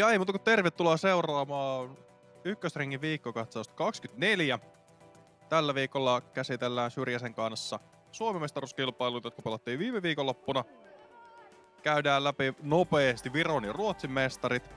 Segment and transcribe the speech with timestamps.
[0.00, 1.98] Ja ei muuta kuin tervetuloa seuraamaan
[2.44, 4.58] ykkösringin viikkokatsausta 24.
[5.48, 7.80] Tällä viikolla käsitellään Syrjäsen kanssa
[8.12, 10.64] Suomen mestaruuskilpailut, jotka pelattiin viime viikonloppuna.
[11.82, 14.70] Käydään läpi nopeasti Viron ja Ruotsin mestarit.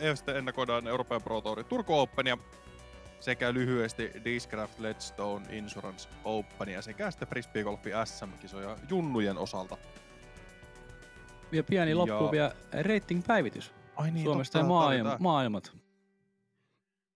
[0.00, 2.38] Ja sitten ennakoidaan Euroopan Pro Tourin Turku Openia
[3.20, 9.76] sekä lyhyesti Discraft Ledgestone Insurance Openia sekä sitten Frisbeegolfi SM-kisoja junnujen osalta.
[11.52, 12.30] Ja pieni loppu ja...
[12.30, 13.77] vielä rating-päivitys.
[13.98, 15.72] Ai niin, Suomesta totta, ja maailma, maailmat.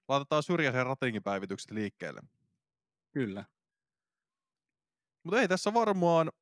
[0.09, 2.21] Laitetaan syrjäisen ratingin päivitykset liikkeelle.
[3.13, 3.45] Kyllä.
[5.23, 6.33] Mutta ei tässä varmaan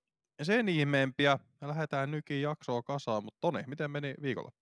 [0.42, 1.38] sen ihmeempiä.
[1.60, 4.52] Lähdetään nykin jaksoa kasaan, mutta Toni, miten meni viikolla?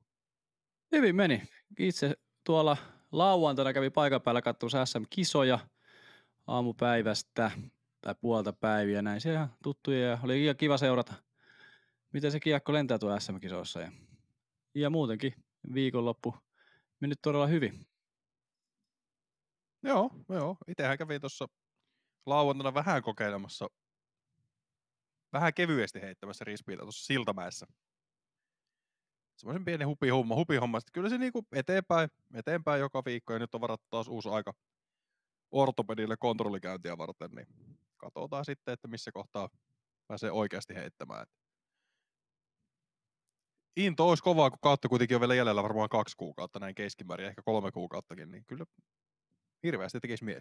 [0.93, 1.43] Hyvin meni.
[1.79, 2.15] Itse
[2.45, 2.77] tuolla
[3.13, 5.59] lauantaina kävi paikan päällä katsomassa SM-kisoja
[6.47, 7.51] aamupäivästä
[8.01, 9.21] tai puolta päiviä näin.
[9.21, 11.15] Se ihan tuttuja ja oli ihan kiva seurata,
[12.13, 13.81] miten se kiekko lentää tuo SM-kisoissa.
[13.81, 13.93] Ja,
[14.75, 15.35] ja muutenkin
[15.75, 16.35] viikonloppu
[17.01, 17.87] meni todella hyvin.
[19.83, 20.57] Joo, joo.
[20.69, 21.49] Itsehän kävin tuossa
[22.27, 23.67] lauantaina vähän kokeilemassa,
[25.33, 27.67] vähän kevyesti heittämässä rispiitä tuossa Siltamäessä.
[29.37, 30.81] Semmoisen pieni hupihomma, hupihomma.
[30.81, 34.53] Sitten kyllä se niinku eteenpäin, eteenpäin joka viikko ja nyt on varattu taas uusi aika
[35.51, 37.47] ortopedille kontrollikäyntiä varten, niin
[37.97, 39.49] katsotaan sitten, että missä kohtaa
[40.07, 41.27] pääsee oikeasti heittämään.
[43.79, 47.43] Into olisi kovaa, kun kautta kuitenkin on vielä jäljellä varmaan kaksi kuukautta näin keskimäärin, ehkä
[47.43, 48.65] kolme kuukauttakin, niin kyllä
[49.63, 50.41] hirveästi tekisi mieli.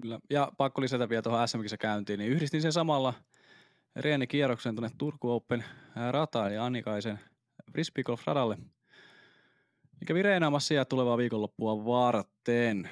[0.00, 3.14] Kyllä, ja pakko lisätä vielä tuohon sm käyntiin, niin yhdistin sen samalla
[3.96, 5.64] Reeni kierroksen tuonne Turku Open
[6.10, 7.20] rataan ja Annikaisen
[7.72, 8.58] Frisbee Golf radalle.
[10.00, 12.90] Ja kävi reenaamassa ja tulevaa viikonloppua varten.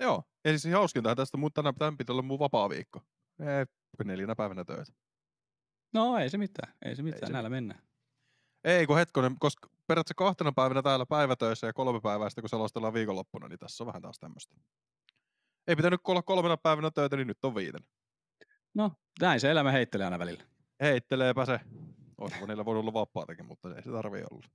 [0.00, 3.00] Joo, ja siis hauskinta tästä, mutta tänään pitää olla mun vapaa viikko.
[3.40, 3.66] Ei,
[4.04, 5.03] neljänä päivänä töitä.
[5.94, 7.82] No ei se mitään, ei se mitään, ei se näillä mennään.
[8.64, 12.94] Ei kun hetkonen, koska periaatteessa kahtena päivänä täällä päivätöissä ja kolme päivää sitten kun selostellaan
[12.94, 14.54] viikonloppuna, niin tässä on vähän taas tämmöistä.
[15.66, 17.80] Ei pitänyt olla kolmena päivänä töitä, niin nyt on viiten.
[18.74, 20.44] No, näin se elämä heittelee aina välillä.
[20.80, 21.60] Heitteleepä se.
[22.18, 24.46] Olisiko niillä voinut olla vapaatakin, mutta ei se tarvi olla.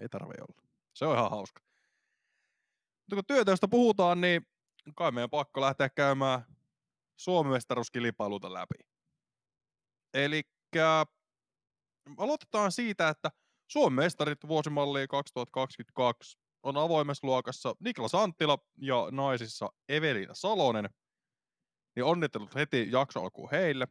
[0.00, 0.62] Ei tarvi olla.
[0.94, 1.62] Se on ihan hauska.
[3.00, 4.46] Mutta kun työtöistä puhutaan, niin
[4.96, 6.42] kai meidän pakko lähteä käymään
[7.16, 8.74] Suomen mestaruuskilpailuta läpi.
[10.14, 10.42] Eli
[12.16, 13.30] aloitetaan siitä, että
[13.70, 20.90] Suomen mestarit vuosimalliin 2022 on avoimessa luokassa Niklas Anttila ja naisissa Evelina Salonen.
[21.96, 23.88] Niin onnittelut heti jakso alkuun heille.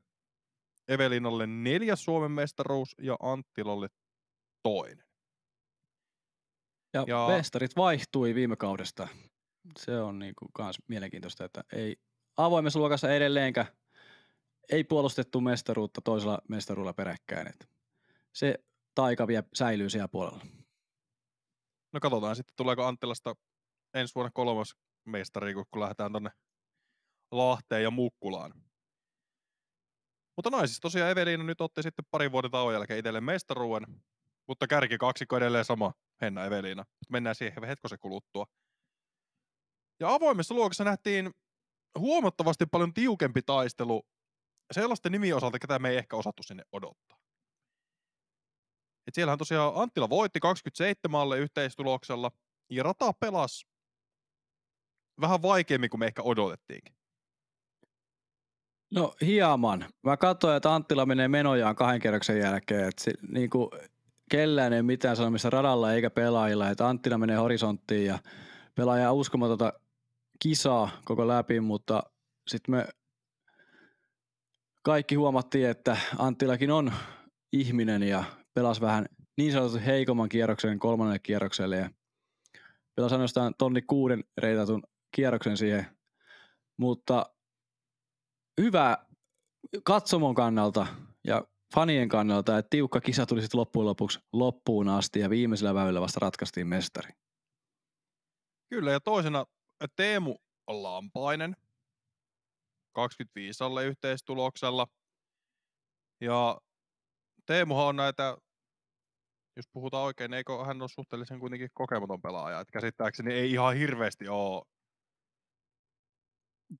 [0.87, 3.87] Evelinalle neljäs Suomen mestaruus ja Anttilalle
[4.63, 5.05] toinen.
[6.93, 9.07] Ja, ja mestarit vaihtui viime kaudesta.
[9.79, 11.95] Se on niin kuin kans mielenkiintoista, että ei
[12.37, 13.65] avoimessa luokassa edelleenkä
[14.69, 17.47] ei puolustettu mestaruutta toisella mestaruudella peräkkäin.
[17.47, 17.65] Että
[18.33, 18.55] se
[18.95, 20.45] taika vielä säilyy siellä puolella.
[21.93, 23.35] No katsotaan sitten, tuleeko Anttilasta
[23.93, 24.75] ensi vuonna kolmas
[25.05, 26.29] mestari, kun lähdetään tonne
[27.31, 28.53] Lahteen ja Mukkulaan.
[30.35, 34.03] Mutta naisissa tosiaan Evelina nyt otti sitten parin vuoden tauon jälkeen itselleen mestaruuden,
[34.47, 36.85] mutta kärki kaksikko edelleen sama, Henna Evelina.
[37.09, 38.45] Mennään siihen hetkosen kuluttua.
[39.99, 41.31] Ja avoimessa luokassa nähtiin
[41.99, 44.07] huomattavasti paljon tiukempi taistelu
[44.71, 47.19] sellaisten nimi osalta, ketä me ei ehkä osattu sinne odottaa.
[49.07, 52.31] Et siellähän tosiaan Anttila voitti 27 yhteistuloksella
[52.69, 53.67] ja rata pelasi
[55.21, 56.95] vähän vaikeammin kuin me ehkä odotettiinkin.
[58.91, 59.85] No hieman.
[60.03, 62.87] Mä katsoin, että Anttila menee menojaan kahden kerroksen jälkeen.
[62.87, 63.69] Että se, niin kuin,
[64.31, 66.69] kellään ei mitään sanomista radalla eikä pelaajilla.
[66.69, 68.19] Että Anttila menee horisonttiin ja
[68.75, 69.73] pelaaja uskomatonta
[70.39, 72.03] kisaa koko läpi, mutta
[72.47, 72.87] sitten me
[74.81, 76.91] kaikki huomattiin, että Anttilakin on
[77.53, 78.23] ihminen ja
[78.53, 79.05] pelasi vähän
[79.37, 81.89] niin sanotusti heikomman kierroksen kolmannelle kierrokselle ja
[82.95, 84.83] pelasi ainoastaan tonni kuuden reitatun
[85.15, 85.85] kierroksen siihen,
[86.77, 87.25] mutta
[88.61, 88.97] hyvä
[89.83, 90.87] katsomon kannalta
[91.27, 96.01] ja fanien kannalta, että tiukka kisa tuli sitten loppujen lopuksi loppuun asti ja viimeisellä väylällä
[96.01, 97.11] vasta ratkaistiin mestari.
[98.69, 99.45] Kyllä ja toisena
[99.95, 100.35] Teemu
[100.67, 101.55] Lampainen,
[102.91, 104.87] 25 alle yhteistuloksella.
[106.21, 106.57] Ja
[107.45, 108.37] Teemuhan on näitä
[109.55, 112.59] jos puhutaan oikein, niin eikö hän ole suhteellisen kuitenkin kokematon pelaaja?
[112.59, 114.63] Että käsittääkseni ei ihan hirveästi ole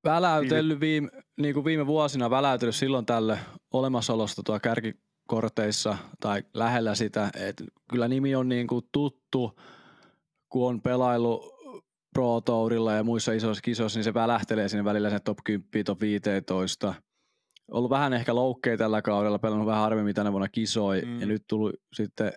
[0.04, 1.10] väläytellyt viime,
[1.42, 3.40] niin kuin viime vuosina väläytellyt silloin tälle
[3.74, 9.60] olemassaolosta tuo kärkikorteissa tai lähellä sitä, että kyllä nimi on niin kuin tuttu,
[10.50, 11.59] kun on pelailu
[12.14, 16.02] Pro Tourilla ja muissa isoissa kisoissa, niin se välähtelee sinne välillä sen top 10, top
[16.02, 16.94] 15.
[17.72, 21.20] Ollut vähän ehkä loukkeja tällä kaudella, pelannut vähän harvemmin tänä vuonna kisoi mm.
[21.20, 22.34] ja nyt tullut sitten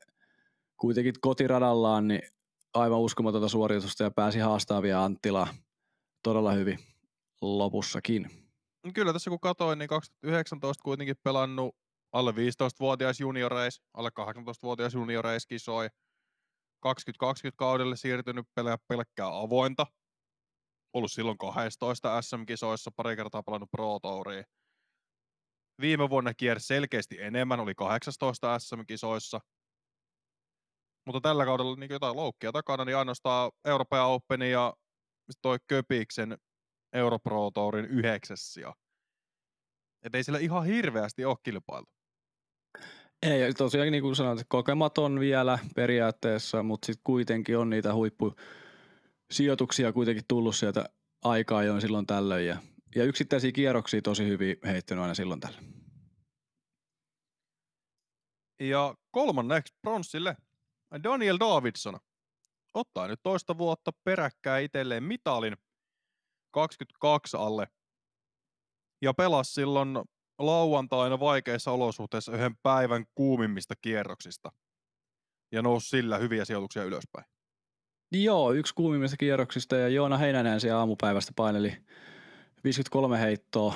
[0.77, 2.23] kuitenkin kotiradallaan niin
[2.75, 5.49] aivan uskomatonta suoritusta ja pääsi haastavia Anttila
[6.23, 6.79] todella hyvin
[7.41, 8.31] lopussakin.
[8.95, 11.77] Kyllä tässä kun katoin, niin 2019 kuitenkin pelannut
[12.13, 15.89] alle 15-vuotias junioreis, alle 18-vuotias junioreis kisoi.
[16.83, 19.87] 2020 kaudelle siirtynyt pelejä pelkkää avointa.
[20.93, 24.45] Ollut silloin 12 SM-kisoissa, pari kertaa pelannut Pro Touria.
[25.81, 29.41] Viime vuonna kiersi selkeästi enemmän, oli 18 SM-kisoissa.
[31.07, 34.75] Mutta tällä kaudella niin jotain loukkia takana, niin ainoastaan Euroopan Open ja
[35.43, 36.39] toi Köpiksen
[36.93, 38.75] Europro Tourin yhdeksäs sija.
[40.03, 41.92] Et ei sillä ihan hirveästi ole kilpailtu.
[43.23, 50.25] Ei, tosiaan niin kuin sanoit, kokematon vielä periaatteessa, mutta sitten kuitenkin on niitä huippusijoituksia kuitenkin
[50.29, 50.85] tullut sieltä
[51.25, 52.47] aikaa jo silloin tällöin.
[52.47, 52.57] Ja,
[52.95, 55.83] ja yksittäisiä kierroksia tosi hyvin heittänyt aina silloin tällöin.
[58.61, 60.37] Ja kolmanneksi pronssille
[61.03, 61.99] Daniel Davidson
[62.75, 65.57] ottaa nyt toista vuotta peräkkäin itselleen mitalin
[66.51, 67.69] 22 alle
[69.03, 69.99] ja pelasi silloin
[70.39, 74.53] lauantaina vaikeissa olosuhteissa yhden päivän kuumimmista kierroksista
[75.53, 77.25] ja nousi sillä hyviä sijoituksia ylöspäin.
[78.13, 81.77] Joo, yksi kuumimmista kierroksista ja Joona Heinänen siellä aamupäivästä paineli
[82.65, 83.75] 53 heittoa.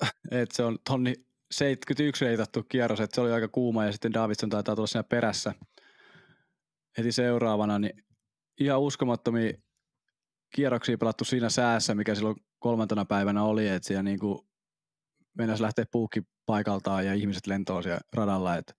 [0.30, 1.14] Et se on tonni
[1.50, 5.54] 71 heitattu kierros, että se oli aika kuuma ja sitten Davidson taitaa tulla siinä perässä
[6.98, 8.04] heti seuraavana, niin
[8.60, 9.52] ihan uskomattomia
[10.54, 14.51] kierroksia pelattu siinä säässä, mikä silloin kolmantena päivänä oli, että siellä niinku
[15.38, 18.74] mennäisi lähteä puukki paikaltaan ja ihmiset lentoon siellä radalla, että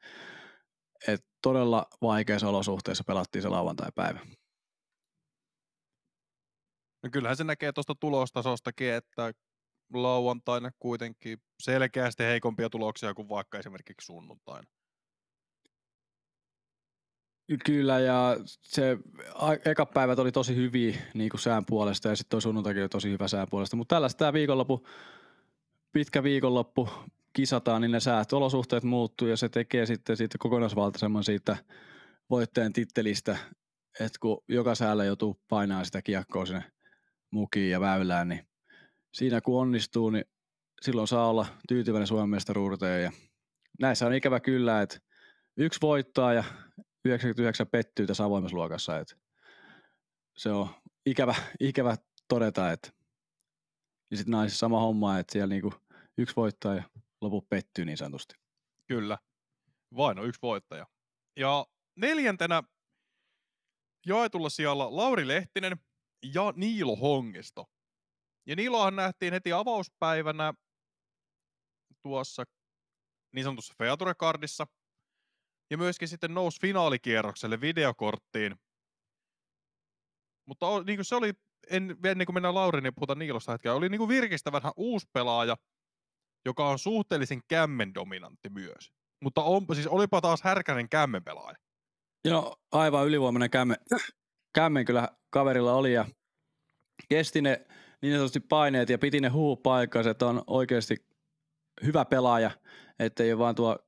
[1.07, 4.19] et todella vaikeissa olosuhteissa pelattiin se lauantai-päivä.
[7.03, 9.33] No kyllähän se näkee tuosta tulostasostakin, että
[9.93, 14.67] lauantaina kuitenkin selkeästi heikompia tuloksia kuin vaikka esimerkiksi sunnuntaina.
[17.65, 18.97] Kyllä, ja se
[19.65, 23.11] eka päivät oli tosi hyviä niin kuin sään puolesta, ja sitten toi sunnuntakin oli tosi
[23.11, 23.75] hyvä sään puolesta.
[23.75, 24.87] Mutta tällaista tämä viikonloppu,
[25.93, 26.89] pitkä viikonloppu,
[27.33, 31.57] kisataan, niin ne säät, olosuhteet muuttuu, ja se tekee sitten siitä kokonaisvaltaisemman siitä
[32.29, 33.37] voittajan tittelistä,
[33.99, 36.63] että kun joka säällä joutuu painaa sitä kiekkoa sinne
[37.31, 38.47] mukiin ja väylään, niin
[39.13, 40.25] siinä kun onnistuu, niin
[40.81, 43.03] silloin saa olla tyytyväinen Suomen mestaruuteen.
[43.03, 43.11] Ja
[43.79, 44.99] näissä on ikävä kyllä, että
[45.57, 46.43] yksi voittaa ja
[47.05, 48.99] 99 pettyy tässä avoimessa luokassa.
[48.99, 49.15] Että
[50.37, 50.69] se on
[51.05, 51.95] ikävä, ikävä
[52.27, 52.89] todeta, että
[54.13, 55.73] ja sitten naisissa sama homma, että siellä niinku
[56.17, 56.83] yksi voittaa ja
[57.21, 58.35] loput pettyy niin sanotusti.
[58.87, 59.17] Kyllä.
[59.97, 60.87] Vain on yksi voittaja.
[61.39, 62.63] Ja neljäntenä
[64.05, 65.77] jaetulla sijalla Lauri Lehtinen
[66.33, 67.65] ja Niilo Hongisto.
[68.45, 70.53] Ja Niilohan nähtiin heti avauspäivänä
[72.01, 72.43] tuossa
[73.31, 74.67] niin sanotussa Feature-kardissa–
[75.73, 78.55] ja myöskin sitten nousi finaalikierrokselle videokorttiin.
[80.45, 81.33] Mutta niin kuin se oli,
[81.69, 85.57] en, ennen kuin mennään Laurin niin puhutaan Niilosta hetkellä, oli niin kuin virkistävä uusi pelaaja,
[86.45, 88.91] joka on suhteellisen kämmen dominantti myös.
[89.23, 91.57] Mutta on, siis olipa taas härkänen kämmen pelaaja.
[92.25, 93.77] Joo, aivan ylivoimainen kämmen,
[94.55, 96.05] kämmen kyllä kaverilla oli ja
[97.09, 97.65] kesti ne
[98.01, 100.97] niin sanotusti paineet ja piti ne huu paikkansa, että on oikeasti
[101.83, 102.51] hyvä pelaaja,
[102.99, 103.79] ettei ole vaan tuo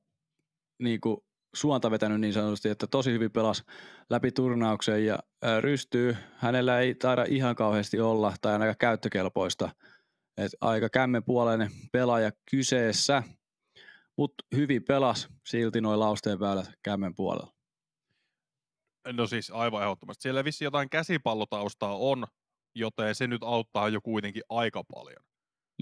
[0.82, 1.25] niin kuin
[1.56, 3.62] suonta vetänyt niin sanotusti, että tosi hyvin pelasi
[4.10, 5.18] läpi turnauksen ja
[5.60, 6.16] rystyy.
[6.36, 9.68] Hänellä ei taida ihan kauheasti olla tai ainakaan käyttökelpoista.
[10.36, 13.22] Et aika kämmenpuoleinen pelaaja kyseessä,
[14.18, 17.52] mutta hyvin pelas silti noin lausteen väylät kämmen puolella.
[19.12, 20.22] No siis aivan ehdottomasti.
[20.22, 22.26] Siellä vissi jotain käsipallotaustaa on,
[22.74, 25.24] joten se nyt auttaa jo kuitenkin aika paljon.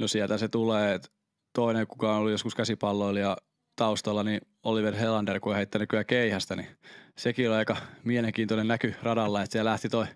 [0.00, 1.08] No sieltä se tulee, että
[1.54, 3.36] toinen, kuka on ollut joskus käsipalloilija
[3.76, 6.68] taustalla, niin Oliver Helander, kun on heittänyt kyllä keihästä, niin
[7.16, 10.06] sekin oli aika mielenkiintoinen näky radalla, että siellä lähti toi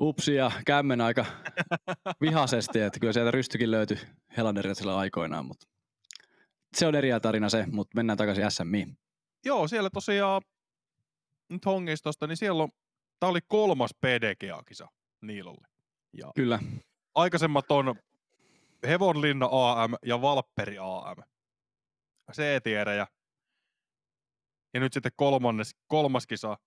[0.00, 1.26] upsi ja kämmen aika
[2.20, 3.98] vihaisesti, että kyllä sieltä rystykin löytyi
[4.36, 5.66] Helanderilta sillä aikoinaan, mutta
[6.76, 8.98] se on eri tarina se, mutta mennään takaisin SMiin.
[9.44, 10.42] Joo, siellä tosiaan
[11.48, 12.68] nyt hongistosta, niin siellä on,
[13.20, 14.88] tämä oli kolmas PDGA-kisa
[15.20, 15.66] Niilolle.
[16.12, 16.58] Ja Kyllä.
[17.14, 17.94] Aikaisemmat on
[18.88, 21.22] Hevonlinna AM ja Valpperi AM.
[22.32, 23.06] C-tierejä.
[24.74, 26.58] Ja nyt sitten kolmannes, kolmas kisa,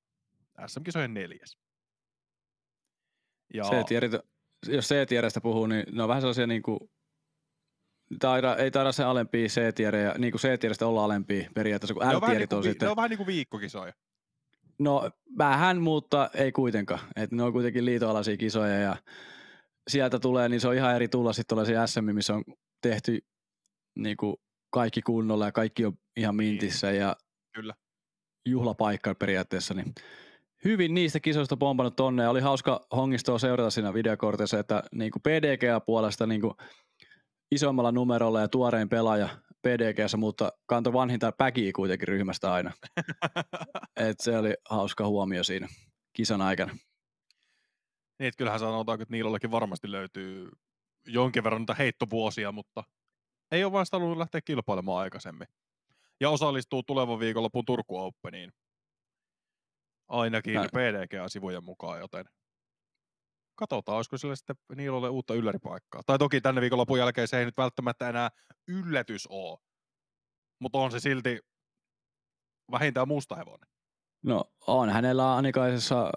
[0.67, 1.57] SM-kisojen neljäs.
[3.53, 3.63] Ja...
[3.63, 4.11] C-tierit,
[4.67, 6.79] jos C-tierestä puhuu, niin ne on vähän sellaisia niin kuin,
[8.19, 12.57] taida, ei taida se alempia C-tierejä, niin kuin C-tierestä olla alempia periaatteessa, kun L-tierit on,
[12.57, 12.85] on sitten.
[12.85, 13.93] Ne on vähän niin kuin viikkokisoja.
[14.79, 16.99] No vähän, mutta ei kuitenkaan.
[17.15, 18.95] Et ne on kuitenkin liitoalaisia kisoja ja
[19.87, 22.43] sieltä tulee, niin se on ihan eri tulla sitten tuollaisia SM, missä on
[22.81, 23.25] tehty
[23.95, 24.35] niin kuin
[24.73, 26.49] kaikki kunnolla ja kaikki on ihan niin.
[26.49, 26.91] mintissä.
[26.91, 27.15] Ja
[27.55, 27.73] Kyllä.
[28.45, 29.93] juhlapaikka periaatteessa, niin
[30.65, 32.27] hyvin niistä kisoista pompannut tonne.
[32.27, 36.53] Oli hauska hongistoa seurata siinä videokortissa, että niin kuin PDGA-puolesta niin kuin
[37.51, 39.29] isommalla numerolla ja tuorein pelaaja
[39.61, 42.71] PDGssä, mutta kantoi vanhinta päkiä kuitenkin ryhmästä aina.
[44.07, 45.67] Et se oli hauska huomio siinä
[46.13, 46.71] kisan aikana.
[48.19, 50.49] Niin, että kyllähän sanotaan, että niilläkin varmasti löytyy
[51.07, 52.83] jonkin verran niitä heittovuosia, mutta
[53.53, 55.47] ei ole vain sitä halunnut lähteä kilpailemaan aikaisemmin.
[56.19, 58.51] Ja osallistuu tulevan viikonlopun Turku Openiin.
[60.07, 62.25] Ainakin PDG-sivujen mukaan, joten
[63.55, 66.01] katsotaan, olisiko sille sitten Niilolle uutta ylläripaikkaa.
[66.05, 68.29] Tai toki tänne viikonlopun jälkeen se ei nyt välttämättä enää
[68.67, 69.59] yllätys ole,
[70.59, 71.39] mutta on se silti
[72.71, 73.69] vähintään musta hevonen.
[74.23, 76.11] No on hänellä Anikaisessa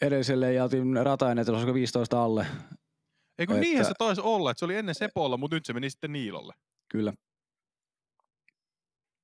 [0.00, 0.68] edelliselle ja
[1.02, 2.46] Ratainen, olisiko 15 alle.
[3.38, 3.60] Eikö että...
[3.60, 6.54] niinhän se taisi olla, että se oli ennen Sepolla, mutta nyt se meni sitten Niilolle.
[6.88, 7.12] Kyllä.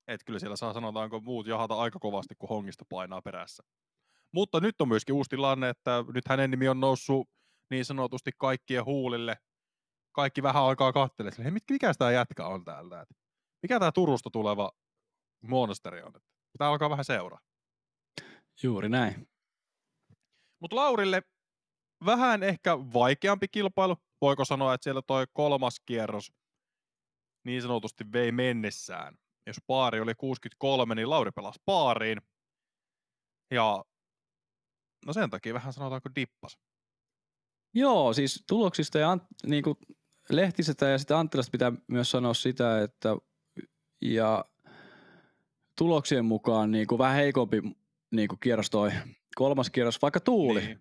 [0.08, 3.62] Et kyllä siellä saa sanotaanko muut jahata aika kovasti, kun hongista painaa perässä.
[4.32, 7.28] Mutta nyt on myöskin uusi tilanne, että nyt hänen nimi on noussut
[7.70, 9.36] niin sanotusti kaikkien huulille.
[10.12, 13.06] Kaikki vähän aikaa kattelee, hei mikä tämä jätkä on täältä?
[13.62, 14.72] mikä tämä Turusta tuleva
[15.42, 16.12] monsteri on?
[16.52, 17.40] Pitää alkaa vähän seuraa.
[18.62, 19.28] Juuri näin.
[20.60, 21.22] Mutta Laurille
[22.04, 23.96] vähän ehkä vaikeampi kilpailu.
[24.20, 26.32] Voiko sanoa, että siellä toi kolmas kierros
[27.44, 29.18] niin sanotusti vei mennessään.
[29.46, 32.18] Jos paari oli 63, niin Lauri pelasi paariin.
[33.50, 33.84] Ja
[35.06, 36.58] no sen takia vähän sanotaanko dippas.
[37.74, 39.76] Joo, siis tuloksista ja niin kuin
[40.30, 43.16] Lehtisestä ja sitten Anttilasta pitää myös sanoa sitä, että
[44.02, 44.44] ja
[45.78, 47.62] tuloksien mukaan niin kuin vähän heikompi
[48.10, 48.90] niin kuin kierros toi
[49.34, 50.60] kolmas kierros, vaikka tuuli.
[50.60, 50.78] Niin.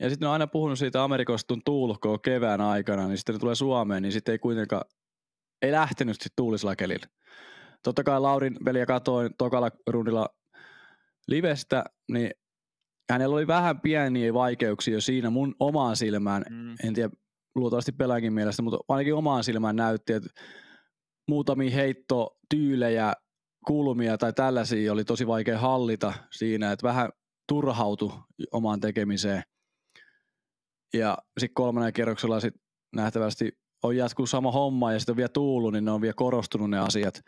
[0.00, 4.02] Ja sitten on aina puhunut siitä Amerikasta tuulkoa kevään aikana, niin sitten ne tulee Suomeen,
[4.02, 4.84] niin sitten ei kuitenkaan,
[5.62, 7.06] ei lähtenyt sitten tuulisella kelillä.
[7.82, 10.28] Totta kai Laurin peliä katoin tokalla rundilla
[11.28, 12.30] livestä, niin
[13.10, 16.44] hänellä oli vähän pieniä vaikeuksia jo siinä mun omaan silmään.
[16.50, 16.74] Mm.
[16.84, 17.10] En tiedä,
[17.54, 20.30] luultavasti pelaajankin mielestä, mutta ainakin omaan silmään näytti, että
[21.28, 23.12] muutamia heittotyylejä,
[23.66, 27.08] kulmia tai tällaisia oli tosi vaikea hallita siinä, että vähän
[27.48, 28.12] turhautu
[28.52, 29.42] omaan tekemiseen.
[30.94, 32.54] Ja sitten kolmannen kierroksella sit
[32.96, 36.70] nähtävästi on jatkunut sama homma ja sitten on vielä tuullut, niin ne on vielä korostunut
[36.70, 37.22] ne asiat.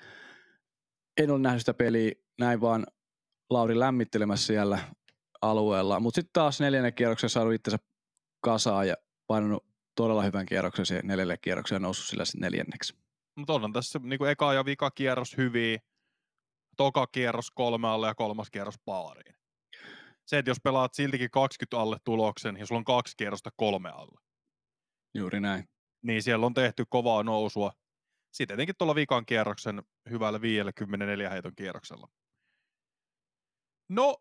[1.20, 2.86] En ole nähnyt sitä peliä näin vaan
[3.50, 4.78] Lauri lämmittelemässä siellä
[5.42, 6.00] alueella.
[6.00, 7.78] Mutta sitten taas neljännen kierroksen saanut itsensä
[8.40, 8.94] kasaan ja
[9.26, 12.96] painanut todella hyvän kierroksen siihen neljälle kierrokseen ja noussut sillä sitten neljänneksi.
[13.36, 15.78] Mutta onhan tässä niin kuin eka ja vika kierros hyviä,
[16.76, 19.38] toka kierros kolme alle ja kolmas kierros paariin
[20.28, 24.20] se, että jos pelaat siltikin 20 alle tuloksen ja sulla on kaksi kierrosta kolme alle.
[25.14, 25.68] Juuri näin.
[26.02, 27.72] Niin siellä on tehty kovaa nousua.
[28.32, 32.08] Sitten tietenkin tuolla vikan kierroksen hyvällä 54 heiton kierroksella.
[33.88, 34.16] No,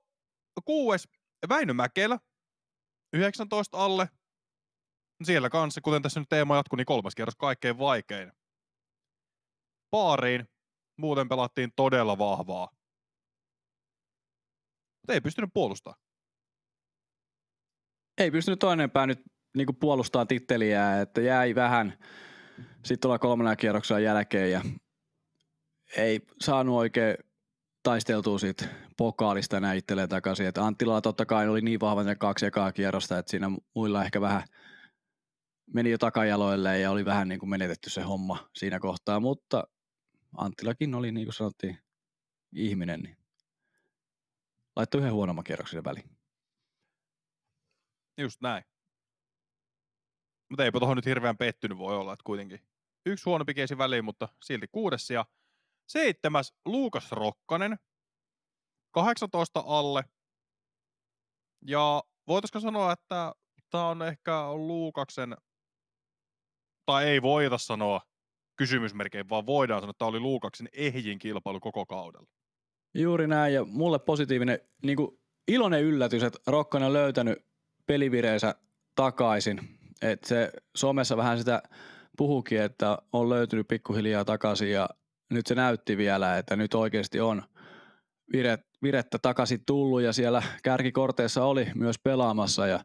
[0.65, 1.07] kuues
[1.49, 2.19] Väinö Mäkelä,
[3.13, 4.09] 19 alle.
[5.23, 8.31] Siellä kanssa, kuten tässä nyt teema jatkuu, niin kolmas kierros kaikkein vaikein.
[9.89, 10.47] Paariin
[10.97, 12.76] muuten pelattiin todella vahvaa
[15.07, 16.01] mutta ei pystynyt puolustamaan.
[18.17, 19.19] Ei pystynyt toinen pää nyt
[19.57, 21.93] niin puolustaa titteliä, että jäi vähän
[22.75, 24.61] sitten tuolla kolmannella kierroksella jälkeen ja
[25.97, 27.17] ei saanut oikein
[27.83, 28.65] taisteltua siitä
[28.97, 30.47] pokaalista enää itselleen takaisin.
[30.47, 34.21] Että Anttilalla totta kai oli niin vahva ne kaksi ekaa kierrosta, että siinä muilla ehkä
[34.21, 34.43] vähän
[35.73, 39.67] meni jo takajaloille ja oli vähän niin kuin menetetty se homma siinä kohtaa, mutta
[40.37, 41.77] Anttilakin oli niin kuin sanottiin
[42.51, 43.16] ihminen, niin
[44.77, 46.17] laittoi yhden huonomman kierroksen väliin.
[48.17, 48.63] Just näin.
[50.49, 52.67] Mutta eipä tuohon nyt hirveän pettynyt voi olla, että kuitenkin
[53.05, 55.25] yksi huonompi keisi väliin, mutta silti kuudes ja
[55.87, 57.77] seitsemäs Luukas Rokkanen,
[58.91, 60.03] 18 alle.
[61.65, 63.35] Ja voitaisiko sanoa, että
[63.69, 65.37] tämä on ehkä Luukaksen,
[66.85, 68.01] tai ei voida sanoa
[68.55, 72.29] kysymysmerkein, vaan voidaan sanoa, että tämä oli Luukaksen ehjin kilpailu koko kaudella.
[72.97, 77.45] Juuri näin, ja mulle positiivinen, niin kuin iloinen yllätys, että Rokkanen on löytänyt
[77.85, 78.55] pelivireensä
[78.95, 79.59] takaisin.
[80.01, 81.63] Et se somessa vähän sitä
[82.17, 84.89] puhukin, että on löytynyt pikkuhiljaa takaisin ja
[85.29, 87.43] nyt se näytti vielä, että nyt oikeasti on
[88.33, 92.79] vire, virettä takaisin tullut ja siellä kärkikorteissa oli myös pelaamassa ja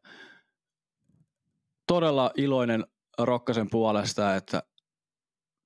[1.87, 2.87] todella iloinen
[3.19, 4.63] Rokkasen puolesta, että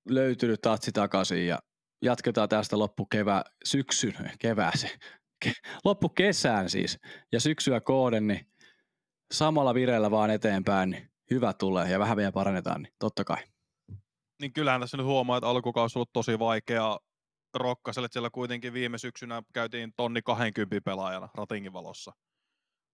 [0.09, 1.59] löytynyt tatsi takaisin ja
[2.07, 4.99] jatketaan tästä loppukevää, syksyn, kevääseen,
[5.45, 5.53] ke,
[5.85, 6.99] loppukesään siis,
[7.33, 8.47] ja syksyä kooden, niin
[9.33, 13.45] samalla vireellä vaan eteenpäin, niin hyvä tulee ja vähän vielä parannetaan, niin totta kai.
[14.41, 16.99] Niin kyllähän tässä nyt huomaa, että alkukausi on ollut tosi vaikea
[17.55, 22.13] rokkaselle, että siellä kuitenkin viime syksynä käytiin tonni 20 pelaajana ratingin valossa.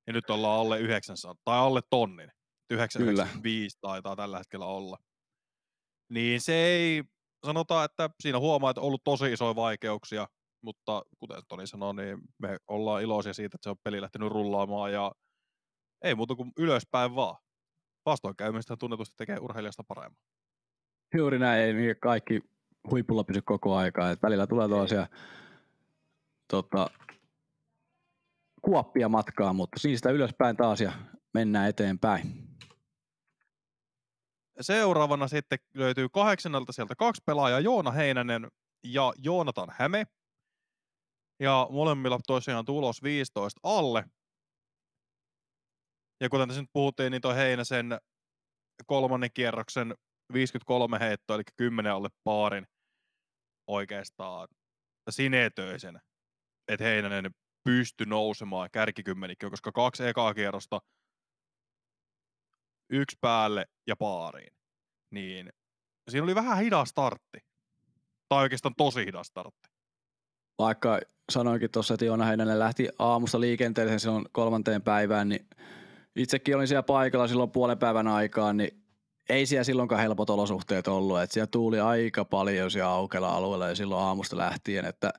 [0.06, 2.32] Ja nyt ollaan alle 900, tai alle tonnin.
[2.70, 4.98] 995 taitaa tällä hetkellä olla.
[6.08, 7.02] Niin se ei,
[7.46, 10.28] sanotaan, että siinä huomaa, että on ollut tosi isoja vaikeuksia,
[10.62, 14.92] mutta kuten Toni sanoi, niin me ollaan iloisia siitä, että se on peli lähtenyt rullaamaan
[14.92, 15.12] ja
[16.04, 17.36] ei muuta kuin ylöspäin vaan.
[18.06, 20.18] Vastoinkäymistä tunnetusti tekee urheilijasta paremmin.
[21.14, 22.40] Juuri näin, ei niin kaikki
[22.90, 24.10] huipulla pysy koko aikaa.
[24.10, 25.06] Et välillä tulee tuollaisia
[26.50, 26.90] tota,
[28.62, 30.92] kuoppia matkaa, mutta niistä ylöspäin taas ja
[31.34, 32.51] mennään eteenpäin.
[34.60, 38.48] Seuraavana sitten löytyy kahdeksannelta sieltä kaksi pelaajaa, Joona Heinänen
[38.84, 40.06] ja Joonatan Häme.
[41.40, 44.04] Ja molemmilla tosiaan tulos 15 alle.
[46.20, 47.98] Ja kuten tässä nyt puhuttiin, niin tuo Heinäsen
[48.86, 49.94] kolmannen kierroksen
[50.32, 52.66] 53 heittoa, eli 10 alle paarin
[53.66, 54.48] oikeastaan
[55.10, 56.00] sinetöisen,
[56.68, 57.30] että Heinänen
[57.64, 60.80] pysty nousemaan kärkikymmenikköön, koska kaksi ekaa kierrosta
[62.92, 64.52] yksi päälle ja paariin.
[65.10, 65.52] Niin
[66.10, 67.38] siinä oli vähän hidas startti.
[68.28, 69.70] Tai oikeastaan tosi hidas startti.
[70.58, 71.00] Vaikka
[71.32, 75.48] sanoinkin tuossa, että Joona Heinänen lähti aamusta liikenteeseen silloin kolmanteen päivään, niin
[76.16, 78.84] itsekin olin siellä paikalla silloin puolen päivän aikaan, niin
[79.28, 81.20] ei siellä silloinkaan helpot olosuhteet ollut.
[81.20, 85.12] Että siellä tuuli aika paljon siellä aukella alueella ja silloin aamusta lähtien, että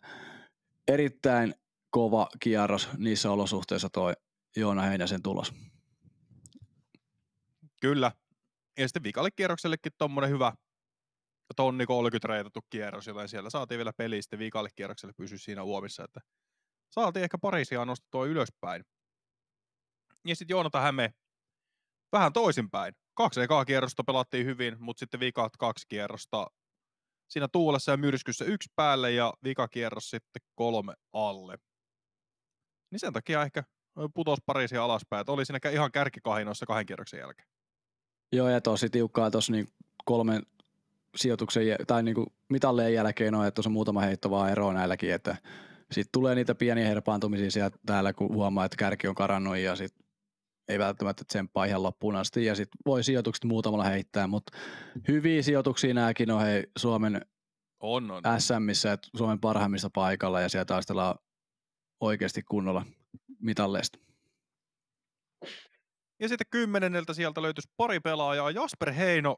[0.88, 1.56] erittäin
[1.90, 4.14] kova kierros niissä olosuhteissa toi
[4.56, 5.54] Joona Heinäsen tulos.
[7.84, 8.12] Kyllä.
[8.78, 10.54] Ja sitten vikalle kierroksellekin tuommoinen hyvä
[11.56, 16.04] tonni 30 reitattu kierros, joten siellä saatiin vielä peli sitten vikalle kierrokselle pysyä siinä uomissa,
[16.04, 16.20] että
[16.90, 18.84] saatiin ehkä parisia nostettua ylöspäin.
[20.28, 21.14] Ja sitten Joonata Häme
[22.12, 22.94] vähän toisinpäin.
[23.14, 26.48] Kaksi ekaa kierrosta pelattiin hyvin, mutta sitten vikat kaksi kierrosta
[27.30, 31.58] siinä tuulessa ja myrskyssä yksi päälle ja vikakierros sitten kolme alle.
[32.92, 33.64] Niin sen takia ehkä
[34.14, 37.53] putos parisia alaspäin, että oli siinä ihan kärkikahinoissa kahden kierroksen jälkeen.
[38.34, 39.68] Joo, ja tosi tiukkaa tuossa niin
[40.06, 40.44] kolmen
[41.16, 45.14] sijoituksen tai niin kuin mitalleen jälkeen on, että tuossa on muutama heitto vaan eroa näilläkin,
[45.14, 45.38] että
[45.92, 50.06] sitten tulee niitä pieniä herpaantumisia sieltä täällä, kun huomaa, että kärki on karannut ja sitten
[50.68, 54.58] ei välttämättä tsemppaa ihan loppuun asti ja sitten voi sijoitukset muutamalla heittää, mutta
[55.08, 57.26] hyviä sijoituksia nämäkin on hei Suomen
[57.80, 58.24] on, on.
[58.38, 61.16] SMissä, että Suomen parhaimmissa paikalla ja siellä taistellaan
[62.00, 62.86] oikeasti kunnolla
[63.40, 64.00] mitalleista.
[66.20, 69.38] Ja sitten kymmenenneltä sieltä löytyisi pari pelaajaa, Jasper Heino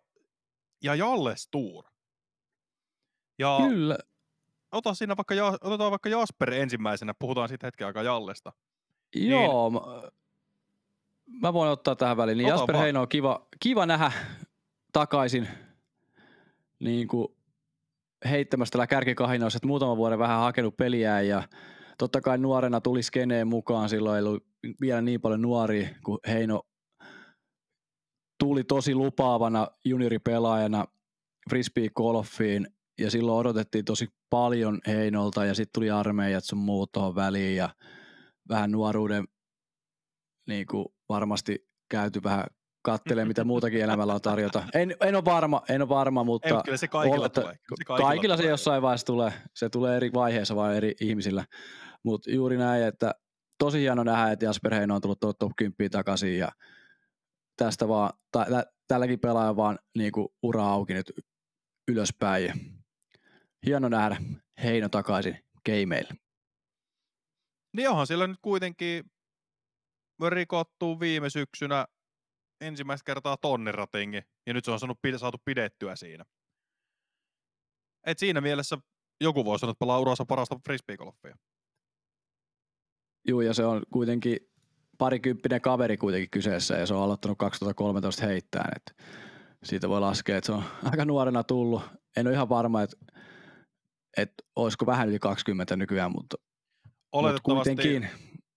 [0.84, 1.86] ja Jalle Stuur.
[3.40, 3.98] Ja Kyllä.
[4.72, 8.54] Ota siinä vaikka, otetaan vaikka Jasper ensimmäisenä, puhutaan sitten hetken aikaa Jallesta.
[9.16, 12.38] Joo, niin, mä, mä voin ottaa tähän väliin.
[12.38, 12.84] Niin Jasper vaan.
[12.84, 14.12] Heino on kiva, kiva nähdä
[14.94, 15.48] takaisin
[16.80, 17.28] niin kuin
[18.30, 21.44] heittämässä tällä kärkikahinoissa, että muutaman vuoden vähän hakenut peliä ja
[21.98, 24.46] totta kai nuorena tuli skeneen mukaan, silloin ei ollut
[24.82, 26.62] vielä niin paljon nuoria, kun Heino
[28.40, 30.86] tuli tosi lupaavana junioripelaajana
[31.50, 32.68] frisbee golfiin
[33.00, 37.70] ja silloin odotettiin tosi paljon Heinolta ja sitten tuli armeijat sun muut tuohon väliin ja
[38.50, 39.28] vähän nuoruuden
[40.48, 42.46] niin kuin varmasti käyty vähän
[42.82, 44.64] kattelee, mitä muutakin elämällä on tarjota.
[44.74, 47.54] En, en ole varma, en ole varma mutta Ei, kyllä se kaikilla ole, tulee.
[47.54, 48.48] Se kaikilla, kaikilla tulee.
[48.48, 49.34] se jossain vaiheessa tulee.
[49.54, 51.46] Se tulee eri vaiheessa vaan eri ihmisillä.
[52.06, 53.16] Mutta juuri näin, että
[53.58, 56.52] tosi hieno nähdä, että Jasper Heino on tullut top 10 takaisin ja
[57.58, 58.46] tästä vaan, tai
[58.88, 61.12] tälläkin pelaaja vaan niin kuin ura auki nyt
[61.88, 62.54] ylöspäin.
[63.66, 64.18] Hieno nähdä
[64.64, 66.14] Heino takaisin gameille.
[67.74, 69.12] Niin onhan siellä nyt kuitenkin
[70.30, 71.88] rikottu viime syksynä
[72.62, 76.26] ensimmäistä kertaa tonniratingi, ja nyt se on saanut, saatu pidettyä siinä.
[78.08, 78.78] Et siinä mielessä
[79.22, 81.36] joku voi sanoa, että pelaa uransa parasta frisbeegolfia.
[83.28, 84.38] Joo, ja se on kuitenkin
[84.98, 89.04] parikymppinen kaveri kuitenkin kyseessä, ja se on aloittanut 2013 heittään, että
[89.64, 91.82] siitä voi laskea, että se on aika nuorena tullut.
[92.18, 92.98] En ole ihan varma, että,
[94.18, 96.38] että olisiko vähän yli 20 nykyään, mutta,
[97.14, 98.10] mutta kuitenkin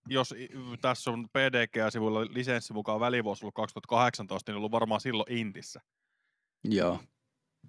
[0.09, 0.35] jos
[0.81, 5.81] tässä on PDG-sivuilla lisenssi mukaan välivuosi ollut 2018, niin on ollut varmaan silloin Intissä.
[6.65, 7.01] Joo.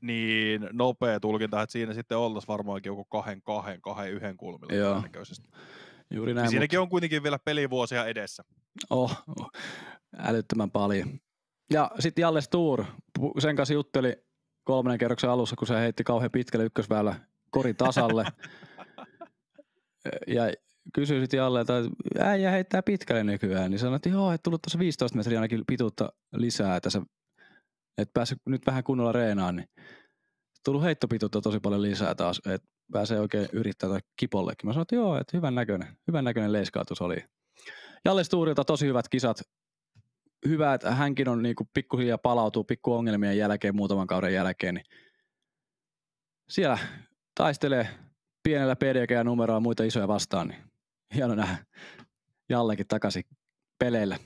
[0.01, 5.03] Niin nopea tulkinta, että siinä sitten oltaisiin varmaankin joku kahden, kahden, kahden, yhden kulmilla Joo.
[6.11, 6.43] Juuri näin.
[6.43, 6.83] Niin siinäkin mutta...
[6.83, 8.43] on kuitenkin vielä pelivuosia edessä.
[8.89, 9.51] Oh, oh,
[10.17, 11.19] älyttömän paljon.
[11.73, 12.85] Ja sitten Jalle Stuur,
[13.39, 14.17] sen kanssa jutteli
[14.63, 17.15] kolmannen kerroksen alussa, kun se heitti kauhean pitkälle ykkösväylä
[17.49, 18.25] korin tasalle.
[20.27, 20.53] ja
[20.93, 21.73] kysyi sitten Jalle, että
[22.19, 26.13] äijä heittää pitkälle nykyään, niin sanoi, että joo, että tullut tuossa 15 metriä ainakin pituutta
[26.33, 27.01] lisää, että sä
[27.97, 29.69] et päässyt nyt vähän kunnolla reenaan, niin
[30.65, 32.41] tullut heittopituutta tosi paljon lisää taas.
[32.45, 34.67] Et pääsee oikein yrittämään tai kipollekin.
[34.67, 37.17] Mä sanoin, että joo, että hyvän näköinen, hyvän näköinen leiskautus oli.
[38.05, 39.41] Jalle Stuurilta tosi hyvät kisat.
[40.47, 44.75] Hyvä, että hänkin on niinku pikkuhiljaa palautuu pikku ongelmien jälkeen, muutaman kauden jälkeen.
[44.75, 44.85] Niin
[46.49, 46.77] siellä
[47.35, 47.87] taistelee
[48.43, 50.63] pienellä PDG-numeroa muita isoja vastaan, niin
[51.15, 51.65] hieno nähdä
[52.49, 53.23] Jallekin takaisin
[53.79, 54.17] peleillä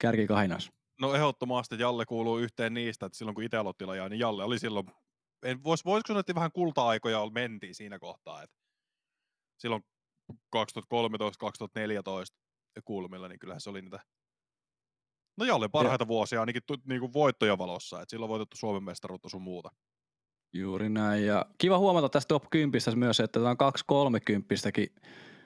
[0.00, 0.70] kärkikahinas.
[1.00, 4.58] No ehdottomasti Jalle kuuluu yhteen niistä, että silloin kun itse aloitti lajaa, niin Jalle oli
[4.58, 4.86] silloin,
[5.42, 8.56] en, vois, voisiko sanoa, että vähän kulta-aikoja mentiin siinä kohtaa, että
[9.58, 9.82] silloin
[10.32, 10.60] 2013-2014
[12.84, 14.00] kulmilla, niin kyllähän se oli niitä
[15.38, 16.08] No Jalle parhaita ja.
[16.08, 19.70] vuosia ainakin tu, niin kuin voittoja valossa, että silloin voitettu Suomen mestaruutta sun muuta.
[20.52, 21.26] Juuri näin.
[21.26, 24.54] Ja kiva huomata tästä top 10 myös, että tämä on 2 30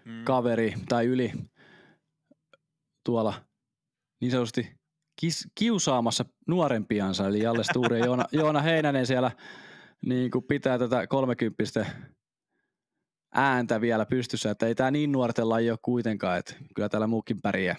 [0.04, 0.24] mm.
[0.24, 1.33] kaveri tai yli
[3.04, 3.35] tuolla
[4.20, 4.74] niin sanotusti
[5.20, 9.30] kis, kiusaamassa nuorempiansa, eli Jalle Sture ja Joona, Joona Heinänen siellä
[10.06, 11.86] niin kuin pitää tätä 30
[13.34, 17.40] ääntä vielä pystyssä, että ei tämä niin nuorten laji ole kuitenkaan, että kyllä täällä muukin
[17.42, 17.76] pärjää.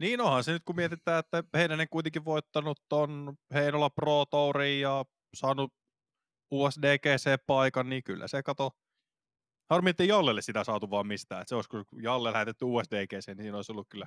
[0.00, 5.04] Niin onhan se nyt, kun mietitään, että Heinänen kuitenkin voittanut ton Heinola Pro Tourin ja
[5.34, 5.72] saanut
[6.50, 8.70] USDGC-paikan, niin kyllä se kato.
[9.70, 11.40] Harmi, että Jallelle sitä saatu vaan mistään.
[11.40, 14.06] Että se olisi, kun Jalle lähetetty USDGC, niin siinä olisi ollut kyllä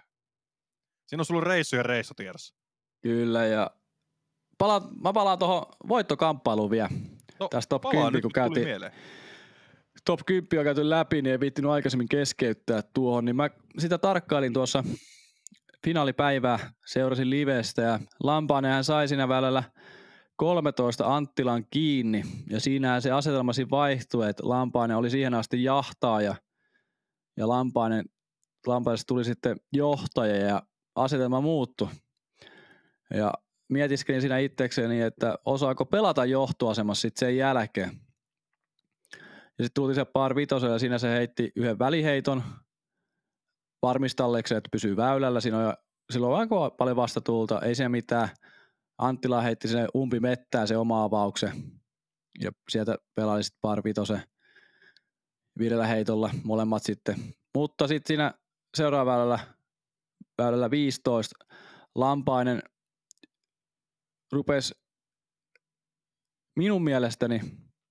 [1.12, 2.56] Siinä on ollut reissu ja reissu tiedossa.
[3.02, 3.70] Kyllä, ja
[4.62, 6.90] pala, mä palaan tuohon voittokamppailuun vielä.
[7.40, 8.68] No, Tästä top 10, nyt, kun käytiin,
[10.06, 14.54] top 10 on käyty läpi, niin ei viittinyt aikaisemmin keskeyttää tuohon, niin mä sitä tarkkailin
[14.54, 14.84] tuossa
[15.84, 19.64] finaalipäivää, seurasin livestä ja Lampaanenhan sai siinä välillä
[20.36, 26.36] 13 Anttilan kiinni ja siinä se asetelma siinä vaihtui, että Lampainen oli siihen asti jahtaaja
[27.38, 28.06] ja Lampainen,
[28.68, 30.62] Lampaisesta tuli sitten johtaja ja
[30.96, 31.90] asetelma muuttu.
[33.14, 33.34] Ja
[33.72, 37.92] mietiskelin siinä itsekseni, että osaako pelata johtoasemassa sitten sen jälkeen.
[39.62, 42.44] Ja sitten tuli se par vitosella ja siinä se heitti yhden väliheiton
[43.82, 45.42] varmistalleksi, että pysyy väylällä.
[45.42, 45.74] Siinä on,
[46.12, 48.30] silloin on aika paljon vastatuulta, ei se mitään.
[48.98, 51.52] Anttila heitti sen umpi mettään se oma avauksen.
[52.40, 54.22] Ja sieltä pelaili sitten par vitose
[55.60, 57.16] viidellä heitolla molemmat sitten.
[57.56, 58.34] Mutta sitten siinä
[58.78, 59.40] seuraavalla
[60.38, 61.36] väylällä 15.
[61.96, 62.62] Lampainen
[64.32, 64.74] rupesi
[66.56, 67.42] minun mielestäni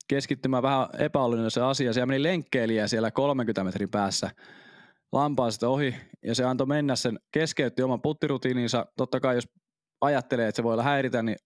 [0.08, 1.94] keskittymään vähän epäonnilliseen asiaan.
[1.94, 4.30] Siellä meni lenkkeilijä siellä 30 metrin päässä
[5.12, 8.86] lampaasta ohi ja se antoi mennä sen, keskeytti oman puttirutiininsa.
[8.96, 9.48] Totta kai jos
[10.00, 11.36] ajattelee, että se voi olla häiritä, niin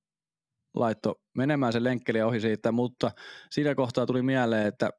[0.74, 3.10] laitto menemään sen lenkkeilijä ohi siitä, mutta
[3.50, 4.90] siinä kohtaa tuli mieleen, että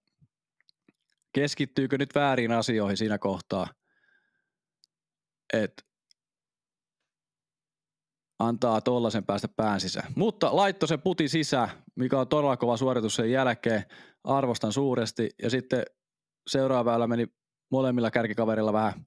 [1.33, 3.67] keskittyykö nyt väärin asioihin siinä kohtaa.
[5.53, 5.83] Että
[8.39, 10.13] antaa tollasen päästä pään sisään.
[10.15, 13.83] Mutta laitto se puti sisään, mikä on todella kova suoritus sen jälkeen.
[14.23, 15.29] Arvostan suuresti.
[15.43, 15.83] Ja sitten
[16.47, 17.27] seuraava meni
[17.71, 19.05] molemmilla kärkikaverilla vähän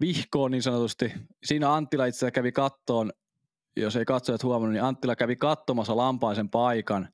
[0.00, 1.12] vihkoon niin sanotusti.
[1.44, 3.12] Siinä Anttila itse kävi kattoon,
[3.76, 7.08] jos ei katsojat huomannut, niin Anttila kävi katsomassa lampaisen paikan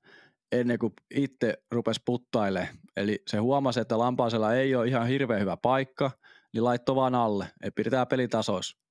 [0.52, 2.68] ennen kuin itse rupesi puttaille.
[2.96, 6.10] Eli se huomasi, että lampaisella ei ole ihan hirveän hyvä paikka,
[6.52, 8.85] niin laitto vaan alle, että pidetään pelitasoissa.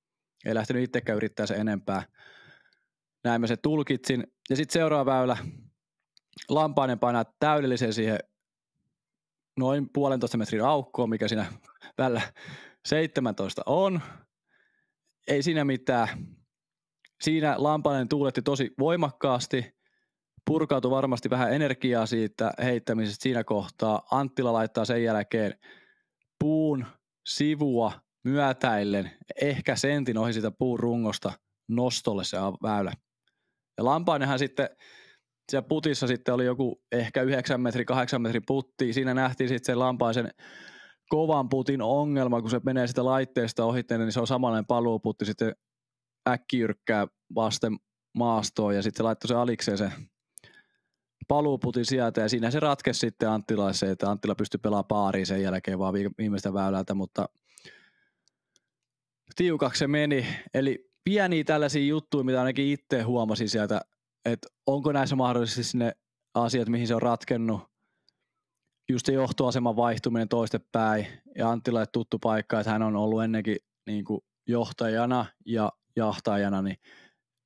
[0.46, 2.02] Ei lähtenyt itsekään yrittää se enempää.
[3.24, 4.26] Näin mä se tulkitsin.
[4.50, 5.36] Ja sitten seuraava väylä.
[6.48, 8.18] Lampainen painaa täydellisen siihen
[9.56, 11.46] noin puolentoista metrin aukkoon, mikä siinä
[11.98, 12.22] välillä
[12.86, 14.00] 17 on.
[15.28, 16.08] Ei siinä mitään.
[17.20, 19.76] Siinä Lampainen tuuletti tosi voimakkaasti.
[20.44, 24.06] Purkautui varmasti vähän energiaa siitä heittämisestä siinä kohtaa.
[24.10, 25.58] Anttila laittaa sen jälkeen
[26.38, 26.86] puun
[27.26, 29.10] sivua myötäillen
[29.42, 31.32] ehkä sentin ohi sitä puun rungosta
[31.68, 32.92] nostolle se väylä.
[33.78, 34.68] Ja Lampainenhan sitten
[35.50, 38.92] siellä putissa sitten oli joku ehkä 9 metri, 8 metri putti.
[38.92, 40.30] Siinä nähtiin sitten sen Lampaisen
[41.08, 45.54] kovan putin ongelma, kun se menee sitä laitteesta ohitte, niin se on samanlainen paluuputti sitten
[46.28, 47.76] äkkiyrkkää vasten
[48.14, 49.92] maastoon ja sitten se laittoi se alikseen se
[51.28, 55.78] paluuputin sieltä ja siinä se ratkesi sitten Anttilaiseen, että Anttila pystyi pelaamaan paariin sen jälkeen
[55.78, 57.28] vaan viimeistä väylältä, mutta
[59.36, 60.26] tiukaksi se meni.
[60.54, 63.80] Eli pieniä tällaisia juttuja, mitä ainakin itse huomasin sieltä,
[64.24, 65.92] että onko näissä mahdollisesti ne
[66.34, 67.60] asiat, mihin se on ratkennut.
[68.88, 71.06] Just se johtoaseman vaihtuminen toistepäin
[71.38, 76.76] ja Anttilalle tuttu paikka, että hän on ollut ennenkin niin kuin johtajana ja jahtajana, niin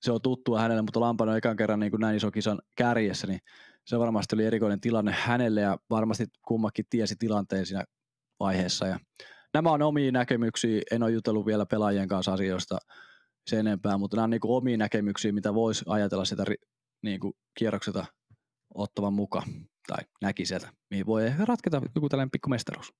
[0.02, 3.26] se on tuttua hänelle, mutta Lampanen on ekan kerran niin kuin näin iso kisan kärjessä,
[3.26, 3.40] niin
[3.86, 7.84] se varmasti oli erikoinen tilanne hänelle ja varmasti kummakin tiesi tilanteen siinä
[8.40, 8.86] vaiheessa.
[8.86, 8.98] Ja
[9.54, 12.78] nämä on omia näkemyksiä, en ole jutellut vielä pelaajien kanssa asioista
[13.46, 16.44] sen enempää, mutta nämä on niin kuin omia näkemyksiä, mitä voisi ajatella sitä
[17.02, 18.06] niin kuin kierrokselta
[18.74, 19.48] ottavan mukaan.
[19.86, 22.92] tai näki sieltä, mihin voi ehkä ratketa joku tällainen pikku mestaruus.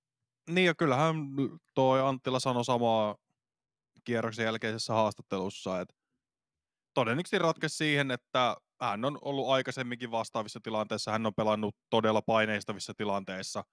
[0.51, 1.17] Niin ja kyllähän
[1.75, 3.17] toi Anttila sanoi samaa
[4.05, 5.95] kierroksen jälkeisessä haastattelussa, että
[6.95, 12.95] todennäköisesti ratkesi siihen, että hän on ollut aikaisemminkin vastaavissa tilanteissa, hän on pelannut todella paineistavissa
[12.95, 13.65] tilanteissa,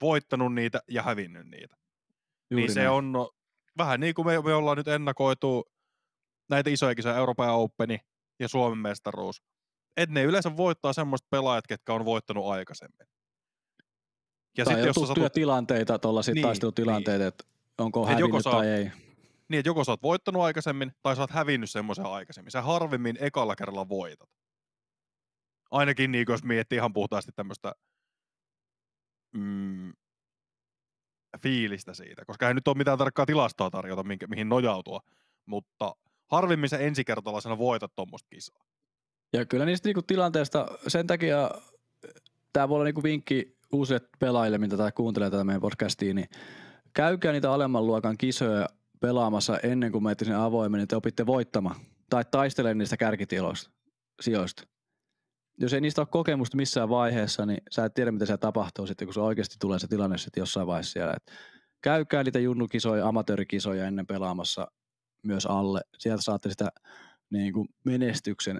[0.00, 1.76] voittanut niitä ja hävinnyt niitä.
[2.52, 2.90] Juuri niin se näin.
[2.90, 3.30] on no,
[3.78, 5.64] vähän niin kuin me, me ollaan nyt ennakoitu
[6.50, 7.98] näitä isoja kisoja, Euroopan Openi
[8.40, 9.42] ja Suomen mestaruus.
[9.96, 13.06] Että ne yleensä voittaa semmoiset pelaajat, ketkä on voittanut aikaisemmin.
[14.58, 15.32] Ja tai sit, on tuttuja satut...
[15.32, 17.28] tilanteita, tuollaisia niin, taistelutilanteita, niin.
[17.28, 17.44] että
[17.78, 18.90] onko Et hävinnyt joko tai ei.
[19.48, 22.50] Niin, että joko sä oot voittanut aikaisemmin, tai sä oot hävinnyt semmoisen aikaisemmin.
[22.50, 24.30] Sä harvemmin ekalla kerralla voitat.
[25.70, 27.72] Ainakin niin, jos miettii ihan puhtaasti tämmöistä
[29.34, 29.92] mm,
[31.42, 35.00] fiilistä siitä, koska ei nyt ole mitään tarkkaa tilastoa tarjota, minkä, mihin nojautua,
[35.46, 38.64] mutta harvemmin sä ensikertalaisena voitat tuommoista kisaa.
[39.32, 41.50] Ja kyllä niistä niinku tilanteesta, sen takia
[42.52, 46.28] tämä voi olla niinku vinkki uusille pelaajille, mitä tätä kuuntelee tätä meidän podcastia, niin
[46.94, 48.68] käykää niitä alemman luokan kisoja
[49.00, 51.76] pelaamassa ennen kuin menette sinne avoimen, niin te opitte voittamaan
[52.10, 53.70] tai taistelemaan niistä kärkitiloista,
[54.20, 54.71] sijoista.
[55.58, 59.06] Jos ei niistä ole kokemusta missään vaiheessa, niin sä et tiedä, mitä se tapahtuu sitten,
[59.06, 61.14] kun se oikeasti tulee se tilanne sitten jossain vaiheessa siellä.
[61.16, 61.32] Et
[61.82, 64.66] käykää niitä junnukisoja, amatöörikisoja ennen pelaamassa
[65.26, 65.80] myös alle.
[65.98, 66.68] Sieltä saatte sitä
[67.30, 68.58] niin kuin menestyksen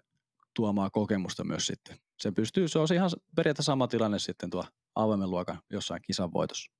[0.56, 1.96] tuomaa kokemusta myös sitten.
[2.18, 6.72] Se pystyy, se on ihan periaatteessa sama tilanne sitten tuo avoimen luokan jossain kisan voitossa.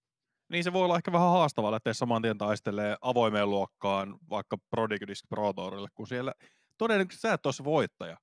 [0.48, 5.07] Niin se voi olla ehkä vähän haastavaa lähteä saman tien taistelee avoimeen luokkaan vaikka Prodigy
[5.29, 6.33] Pro Tourille, kun siellä
[6.79, 8.16] todennäköisesti sä et voittaja.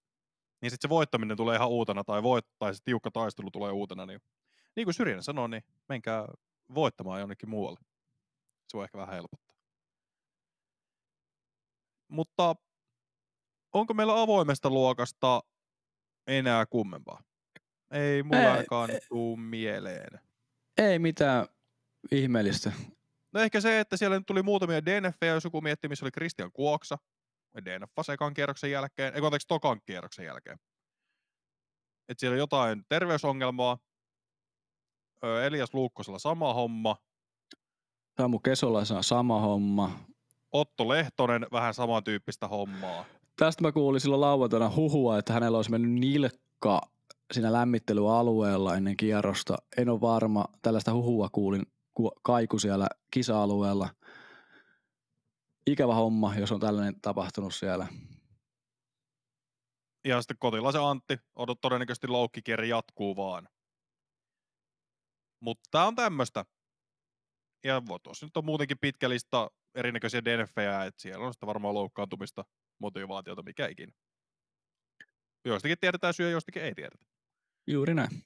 [0.62, 4.06] Niin sitten se voittaminen tulee ihan uutena tai, voit, tai se tiukka taistelu tulee uutena.
[4.06, 4.22] Niin,
[4.76, 6.28] niin kuin Syrjänä sanoi, niin menkää
[6.76, 7.80] voittamaan jonnekin muualle.
[8.68, 9.56] Se voi ehkä vähän helpottaa.
[12.08, 12.56] Mutta
[13.74, 15.44] onko meillä avoimesta luokasta
[16.28, 17.24] enää kummempaa?
[17.92, 20.20] Ei mulla ei, ainakaan ei, tuu mieleen.
[20.78, 21.48] Ei mitään
[22.12, 22.72] ihmeellistä.
[23.32, 26.52] No ehkä se, että siellä nyt tuli muutamia DNFejä, jos joku miettii, missä oli Christian
[26.52, 26.98] Kuoksa.
[27.66, 30.60] DNF ekan kierroksen jälkeen, ei anteeksi, tokan kierroksen jälkeen.
[32.10, 33.78] Että siellä on jotain terveysongelmaa.
[35.46, 36.96] Elias Luukkosella sama homma.
[38.18, 40.00] Samu Kesola sama homma.
[40.52, 43.06] Otto Lehtonen vähän samantyyppistä hommaa.
[43.36, 46.82] Tästä mä kuulin silloin lauantaina huhua, että hänellä olisi mennyt nilkka
[47.34, 49.58] siinä lämmittelyalueella ennen kierrosta.
[49.78, 50.46] En ole varma.
[50.62, 51.64] Tällaista huhua kuulin
[52.22, 53.90] kaiku siellä kisa-alueella.
[55.68, 57.88] Ikävä homma, jos on tällainen tapahtunut siellä.
[60.06, 63.50] Ja sitten kotilaisen Antti, odot todennäköisesti loukkikierre jatkuu vaan.
[65.40, 66.46] Mutta tämä on tämmöistä.
[67.64, 72.46] Ja tuossa nyt on muutenkin pitkä lista erinäköisiä DNFejä, että siellä on sitä varmaan loukkaantumista,
[72.80, 73.94] motivaatiota, mikä ikinä.
[75.46, 77.06] Joistakin tiedetään syö, joistakin ei tiedetä.
[77.68, 78.24] Juuri näin.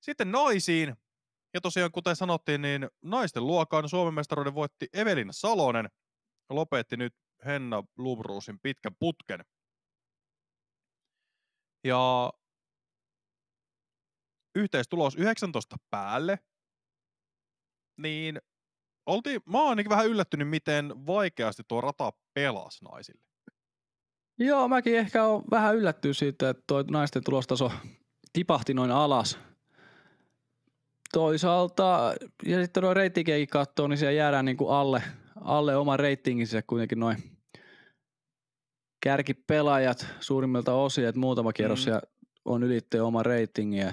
[0.00, 0.96] Sitten naisiin.
[1.54, 5.90] Ja tosiaan, kuten sanottiin, niin naisten luokan Suomen mestaruuden voitti Evelina Salonen.
[6.50, 9.44] Lopetti nyt Henna Lubruusin pitkän putken.
[11.84, 12.32] Ja
[14.54, 16.38] yhteistulos 19 päälle.
[17.96, 18.40] Niin
[19.06, 23.26] oltiin, mä oon ainakin vähän yllättynyt, miten vaikeasti tuo rata pelasi naisille.
[24.38, 27.72] Joo, mäkin ehkä on vähän yllättynyt siitä, että tuo naisten tulostaso
[28.32, 29.38] tipahti noin alas.
[31.12, 32.14] Toisaalta,
[32.46, 35.02] ja sitten noin reittikeikki katsoo, niin siellä jäädään niin kuin alle,
[35.46, 37.16] alle oman reitinginsä kuitenkin noin
[39.02, 41.92] kärkipelaajat suurimmilta osin, että muutama kierros mm.
[42.44, 43.92] on ylittänyt oma reitingin.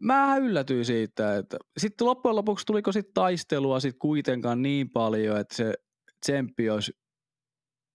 [0.00, 5.54] Mä yllätyin siitä, että sitten loppujen lopuksi tuliko sitten taistelua sit kuitenkaan niin paljon, että
[5.54, 5.74] se
[6.20, 6.92] tsemppi olisi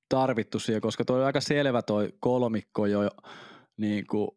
[0.09, 3.09] tarvittu siihen, koska toi on aika selvä toi kolmikko jo
[3.77, 4.31] niin kuin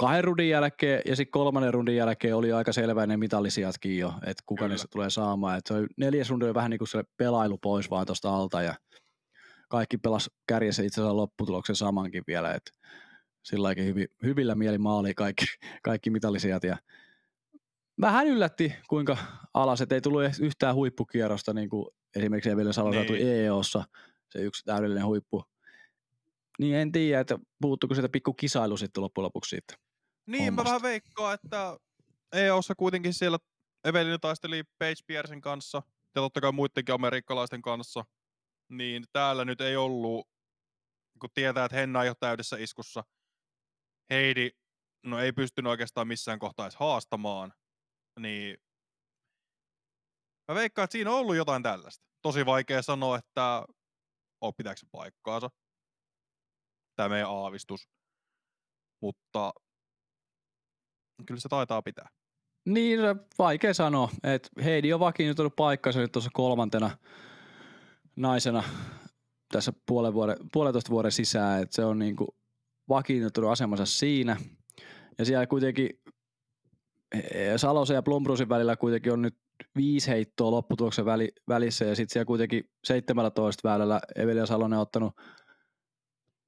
[0.00, 4.42] kahden rundin jälkeen ja sitten kolmannen rundin jälkeen oli aika selvä ne mitallisijatkin jo, että
[4.46, 4.72] kuka Kyllä.
[4.72, 5.58] niistä tulee saamaan.
[5.58, 8.62] Et se oli neljäs rundi oli vähän niin kuin se pelailu pois vaan tuosta alta
[8.62, 8.74] ja
[9.68, 12.70] kaikki pelas kärjessä itse asiassa lopputuloksen samankin vielä, että
[13.42, 15.44] sillä hyvin, hyvillä mieli maali kaikki,
[15.82, 16.76] kaikki mitallisijat ja
[18.00, 19.16] vähän yllätti, kuinka
[19.54, 21.86] alas, että ei tullut yhtään huippukierrosta, niin kuin
[22.16, 23.44] esimerkiksi Eville Salo niin.
[23.44, 23.84] EOssa,
[24.28, 25.44] se yksi täydellinen huippu.
[26.58, 29.89] Niin en tiedä, että puuttuuko sitä pikku kisailu sitten loppujen lopuksi siitä.
[30.26, 30.62] Niin, hommasta.
[30.62, 31.78] mä vähän veikkaan, että
[32.32, 33.38] EOssa kuitenkin siellä
[33.84, 35.82] Evelina taisteli Page Piersin kanssa
[36.14, 38.04] ja totta kai muidenkin amerikkalaisten kanssa,
[38.68, 40.28] niin täällä nyt ei ollut,
[41.20, 43.04] kun tietää, että Henna ei ole täydessä iskussa,
[44.10, 44.50] Heidi
[45.02, 47.52] no ei pystynyt oikeastaan missään kohtaa edes haastamaan,
[48.20, 48.58] niin
[50.48, 52.06] mä veikkaan, että siinä on ollut jotain tällaista.
[52.22, 53.64] Tosi vaikea sanoa, että
[54.40, 55.50] on pitääkö se paikkaansa.
[56.96, 57.88] Tämä meidän aavistus.
[59.02, 59.52] Mutta
[61.26, 62.08] kyllä se taitaa pitää.
[62.64, 63.00] Niin,
[63.38, 64.08] vaikea sanoa.
[64.22, 66.90] että Heidi on vakiinnutunut paikkansa nyt tuossa kolmantena
[68.16, 68.62] naisena
[69.52, 72.28] tässä puolen vuoden, puolentoista vuoden sisään, että se on niin kuin
[72.88, 74.36] vakiinnutunut asemansa siinä.
[75.18, 75.90] Ja siellä kuitenkin
[77.14, 79.36] eh, Salosen ja Plumbrusin välillä kuitenkin on nyt
[79.76, 85.12] viisi heittoa lopputuloksen väli, välissä ja sitten siellä kuitenkin 17 väylällä Evelia Salonen on ottanut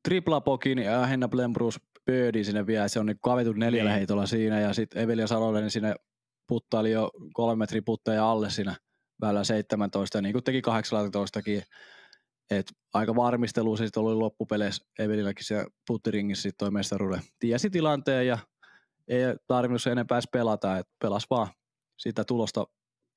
[0.04, 3.98] triplapokin ja Henna Blembrus birdie sinne vielä, se on niin kavitun neljällä niin.
[3.98, 5.94] heitolla siinä ja sitten Evelia Salonen sinne
[6.48, 8.76] puttaili jo kolme metri putteja alle siinä
[9.20, 11.62] väylällä 17 ja niin kuin teki 18kin.
[12.50, 17.20] Et aika varmistelu sitten oli loppupeleissä Evelilläkin se puttiringissä sitten toi mestaruuden.
[17.38, 18.38] Tiesi tilanteen ja
[19.08, 21.48] ei tarvinnut sen enempää pelata, että pelas vaan
[21.98, 22.66] sitä tulosta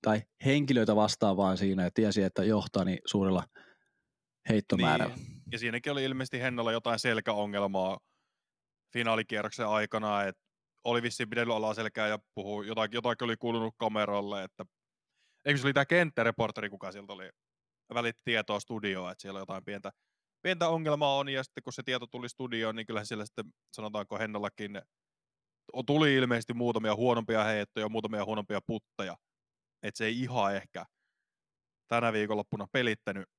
[0.02, 3.44] tai henkilöitä vastaan vaan siinä, että tiesi, että johtaa niin suurella
[4.50, 5.16] heittomäärällä.
[5.16, 5.42] Niin.
[5.52, 8.00] Ja siinäkin oli ilmeisesti Hennalla jotain selkäongelmaa
[8.96, 10.42] finaalikierroksen aikana, että
[10.84, 14.66] oli vissiin pidellyt alaselkää ja puhuu, jotakin, jotakin oli kuulunut kameralle, että
[15.46, 17.30] eikö se oli tämä kenttäreporteri, kuka sieltä oli
[17.94, 19.92] välitti tietoa studioon, että siellä jotain pientä,
[20.42, 24.20] pientä ongelmaa on, ja sitten kun se tieto tuli studioon, niin kyllähän siellä sitten, sanotaanko
[24.20, 24.82] Hennallakin,
[25.86, 29.18] tuli ilmeisesti muutamia huonompia heittoja, muutamia huonompia putteja,
[29.84, 30.86] että se ei ihan ehkä
[31.88, 33.30] tänä viikonloppuna pelittänyt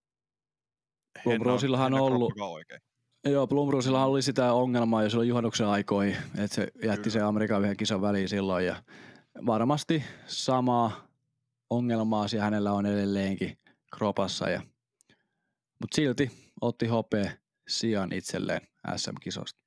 [1.25, 2.81] Blumrosillahan on ollut, oikein.
[3.25, 7.13] Joo, Blumrosillahan oli sitä ongelmaa jo silloin juhannuksen aikoihin, että se jätti Kyllä.
[7.13, 8.83] se Amerikan yhden kisan väliin silloin ja
[9.47, 11.09] varmasti samaa
[11.71, 13.59] ongelmaa siellä hänellä on edelleenkin
[13.97, 14.51] kropassa.
[14.51, 14.63] Ja,
[15.81, 17.31] mutta silti otti hopea
[17.69, 18.61] sijan itselleen
[18.97, 19.61] SM-kisosta.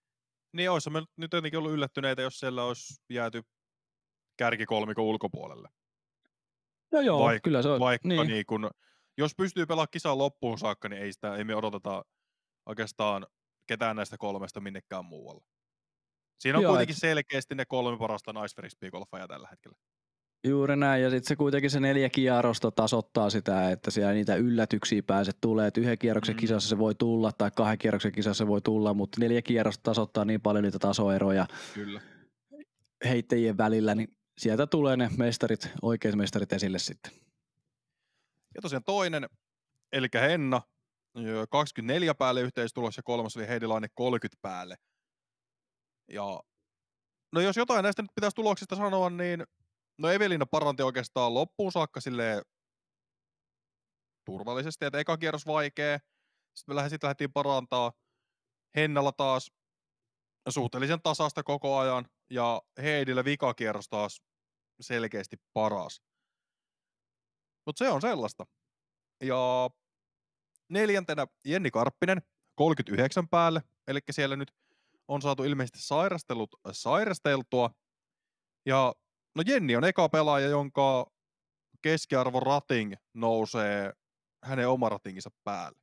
[0.54, 3.42] Niin olisi me nyt jotenkin ollut yllättyneitä, jos siellä olisi jääty
[4.38, 5.70] kärkikolmikon ulkopuolelle.
[6.92, 7.80] No joo, Vaik- kyllä se on.
[7.80, 8.28] Vaikka niin.
[8.28, 8.70] Niin kun,
[9.18, 12.06] jos pystyy pelaamaan kisaa loppuun saakka, niin ei, sitä, ei me odoteta
[12.66, 13.28] oikeastaan
[13.70, 15.44] ketään näistä kolmesta minnekään muualle.
[16.40, 17.00] Siinä on Joo, kuitenkin et...
[17.00, 19.78] selkeästi ne kolme parasta naisfrisbee-golfajaa tällä hetkellä.
[20.48, 25.04] Juuri näin, ja sitten se kuitenkin se neljä kierrosta tasoittaa sitä, että siellä niitä yllätyksiä
[25.04, 26.40] pääset tulee, että yhden kierroksen mm.
[26.40, 30.26] kisassa se voi tulla, tai kahden kierroksen kisassa se voi tulla, mutta neljä kierrosta tasoittaa
[30.26, 32.02] niin paljon niitä tasoeroja Kyllä.
[33.06, 37.12] heittäjien välillä, niin sieltä tulee ne mestarit, oikeat mestarit esille sitten.
[38.56, 39.30] Ja tosiaan toinen,
[39.92, 40.62] eli Henna,
[41.50, 44.76] 24 päälle yhteistulos ja kolmas oli Heidilainen 30 päälle.
[46.08, 46.44] Ja
[47.32, 49.44] no jos jotain näistä nyt pitäisi tuloksista sanoa, niin
[49.98, 52.42] no Evelina paranti oikeastaan loppuun saakka sille
[54.26, 56.00] turvallisesti, että eka kierros vaikea,
[56.56, 57.92] sitten me lähdettiin, lähdettiin parantaa.
[58.76, 59.52] Hennalla taas
[60.50, 64.22] suhteellisen tasasta koko ajan ja Heidillä vikakierros taas
[64.82, 66.02] selkeästi paras.
[67.66, 68.46] Mutta se on sellaista.
[69.24, 69.70] Ja
[70.70, 72.22] neljäntenä Jenni Karppinen,
[72.56, 74.52] 39 päälle, eli siellä nyt
[75.08, 77.70] on saatu ilmeisesti sairastelut sairasteltua.
[78.66, 78.96] Ja
[79.36, 81.12] no Jenni on eka pelaaja, jonka
[81.82, 83.94] keskiarvo rating nousee
[84.44, 85.80] hänen oma ratinginsa päälle.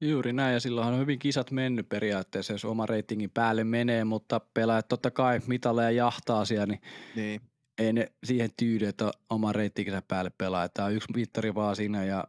[0.00, 4.40] Juuri näin, ja silloin on hyvin kisat mennyt periaatteessa, jos oma reitingin päälle menee, mutta
[4.54, 6.80] pelaajat totta kai mitaleja jahtaa siellä, niin,
[7.16, 7.40] niin.
[7.78, 10.68] ei ne siihen tyydy, että oma reitinginsä päälle pelaa.
[10.68, 12.24] Tämä on yksi mittari vaan siinä, ja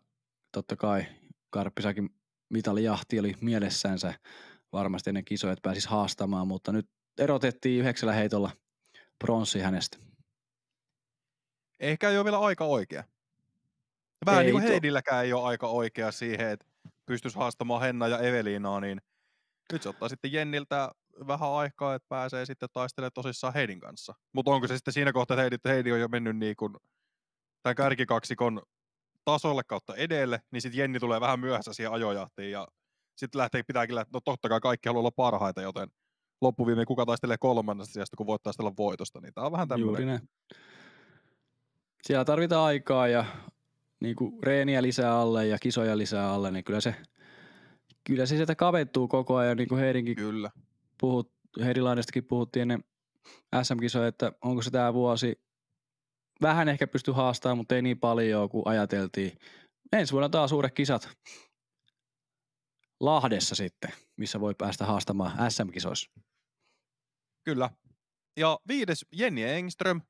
[0.52, 1.06] totta kai
[1.56, 2.10] Karppisakin
[2.82, 4.13] jahti oli mielessänsä
[4.72, 6.89] varmasti ennen kisoja, että pääsisi haastamaan, mutta nyt
[7.20, 8.52] erotettiin yhdeksällä heitolla
[9.20, 9.98] pronssi hänestä.
[11.80, 13.04] Ehkä ei ole vielä aika oikea.
[14.26, 16.65] Vähän ei niin kuin Heidilläkään ei ole aika oikea siihen, että
[17.06, 19.02] pystyisi haastamaan Henna ja Evelinaa, niin
[19.74, 20.91] nyt se ottaa sitten Jenniltä
[21.28, 24.15] vähän aikaa, että pääsee sitten taistelemaan tosissaan Heidin kanssa.
[24.34, 26.76] Mutta onko se sitten siinä kohtaa, että Heidi, Heidi on jo mennyt niin kuin
[27.63, 28.62] tämän kärkikaksikon
[29.26, 32.68] tasolle kautta edelle, niin sitten Jenni tulee vähän myöhässä siihen ajojahtiin ja
[33.16, 35.88] sitten lähtee, pitääkin lähteä, no totta kai kaikki haluaa olla parhaita, joten
[36.42, 39.90] loppuviime kuka taistelee kolmannesta sijasta, kun voit taistella voitosta, niin tämä on vähän tämmöinen.
[39.90, 40.20] Juuri ne.
[42.04, 43.26] Siellä tarvitaan aikaa ja
[44.00, 46.96] niin kuin reeniä lisää alle ja kisoja lisää alle, niin kyllä se,
[48.04, 50.52] kyllä se sieltä kaventuu koko ajan, niin kuin Heidinkin kyllä.
[50.97, 51.32] Puhut,
[51.64, 52.84] Heidilainestakin puhuttiin ennen
[53.64, 55.45] SM-kisoja, että onko se tämä vuosi
[56.42, 59.38] vähän ehkä pysty haastamaan, mutta ei niin paljon kuin ajateltiin.
[59.92, 61.10] Ensi vuonna taas suuret kisat
[63.00, 66.12] Lahdessa sitten, missä voi päästä haastamaan SM-kisoissa.
[67.44, 67.70] Kyllä.
[68.38, 70.02] Ja viides Jenni Engström,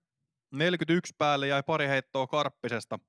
[0.52, 3.00] 41 päälle jäi pari heittoa Karppisesta.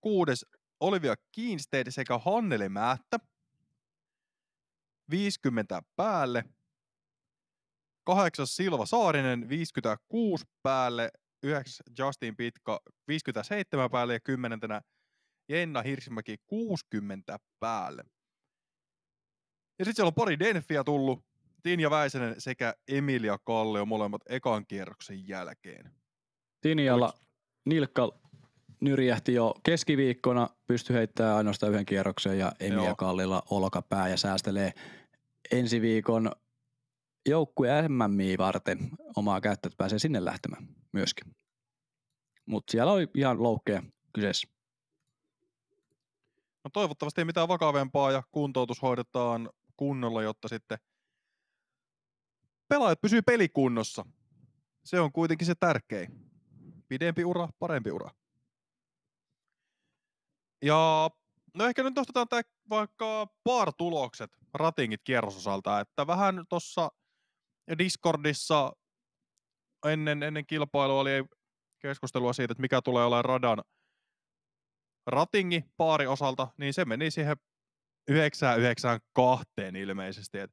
[0.00, 0.46] Kuudes
[0.80, 3.20] Olivia Kiinstead sekä Hanneli Määttä,
[5.10, 6.44] 50 päälle
[8.04, 11.10] kahdeksas Silva Saarinen 56 päälle,
[11.42, 14.80] yhdeksäs Justin Pitko 57 päälle ja kymmenentenä
[15.48, 18.02] Jenna Hirsimäki 60 päälle.
[19.78, 21.24] Ja sitten siellä on pari Denfiä tullut.
[21.62, 25.90] Tinja Väisänen sekä Emilia Kallio molemmat ekan kierroksen jälkeen.
[26.60, 27.14] Tinjalla
[27.64, 28.12] nilkka
[28.80, 32.96] nyrjähti jo keskiviikkona, pystyi heittämään ainoastaan yhden kierroksen ja Emilia Joo.
[32.96, 34.72] Kallilla olkapää ja säästelee
[35.50, 36.32] ensi viikon
[37.28, 41.36] joukkue MMI varten omaa käyttöä, että pääsee sinne lähtemään myöskin.
[42.46, 44.48] Mutta siellä oli ihan loukkeja kyseessä.
[46.64, 50.78] No toivottavasti ei mitään vakavempaa ja kuntoutus hoidetaan kunnolla, jotta sitten
[52.68, 54.04] pelaajat pysyy pelikunnossa.
[54.84, 56.30] Se on kuitenkin se tärkein.
[56.88, 58.10] Pidempi ura, parempi ura.
[60.62, 61.10] Ja
[61.54, 66.90] no ehkä nyt nostetaan tää vaikka par-tulokset ratingit kierrososalta, että vähän tuossa
[67.78, 68.72] Discordissa
[69.86, 71.24] ennen, ennen kilpailua oli
[71.82, 73.62] keskustelua siitä, että mikä tulee olemaan radan
[75.06, 77.36] ratingi paari osalta, niin se meni siihen
[78.08, 79.44] 992
[79.78, 80.38] ilmeisesti.
[80.38, 80.50] Et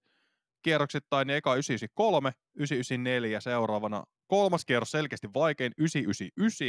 [0.62, 4.04] kierroksittain niin eka 993, 994 seuraavana.
[4.28, 6.68] Kolmas kierros selkeästi vaikein 999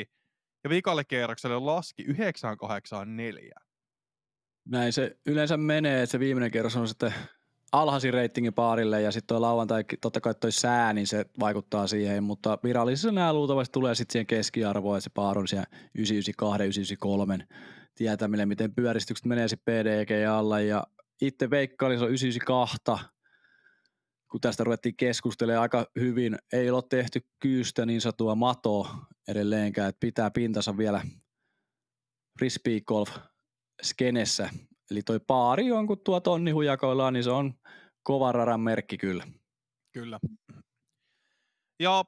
[0.65, 3.53] ja vikalle kierrokselle laski 984.
[4.69, 7.15] Näin se yleensä menee, että se viimeinen kerros on sitten
[7.73, 12.23] alhaisin reitingin paarille ja sitten tuo lauantai, totta kai toi sää, niin se vaikuttaa siihen,
[12.23, 17.47] mutta virallisessa nämä luultavasti tulee sitten siihen keskiarvoon, että se paar on siellä 992, 993
[17.95, 20.87] tietämille, miten pyöristykset menee sitten PDG alla ja
[21.21, 22.77] itse veikkailin, se on 992,
[24.31, 28.97] kun tästä ruvettiin keskustelemaan aika hyvin, ei ole tehty kyystä niin satua matoa
[29.29, 31.03] edelleenkään, että pitää pintansa vielä
[32.39, 33.17] frisbee golf
[33.83, 34.51] skenessä.
[34.91, 37.55] Eli toi paari on, kun tuo tonni hujakoillaan, niin se on
[38.03, 39.27] kova radan merkki kyllä.
[39.93, 40.21] Kyllä.
[41.81, 42.05] Ja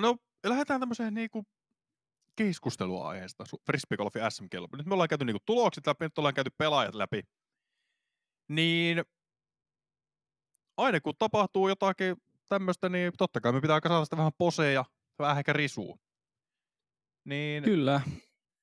[0.00, 0.16] no
[0.46, 1.46] lähdetään tämmöiseen niinku
[2.36, 4.76] keskusteluaiheesta frisbeegolfin SM-kelpo.
[4.76, 7.22] Nyt me ollaan käyty niinku tulokset läpi, nyt ollaan käyty pelaajat läpi.
[8.48, 9.04] Niin
[10.76, 12.16] aina kun tapahtuu jotakin
[12.48, 14.84] tämmöistä, niin totta kai me pitää kasata sitä vähän poseja,
[15.18, 16.00] vähän ehkä risuu.
[17.24, 18.00] Niin Kyllä.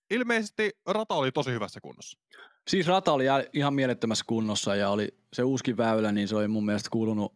[0.09, 2.19] ilmeisesti rata oli tosi hyvässä kunnossa.
[2.67, 6.65] Siis rata oli ihan mielettömässä kunnossa ja oli se uuskin väylä, niin se oli mun
[6.65, 7.33] mielestä kuulunut,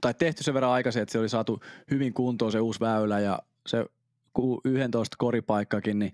[0.00, 3.38] tai tehty sen verran aikaisin, että se oli saatu hyvin kuntoon se uusi väylä ja
[3.66, 3.86] se
[4.32, 6.12] ku- 11 koripaikkakin, niin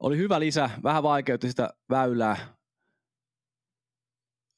[0.00, 2.36] oli hyvä lisä, vähän vaikeutti sitä väylää,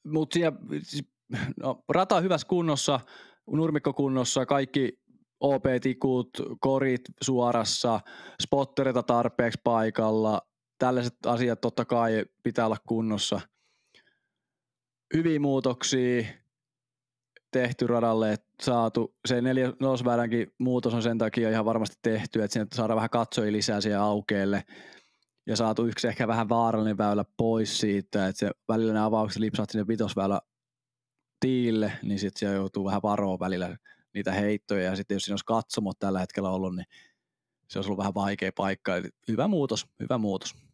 [0.06, 1.04] mutta siellä, siis,
[1.62, 3.00] no, rata hyvässä kunnossa,
[3.46, 5.00] nurmikko kunnossa, kaikki
[5.40, 6.30] OP-tikut,
[6.60, 8.00] korit suorassa,
[8.42, 10.42] spottereita tarpeeksi paikalla,
[10.78, 13.40] tällaiset asiat totta kai pitää olla kunnossa.
[15.14, 16.24] Hyviä muutoksia
[17.50, 22.52] tehty radalle, että saatu se neljä nelosväylänkin muutos on sen takia ihan varmasti tehty, että
[22.52, 24.64] sinne saadaan vähän katsojia lisää siihen aukeelle
[25.46, 29.70] ja saatu yksi ehkä vähän vaarallinen väylä pois siitä, että se välillä ne avaukset lipsaat
[29.70, 30.40] sinne vitosväylä
[31.40, 33.76] tiille, niin sitten siellä joutuu vähän varoa välillä
[34.14, 36.86] niitä heittoja ja sitten jos siinä olisi katsomot tällä hetkellä ollut, niin
[37.68, 38.96] se olisi ollut vähän vaikea paikka.
[38.96, 40.67] Eli hyvä muutos, hyvä muutos.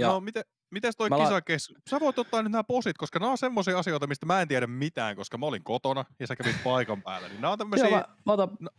[0.00, 0.08] Ja.
[0.08, 1.74] No miten, miten toi Mä la- kisakes...
[1.90, 4.66] Sä voit ottaa nyt nämä posit, koska nämä on semmoisia asioita, mistä mä en tiedä
[4.66, 7.28] mitään, koska mä olin kotona ja sä kävit paikan päällä.
[7.28, 7.88] Niin nämä on tämmöisiä...
[7.88, 8.70] Joo, mä, mä, otan, no-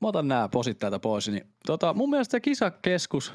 [0.00, 1.28] mä otan nämä posit täältä pois.
[1.28, 3.34] Niin, tota, mun mielestä se kisakeskus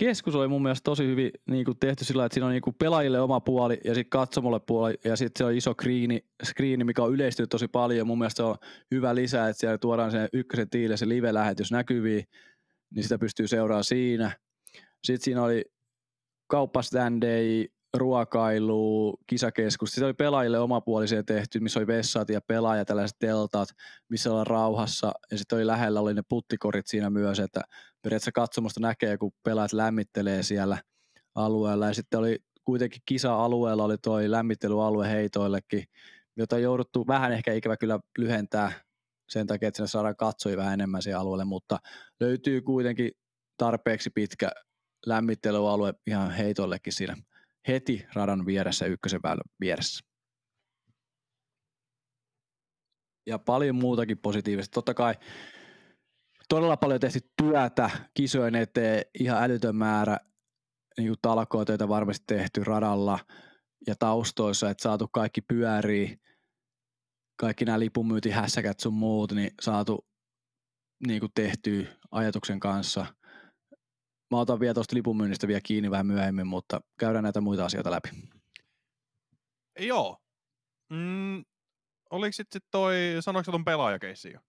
[0.00, 2.76] keskus oli mun mielestä tosi hyvin niin kuin tehty sillä, että siinä on niin kuin
[2.78, 7.02] pelaajille oma puoli ja sitten katsomolle puoli ja sitten se on iso screeni, screeni, mikä
[7.02, 8.06] on yleistynyt tosi paljon.
[8.06, 8.56] Mun mielestä se on
[8.90, 12.24] hyvä lisä, että siellä tuodaan se ykkösen tiille se live-lähetys näkyviin,
[12.94, 14.36] niin sitä pystyy seuraamaan siinä.
[15.04, 15.64] Sitten siinä oli
[16.50, 19.90] kauppaständejä, ruokailu, kisakeskus.
[19.90, 23.68] Sitten oli pelaajille omapuolisia tehty, missä oli vessat ja pelaaja tällaiset teltat,
[24.08, 25.12] missä ollaan rauhassa.
[25.30, 27.60] Ja sitten oli lähellä oli ne puttikorit siinä myös, että
[28.02, 30.78] periaatteessa katsomusta näkee, kun pelaajat lämmittelee siellä
[31.34, 31.86] alueella.
[31.86, 35.84] Ja sitten oli kuitenkin kisa-alueella oli toi lämmittelyalue heitoillekin,
[36.36, 38.72] jota on jouduttu vähän ehkä ikävä kyllä lyhentää
[39.28, 41.78] sen takia, että sinne saadaan katsojia vähän enemmän siihen alueelle, mutta
[42.20, 43.10] löytyy kuitenkin
[43.56, 44.50] tarpeeksi pitkä
[45.06, 47.16] lämmittelyalue ihan heitoillekin siinä
[47.68, 50.04] heti radan vieressä, ykkösen väylän vieressä.
[53.26, 54.74] Ja paljon muutakin positiivista.
[54.74, 55.14] Totta kai
[56.48, 60.16] todella paljon tehty työtä kisojen eteen, ihan älytön määrä
[60.98, 63.18] niin talkootöitä varmasti tehty radalla
[63.86, 66.20] ja taustoissa, että saatu kaikki pyörii,
[67.36, 70.08] kaikki nämä lipunmyyntihässäkät sun muut, niin saatu
[71.06, 73.06] niin kuin tehtyä ajatuksen kanssa.
[74.30, 78.08] Mä otan vielä tuosta lipunmyynnistä vielä kiinni vähän myöhemmin, mutta käydään näitä muita asioita läpi.
[79.78, 80.18] Joo.
[80.88, 81.44] Mm,
[82.10, 84.40] oliko sitten sit toi, sanoiko ton pelaajakeissi jo?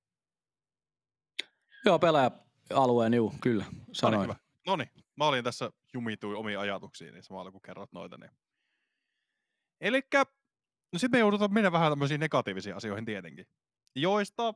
[1.86, 4.23] Joo, pelaaja-alueen, juu, kyllä, sanoin.
[4.23, 4.36] hyvä.
[4.67, 8.17] No niin, mä olin tässä jumituin omiin ajatuksiin, niin samalla kun kerrot noita.
[8.17, 8.32] Niin.
[9.82, 10.25] Elikkä
[10.93, 13.47] No sitten me joudutaan mennä vähän tämmöisiin negatiivisiin asioihin tietenkin.
[13.95, 14.53] Joista,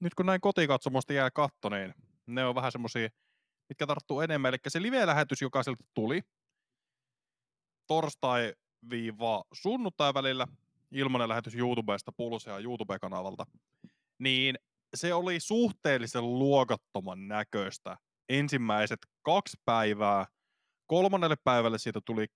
[0.00, 1.94] nyt kun näin kotikatsomosta jää katto, niin
[2.26, 3.08] ne on vähän semmoisia,
[3.70, 4.48] mitkä tarttuu enemmän.
[4.48, 6.22] Eli se live-lähetys, joka sieltä tuli
[7.86, 10.46] torstai-sunnuntai välillä,
[10.90, 13.46] ilmanen lähetys YouTubesta, Pulsea YouTube-kanavalta,
[14.18, 14.56] niin
[14.94, 17.96] se oli suhteellisen luokattoman näköistä
[18.28, 20.26] ensimmäiset kaksi päivää.
[20.86, 22.26] Kolmannelle päivälle siitä tuli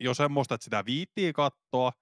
[0.00, 1.92] jo semmoista, että sitä viittiin kattoa.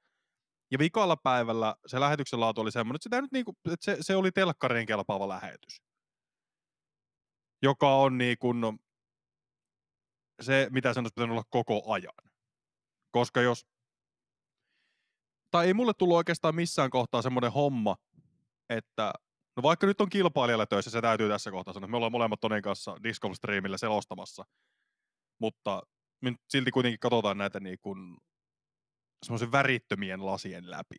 [0.71, 4.17] Ja vikalla päivällä se lähetyksen laatu oli semmoinen, että, sitä nyt niinku, että se, se
[4.17, 5.83] oli telkkariin kelpaava lähetys.
[7.63, 8.79] Joka on niin kuin
[10.41, 12.15] se, mitä sen olisi pitänyt olla koko ajan.
[13.11, 13.67] Koska jos...
[15.51, 17.97] Tai ei mulle tullut oikeastaan missään kohtaa semmoinen homma,
[18.69, 19.13] että
[19.59, 21.89] No vaikka nyt on kilpailijalla töissä, se täytyy tässä kohtaa sanoa.
[21.89, 24.45] Me ollaan molemmat Tonin kanssa Disc Golf Streamillä selostamassa.
[25.39, 25.83] Mutta
[26.21, 28.17] me nyt silti kuitenkin katsotaan näitä niin kuin
[29.23, 30.97] semmoisen värittömien lasien läpi.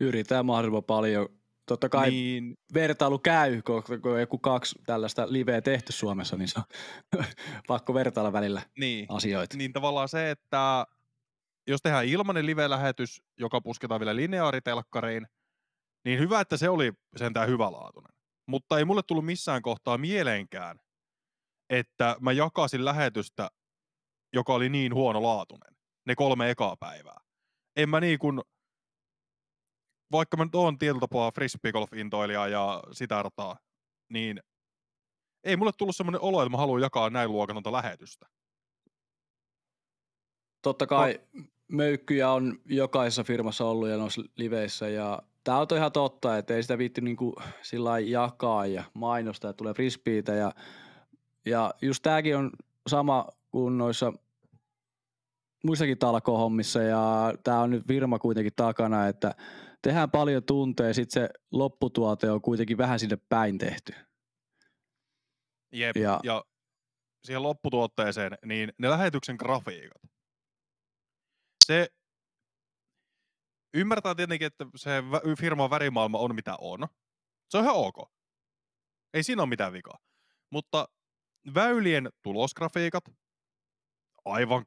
[0.00, 1.28] Yritetään mahdollisimman paljon.
[1.68, 2.58] Totta kai niin.
[2.74, 6.64] vertailu käy, kun, kun joku kaksi tällaista liveä tehty Suomessa, niin se on
[7.66, 9.06] pakko vertailla välillä niin.
[9.08, 9.56] asioita.
[9.56, 10.86] Niin tavallaan se, että
[11.66, 15.26] jos tehdään ilmanen live-lähetys, joka pusketaan vielä lineaaritelkkariin,
[16.04, 18.12] niin hyvä, että se oli sentään hyvälaatuinen.
[18.46, 20.80] Mutta ei mulle tullut missään kohtaa mieleenkään,
[21.70, 23.50] että mä jakasin lähetystä,
[24.32, 27.20] joka oli niin huonolaatuinen, ne kolme ekaa päivää.
[27.76, 28.40] En mä niin kuin,
[30.12, 33.56] vaikka mä nyt oon tietyllä tapaa frisbeegolf-intoilija ja sitä rataa,
[34.08, 34.42] niin
[35.44, 38.26] ei mulle tullut semmoinen olo, että mä haluan jakaa näin luokatonta lähetystä.
[40.62, 41.44] Totta kai no.
[41.68, 46.62] möykkyjä on jokaisessa firmassa ollut ja noissa liveissä ja Tämä on ihan totta, että ei
[46.62, 50.52] sitä viitti niinku sillä jakaa ja mainostaa, että tulee frisbeitä ja,
[51.46, 52.50] ja just tämäkin on
[52.86, 54.12] sama kuin noissa
[55.64, 59.34] muissakin talkohommissa ja tämä on nyt firma kuitenkin takana, että
[59.82, 63.92] tehdään paljon tunteja, sitten se lopputuote on kuitenkin vähän sinne päin tehty.
[65.72, 66.44] Jep, ja, ja
[67.24, 70.02] siihen lopputuotteeseen, niin ne lähetyksen grafiikat.
[71.64, 71.88] Se
[73.74, 74.90] ymmärtää tietenkin, että se
[75.40, 76.88] firman värimaailma on mitä on.
[77.50, 78.12] Se on ihan ok.
[79.14, 79.98] Ei siinä ole mitään vikaa.
[80.50, 80.88] Mutta
[81.54, 83.04] väylien tulosgrafiikat,
[84.24, 84.66] aivan,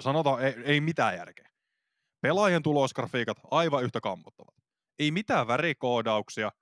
[0.00, 1.50] sanotaan, ei, ei mitään järkeä.
[2.20, 4.54] Pelaajien tulosgrafiikat, aivan yhtä kammottavat.
[4.98, 6.52] Ei mitään värikoodauksia.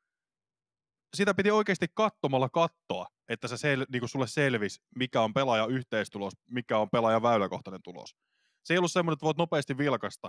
[1.16, 6.32] Sitä piti oikeasti katsomalla kattoa, että se sel, niin sulle selvisi, mikä on pelaajan yhteistulos,
[6.50, 8.16] mikä on pelaajan väyläkohtainen tulos.
[8.64, 10.28] Se ei ollut semmoinen, että voit nopeasti vilkasta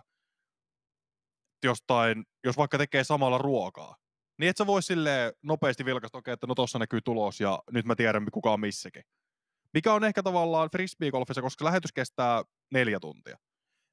[1.63, 3.95] jostain, jos vaikka tekee samalla ruokaa,
[4.37, 7.63] niin et sä voi sille nopeasti vilkaista, okei, okay, että no tossa näkyy tulos ja
[7.71, 9.03] nyt mä tiedän, kuka on missäkin.
[9.73, 13.37] Mikä on ehkä tavallaan frisbeegolfissa, koska lähetys kestää neljä tuntia.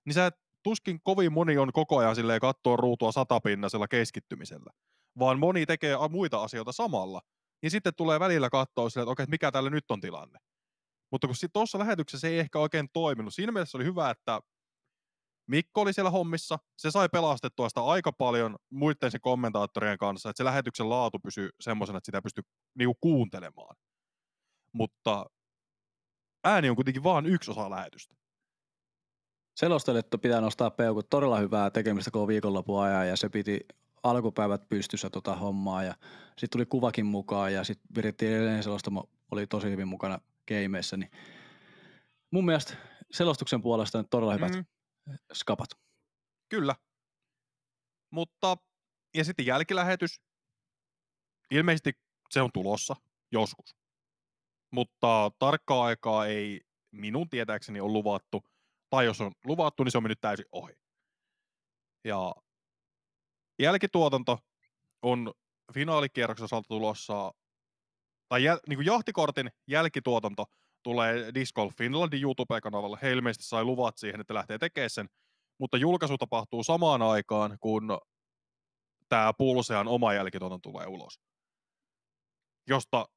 [0.04, 4.70] Niin sä et, tuskin kovin moni on koko ajan silleen katsoa ruutua satapinnaisella keskittymisellä,
[5.18, 7.20] vaan moni tekee muita asioita samalla.
[7.62, 10.38] Niin sitten tulee välillä katsoa silleen, että okei, mikä täällä nyt on tilanne.
[11.12, 13.34] Mutta kun tuossa lähetyksessä ei ehkä oikein toiminut.
[13.34, 14.40] Siinä mielessä oli hyvä, että
[15.46, 20.36] Mikko oli siellä hommissa, se sai pelastettua sitä aika paljon muiden sen kommentaattorien kanssa, että
[20.36, 22.44] se lähetyksen laatu pysyy semmoisena, että sitä pystyy
[22.78, 23.76] niinku kuuntelemaan.
[24.72, 25.26] Mutta
[26.44, 28.14] ääni on kuitenkin vain yksi osa lähetystä.
[29.54, 33.60] Selostajille pitää nostaa peukut todella hyvää tekemistä koko viikonlopun ajan ja se piti
[34.02, 35.94] alkupäivät pystyssä tota hommaa ja
[36.28, 41.10] sitten tuli kuvakin mukaan ja sitten virittiin edelleen selostamo oli tosi hyvin mukana gameissa, niin
[42.30, 42.74] mun mielestä
[43.10, 44.74] selostuksen puolesta todella hyvät mm-hmm
[45.34, 45.70] skapat.
[46.48, 46.74] Kyllä.
[48.10, 48.56] Mutta,
[49.14, 50.20] ja sitten jälkilähetys.
[51.50, 51.92] Ilmeisesti
[52.30, 52.96] se on tulossa
[53.32, 53.76] joskus.
[54.70, 58.44] Mutta tarkkaa aikaa ei minun tietääkseni ole luvattu.
[58.94, 60.72] Tai jos on luvattu, niin se on mennyt täysin ohi.
[62.04, 62.34] Ja
[63.58, 64.38] jälkituotanto
[65.02, 65.34] on
[65.74, 67.34] finaalikierroksen osalta tulossa,
[68.28, 70.46] tai jäl, niin kuin jahtikortin jälkituotanto
[70.82, 72.98] tulee Disc Golf Finlandin YouTube-kanavalle.
[73.02, 75.08] He ilmeisesti sai luvat siihen, että lähtee tekemään sen,
[75.58, 77.98] mutta julkaisu tapahtuu samaan aikaan, kun
[79.08, 81.20] tämä Pulsean oma jälkituotanto tulee ulos.
[82.66, 83.08] Josta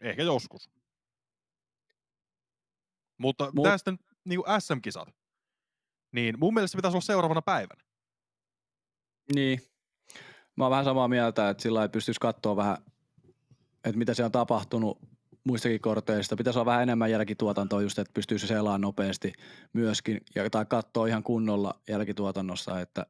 [0.00, 0.79] ehkä joskus.
[3.20, 3.64] Mutta Mut...
[3.64, 3.92] tästä
[4.24, 5.08] niin SM-kisat,
[6.12, 7.82] niin mun mielestä se pitäisi olla seuraavana päivänä.
[9.34, 9.60] Niin.
[10.56, 12.76] Mä oon vähän samaa mieltä, että sillä ei pystyisi katsoa vähän,
[13.84, 14.98] että mitä se on tapahtunut
[15.44, 16.36] muistakin korteista.
[16.36, 19.32] Pitäisi olla vähän enemmän jälkituotantoa just, että pystyy se selaamaan nopeasti
[19.72, 23.06] myöskin ja, tai katsoa ihan kunnolla jälkituotannossa, että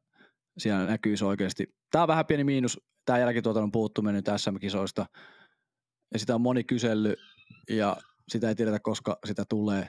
[0.59, 1.75] siinä näkyisi oikeasti.
[1.91, 5.07] Tämä on vähän pieni miinus, tämä jälkituotannon puuttuminen nyt SM-kisoista.
[6.13, 7.19] Ja sitä on moni kysellyt
[7.69, 7.97] ja
[8.29, 9.89] sitä ei tiedetä, koska sitä tulee.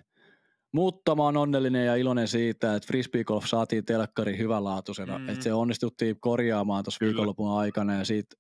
[0.72, 5.20] Mutta mä oon onnellinen ja iloinen siitä, että Frisbee Golf saatiin telkkari hyvänlaatuisena.
[5.20, 5.30] Mm.
[5.30, 8.36] Että se onnistuttiin korjaamaan tuossa viikonlopun aikana ja siitä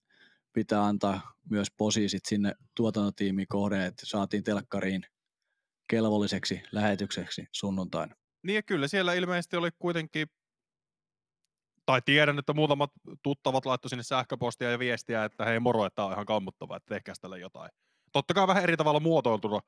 [0.53, 5.05] pitää antaa myös posiisit sinne tuotantotiimiin kohden, että saatiin telkkariin
[5.89, 8.15] kelvolliseksi lähetykseksi sunnuntaina.
[8.43, 10.27] Niin ja kyllä siellä ilmeisesti oli kuitenkin,
[11.85, 12.91] tai tiedän, että muutamat
[13.23, 16.95] tuttavat laittoi sinne sähköpostia ja viestiä, että hei moro, että tämä on ihan kammuttavaa, että
[16.95, 17.71] tehkääs tälle jotain.
[18.11, 19.59] Totta kai vähän eri tavalla muotoiltuna,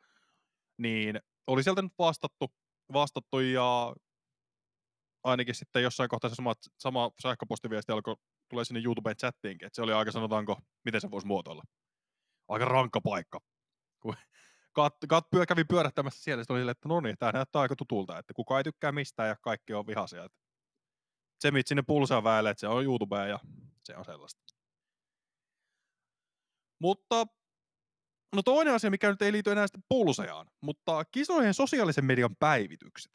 [0.78, 2.54] niin oli sieltä nyt vastattu,
[2.94, 3.96] vastattu ja
[5.24, 8.16] ainakin sitten jossain kohtaa se sama, sama sähköpostiviesti alkoi
[8.50, 11.64] tulee sinne YouTuben chattiinkin, että se oli aika sanotaanko, miten se voisi muotoilla.
[12.48, 13.40] Aika rankka paikka.
[14.74, 17.76] Kat, kat pyö, kävi pyörähtämässä siellä, sitten oli silleen, että no niin, tämä näyttää aika
[17.76, 20.28] tutulta, että kuka ei tykkää mistään ja kaikki on vihaisia.
[21.40, 23.40] Se, mit sinne pulsaa väelle, että se on YouTubea ja
[23.84, 24.44] se on sellaista.
[26.80, 27.28] Mutta
[28.34, 33.12] no toinen asia, mikä nyt ei liity enää sitten pulseaan, mutta kisojen sosiaalisen median päivitykset,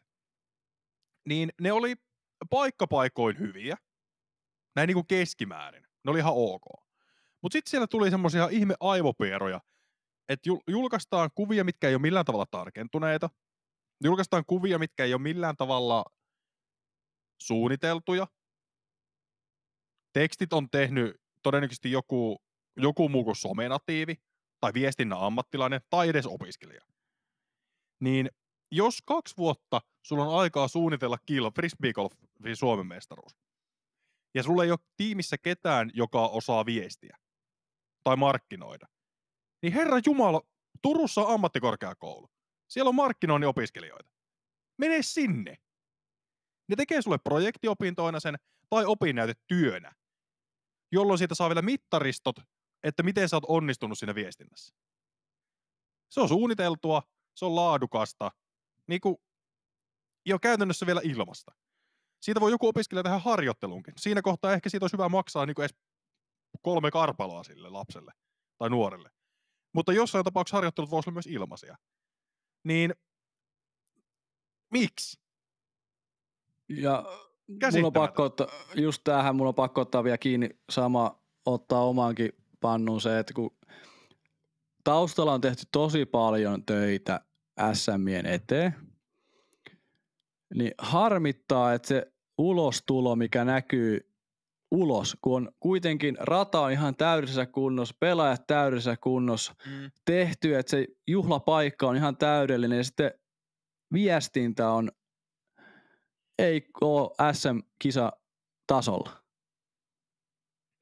[1.29, 1.95] niin ne oli
[2.51, 3.77] paikkapaikoin hyviä,
[4.77, 5.83] näin niin kuin keskimäärin.
[6.05, 6.62] Ne oli ihan ok.
[7.43, 9.61] Mutta sitten siellä tuli semmoisia ihme aivopieroja,
[10.29, 13.31] että jul- julkaistaan kuvia, mitkä ei ole millään tavalla tarkentuneita.
[14.05, 16.05] Julkaistaan kuvia, mitkä ei ole millään tavalla
[17.43, 18.27] suunniteltuja.
[20.12, 22.43] Tekstit on tehnyt todennäköisesti joku,
[22.77, 24.14] joku muu kuin somenatiivi,
[24.61, 26.85] tai viestinnän ammattilainen, tai edes opiskelija.
[28.01, 28.31] Niin
[28.73, 33.37] jos kaksi vuotta sulla on aikaa suunnitella kilpa frisbee golfin Suomen mestaruus,
[34.35, 37.19] ja sulla ei ole tiimissä ketään, joka osaa viestiä
[38.05, 38.87] tai markkinoida,
[39.63, 40.43] niin herra Jumala,
[40.83, 42.31] Turussa on ammattikorkeakoulu.
[42.69, 44.11] Siellä on markkinoinnin opiskelijoita.
[44.79, 45.57] Mene sinne.
[46.69, 48.37] Ne tekee sulle projektiopintoina sen
[48.71, 49.93] tai opinnäytetyönä,
[50.93, 52.37] jolloin siitä saa vielä mittaristot,
[52.83, 54.74] että miten sä oot onnistunut siinä viestinnässä.
[56.11, 57.03] Se on suunniteltua,
[57.35, 58.31] se on laadukasta,
[58.87, 59.16] niin kuin,
[60.26, 61.53] ja käytännössä vielä ilmasta.
[62.22, 63.95] Siitä voi joku opiskelija tehdä harjoittelunkin.
[63.97, 65.76] Siinä kohtaa ehkä siitä olisi hyvä maksaa niin kuin edes
[66.62, 68.12] kolme karpaloa sille lapselle
[68.59, 69.11] tai nuorelle.
[69.72, 71.76] Mutta jossain tapauksessa harjoittelut voisi olla myös ilmaisia.
[72.64, 72.95] Niin
[74.72, 75.20] miksi?
[76.68, 77.05] Ja
[77.72, 82.33] mulla on pakko ottaa, just tähän mulla on pakko ottaa vielä kiinni sama, ottaa omaankin
[82.61, 83.57] pannuun se, että kun
[84.85, 87.21] taustalla on tehty tosi paljon töitä
[87.73, 88.75] SMien eteen,
[90.55, 94.01] niin harmittaa, että se ulostulo, mikä näkyy
[94.71, 99.91] ulos, kun on kuitenkin rata on ihan täydessä kunnossa, pelaajat täydessä kunnossa, Mm.
[100.05, 103.13] tehty, että se juhlapaikka on ihan täydellinen ja sitten
[103.93, 104.91] viestintä on
[106.39, 108.13] ei ole SM-kisa
[108.67, 109.11] tasolla.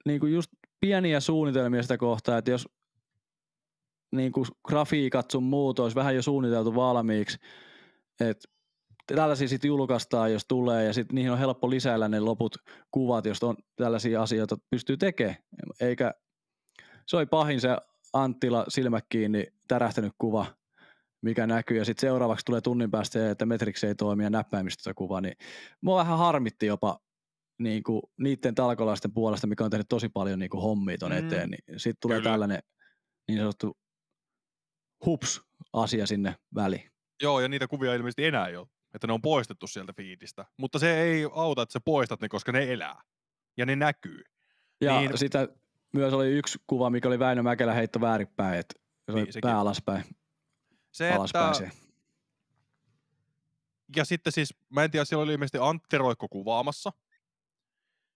[0.07, 0.51] Niin kuin just
[0.81, 2.69] pieniä suunnitelmia sitä kohtaa, että jos
[4.13, 7.39] niin kuin grafiikat sun muut olisi vähän jo suunniteltu valmiiksi,
[8.21, 8.49] että
[9.15, 12.57] tällaisia sitten julkaistaan, jos tulee, ja sitten niihin on helppo lisäillä ne loput
[12.91, 15.37] kuvat, jos on tällaisia asioita pystyy tekemään.
[15.81, 16.15] Eikä
[17.07, 17.77] se oli pahin se
[18.13, 20.47] Anttila silmät kiinni tärähtänyt kuva,
[21.23, 25.21] mikä näkyy, ja sitten seuraavaksi tulee tunnin päästä, että Metrix ei toimi ja näppäimistöstä kuva,
[25.21, 25.37] niin
[25.81, 27.01] mua vähän harmitti jopa
[27.59, 31.19] niin kuin niiden talkolaisten puolesta, mikä on tehnyt tosi paljon niin kuin hommia ton Mm.
[31.19, 32.31] eteen, niin sitten tulee Kyllä.
[32.31, 32.59] tällainen
[33.29, 33.79] niin sanottu
[35.07, 36.91] hups-asia sinne väliin.
[37.23, 40.45] Joo, ja niitä kuvia ilmeisesti enää ei ole, että ne on poistettu sieltä fiidistä.
[40.57, 43.01] Mutta se ei auta, että sä poistat ne, koska ne elää.
[43.57, 44.23] Ja ne näkyy.
[44.81, 45.19] Ja Niin.
[45.19, 45.49] sitä
[45.93, 48.75] myös oli yksi kuva, mikä oli Väinö Mäkelä heitto väärinpäin, että
[49.07, 49.49] se oli Niin, sekin.
[49.49, 50.05] pää alaspäin,
[50.93, 51.77] Se, alaspäin että,
[53.97, 56.93] ja sitten siis, mä en tiedä, siellä oli ilmeisesti Antti Roikko kuvaamassa.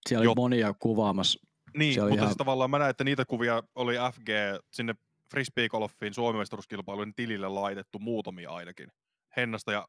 [0.09, 1.41] Siellä Jo- oli monia kuvaamassa.
[1.77, 4.29] Niin, Se mutta ihan- siis tavallaan mä näen, että niitä kuvia oli FG
[4.73, 4.95] sinne
[5.31, 8.89] Frisbee Golfin suomimestaruuskilpailujen tilille laitettu muutamia ainakin.
[9.37, 9.89] Hennasta ja,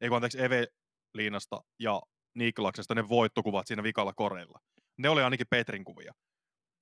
[0.00, 2.02] ei kun anteeksi, Eveliinasta ja
[2.34, 4.60] Niklaksesta ne voittokuvat siinä vikalla koreilla.
[4.96, 6.14] Ne oli ainakin Petrin kuvia.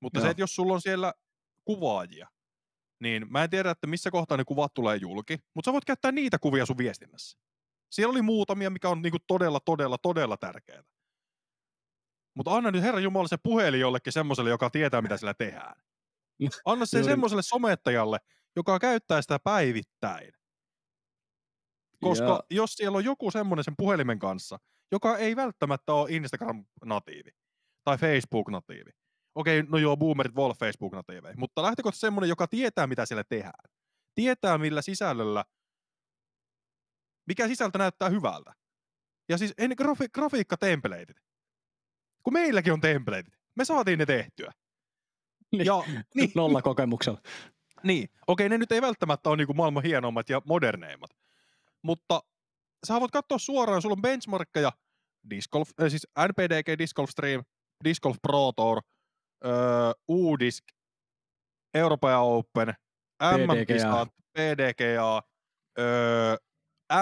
[0.01, 0.31] Mutta se, Joo.
[0.31, 1.13] että jos sulla on siellä
[1.65, 2.29] kuvaajia,
[3.01, 6.13] niin mä en tiedä, että missä kohtaa ne kuvat tulee julki, mutta sä voit käyttää
[6.13, 7.39] niitä kuvia sun viestinnässä.
[7.93, 10.83] Siellä oli muutamia, mikä on niinku todella, todella, todella tärkeää.
[12.39, 15.75] Mutta anna nyt Herra Jumala se puhelin jollekin semmoiselle, joka tietää, mitä sillä tehdään.
[16.65, 18.19] Anna se semmoiselle somettajalle,
[18.57, 20.33] joka käyttää sitä päivittäin.
[22.01, 24.59] Koska Ja- jos siellä on joku semmoinen sen puhelimen kanssa,
[24.93, 27.31] joka ei välttämättä ole Instagram-natiivi
[27.85, 28.91] tai Facebook-natiivi.
[29.35, 33.71] Okei, no joo, boomerit voi olla Facebook-natiiveja, mutta lähtökohtaisesti semmoinen, joka tietää, mitä siellä tehdään.
[34.15, 35.45] Tietää, millä sisällöllä,
[37.29, 38.53] mikä sisältö näyttää hyvältä.
[39.29, 41.28] Ja siis en, grafi, grafiikka-templateit.
[42.29, 43.27] Kun meilläkin on templateit.
[43.57, 44.53] Me saatiin ne tehtyä.
[45.53, 45.67] Niin.
[45.67, 45.83] Ja,
[46.15, 47.21] niin, Nolla kokemuksella.
[47.83, 51.11] niin, okei, ne nyt ei välttämättä ole niinku maailman hienommat ja moderneimmat.
[51.83, 52.23] Mutta
[52.87, 54.73] sä voit katsoa suoraan, sulla on benchmarkkeja,
[55.31, 57.43] Disc Golf, äh, siis NPDG Disc Golf Stream,
[57.85, 58.81] Disc Golf Pro Tour,
[59.45, 59.53] öö,
[60.09, 60.65] U-Disc,
[61.75, 62.75] Euroopan Open,
[63.23, 65.23] MM-kisat, PDGA,
[65.79, 66.37] öö,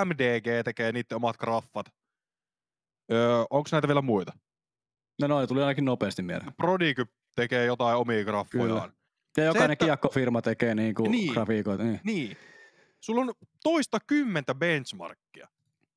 [0.04, 1.86] MDG tekee niiden omat graffat.
[3.12, 4.32] Öö, onko näitä vielä muita?
[5.20, 6.54] No noin, tuli ainakin nopeasti mieleen.
[6.56, 7.04] Prodigy
[7.36, 8.92] tekee jotain omia graffojaan.
[9.36, 11.32] Ja jokainen että- kiekkofirma tekee niinku Niin.
[11.32, 11.82] grafiikoita.
[11.84, 12.00] Niin.
[12.04, 12.36] Niin.
[13.00, 15.48] Sulla on toista kymmentä benchmarkkia.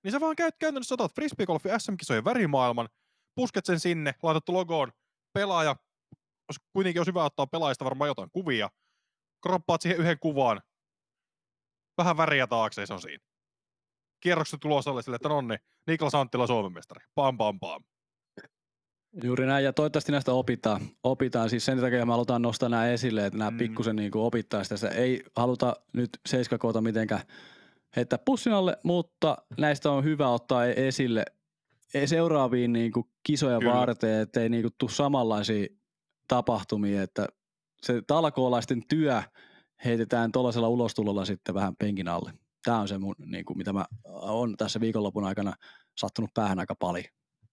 [0.03, 2.89] Niin sä vaan käyt käytännössä otat frisbeegolfin SM-kisojen värimaailman,
[3.35, 4.91] pusket sen sinne, laitat logoon,
[5.33, 5.75] pelaaja,
[6.73, 8.69] kuitenkin olisi hyvä ottaa pelaajista varmaan jotain kuvia,
[9.41, 10.61] kroppaat siihen yhden kuvaan,
[11.97, 13.23] vähän väriä taakse, se on siinä.
[14.19, 15.55] Kierrokset tulossa sille, että nonni,
[15.87, 17.05] Niklas Anttila Suomen mestari.
[17.15, 17.83] Pam, pam, pam.
[19.23, 20.81] Juuri näin, ja toivottavasti näistä opitaan.
[21.03, 21.49] opitaan.
[21.49, 23.57] Siis sen takia me halutaan nostaa nämä esille, että nämä Mm.
[23.57, 24.87] pikkusen niin opittaa sitä.
[24.89, 27.21] Ei haluta nyt seiskakoota mitenkään
[27.95, 31.25] heittää pussin alle, mutta näistä on hyvä ottaa e- esille
[31.93, 33.73] e- seuraaviin niin kuin kisoja Kyllä.
[33.73, 35.67] varten, ettei niin kuin tule samanlaisia
[36.27, 37.27] tapahtumia, että
[37.81, 39.23] se talkoolaisten työ
[39.85, 42.33] heitetään tuollaisella ulostulolla sitten vähän penkin alle.
[42.63, 45.53] Tämä on se, mun, niin kuin, mitä mä on tässä viikonlopun aikana
[45.97, 47.05] sattunut päähän aika paljon.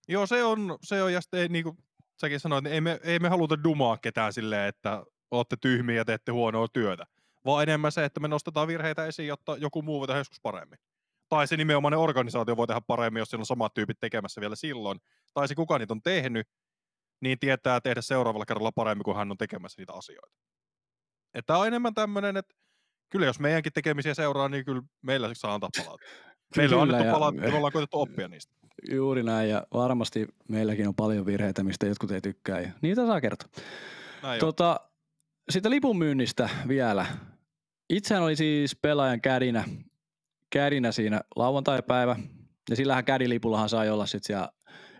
[0.09, 1.78] Joo, se on, se on ja sitten ei, niin kuin
[2.20, 6.04] säkin sanoit, niin ei me, ei me haluta dumaa ketään silleen, että olette tyhmiä ja
[6.04, 7.07] teette huonoa työtä.
[7.44, 10.78] Vaan enemmän se, että me nostetaan virheitä esiin, jotta joku muu voi tehdä joskus paremmin.
[11.28, 14.98] Tai se nimenomainen organisaatio voi tehdä paremmin, jos siellä on samat tyypit tekemässä vielä silloin.
[15.34, 16.48] Tai se kuka niitä on tehnyt,
[17.20, 20.36] niin tietää tehdä seuraavalla kerralla paremmin, kun hän on tekemässä niitä asioita.
[21.34, 22.54] Että on enemmän tämmöinen, että
[23.09, 26.26] kyllä jos meidänkin tekemisiä seuraa, niin kyllä meillä saa antaa palautetta.
[26.57, 28.54] Meille on annettu palautetta, me ollaan koetettu oppia niistä.
[28.90, 33.20] Juuri näin, ja varmasti meilläkin on paljon virheitä, mistä jotkut ei tykkää, ja niitä saa
[33.20, 33.48] kertoa.
[34.22, 34.40] Näin.
[34.40, 34.80] Tota,
[35.50, 37.06] sitä lipun myynnistä vielä.
[37.90, 39.64] Itsehän oli siis pelaajan kädinä,
[40.52, 42.16] kädinä siinä lauantai-päivä,
[42.70, 44.48] ja sillähän kädilipullahan sai olla sitten siellä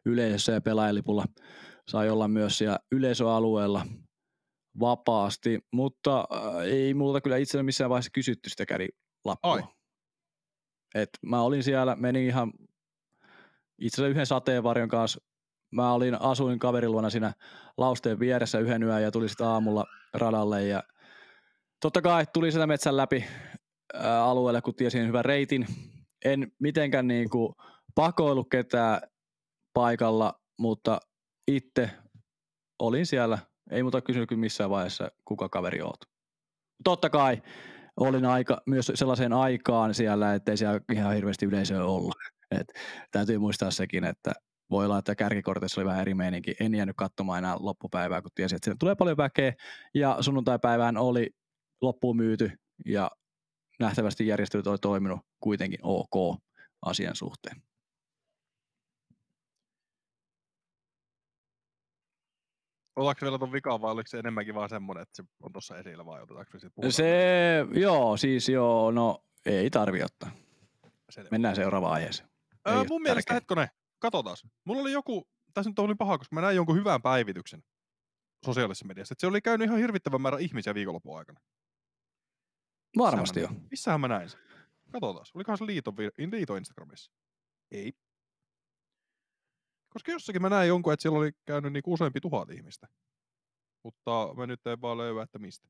[0.05, 1.25] yleisössä ja pelaajalipulla
[1.89, 3.87] sai olla myös siellä yleisöalueella
[4.81, 9.53] vapaasti, mutta äh, ei multa kyllä itsellä missään vaiheessa kysytty sitä kädilappua.
[9.53, 9.63] Ai.
[10.95, 12.53] Et mä olin siellä, menin ihan
[13.79, 15.21] itse asiassa yhden sateenvarjon kanssa.
[15.71, 17.33] Mä olin, asuin kaverin luona siinä
[17.77, 20.83] lausteen vieressä yhden yön ja tuli sitten aamulla radalle ja
[21.81, 23.25] totta kai tuli sitä metsän läpi
[23.95, 25.67] ää, alueelle, kun tiesin hyvän reitin.
[26.25, 27.55] En mitenkään niinku
[27.95, 29.01] pakoillu ketään
[29.75, 31.01] paikalla, mutta
[31.49, 31.91] itse
[32.79, 33.39] olin siellä.
[33.71, 36.01] Ei muuta kysynyt missään vaiheessa, kuka kaveri oot.
[36.85, 37.43] Totta kai
[38.01, 42.15] olin aika, myös sellaiseen aikaan siellä, ettei siellä ihan hirveästi yleisöä ollut.
[42.51, 42.73] Et
[43.11, 44.33] täytyy muistaa sekin, että
[44.71, 46.55] voi olla, että kärkikortissa oli vähän eri meininki.
[46.61, 49.53] En jäänyt katsomaan enää loppupäivää, kun tiesin, että sinne tulee paljon väkeä.
[49.95, 51.31] Ja sunnuntaipäivään oli
[51.81, 52.53] loppuun myyty
[52.87, 53.11] ja
[53.81, 56.41] nähtävästi järjestelyt oli toiminut kuitenkin ok
[56.83, 57.63] asian suhteen.
[62.97, 66.07] Otatko vielä ton vikaan vai oliko se enemmänkin vaan semmoinen, että se on tuossa esillä
[66.07, 66.91] vai otetaanko me siitä?
[66.91, 70.31] Se, joo, siis joo, no ei tarvi ottaa.
[71.11, 71.29] Selvä.
[71.31, 72.36] Mennään seuraavaan aiheeseen.
[72.69, 73.35] Öö, mun mielestä, tärkeä.
[73.35, 74.37] hetkonen, katsotaan.
[74.65, 77.63] Mulla oli joku, tässä nyt oli paha, koska mä näin jonkun hyvän päivityksen
[78.45, 79.13] sosiaalisessa mediassa.
[79.13, 81.41] Että se oli käynyt ihan hirvittävän määrä ihmisiä viikonlopun aikana.
[82.99, 83.49] Varmasti jo.
[83.71, 84.41] Missähän mä näin sen?
[84.93, 85.27] Katsotaan.
[85.35, 87.13] Olikohan se liiton, vi- liiton Instagramissa?
[87.71, 87.93] Ei.
[89.89, 92.89] Koska jossakin mä näin jonkun, että siellä oli käynyt niinku useampi tuhat ihmistä.
[93.85, 95.69] Mutta mä nyt en vaan löyä, että mistä.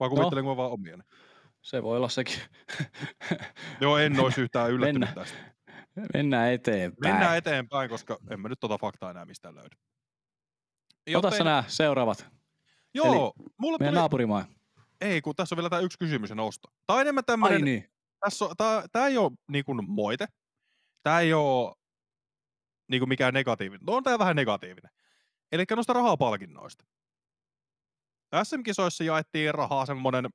[0.00, 1.02] Vai kuvittelenko mä vaan omiani?
[1.62, 2.40] Se voi olla sekin.
[3.80, 5.14] Joo, en olisi yhtään yllättynyt Mennään.
[5.26, 5.54] tästä.
[6.14, 7.14] Mennään eteenpäin.
[7.14, 9.76] Mennään eteenpäin, koska en mä nyt tota faktaa enää mistään löydä.
[11.14, 12.26] Ota sä nämä seuraavat.
[12.94, 13.98] Joo, mulla Meidän tuli...
[14.00, 14.44] naapurimaa.
[15.00, 16.68] Ei, kun tässä on vielä tämä yksi kysymys ja nosto.
[16.86, 17.90] Tämä on enemmän Ai tämmöinen, niin.
[18.20, 20.26] tässä on, tää, tää ei ole niinku moite.
[21.02, 21.74] Tämä ei ole
[22.90, 23.84] niinku mikään negatiivinen.
[23.86, 24.90] No on tämä vähän negatiivinen.
[25.52, 26.84] Eli noista rahapalkinnoista.
[28.42, 30.26] SM-kisoissa jaettiin rahaa semmonen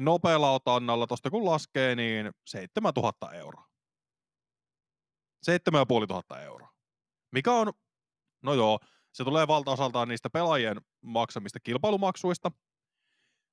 [0.00, 3.69] nopealla otannalla, tosta kun laskee, niin 7000 euroa.
[5.42, 6.70] 7500 euroa.
[7.32, 7.72] Mikä on,
[8.42, 8.78] no joo,
[9.12, 12.52] se tulee valtaosaltaan niistä pelaajien maksamista kilpailumaksuista,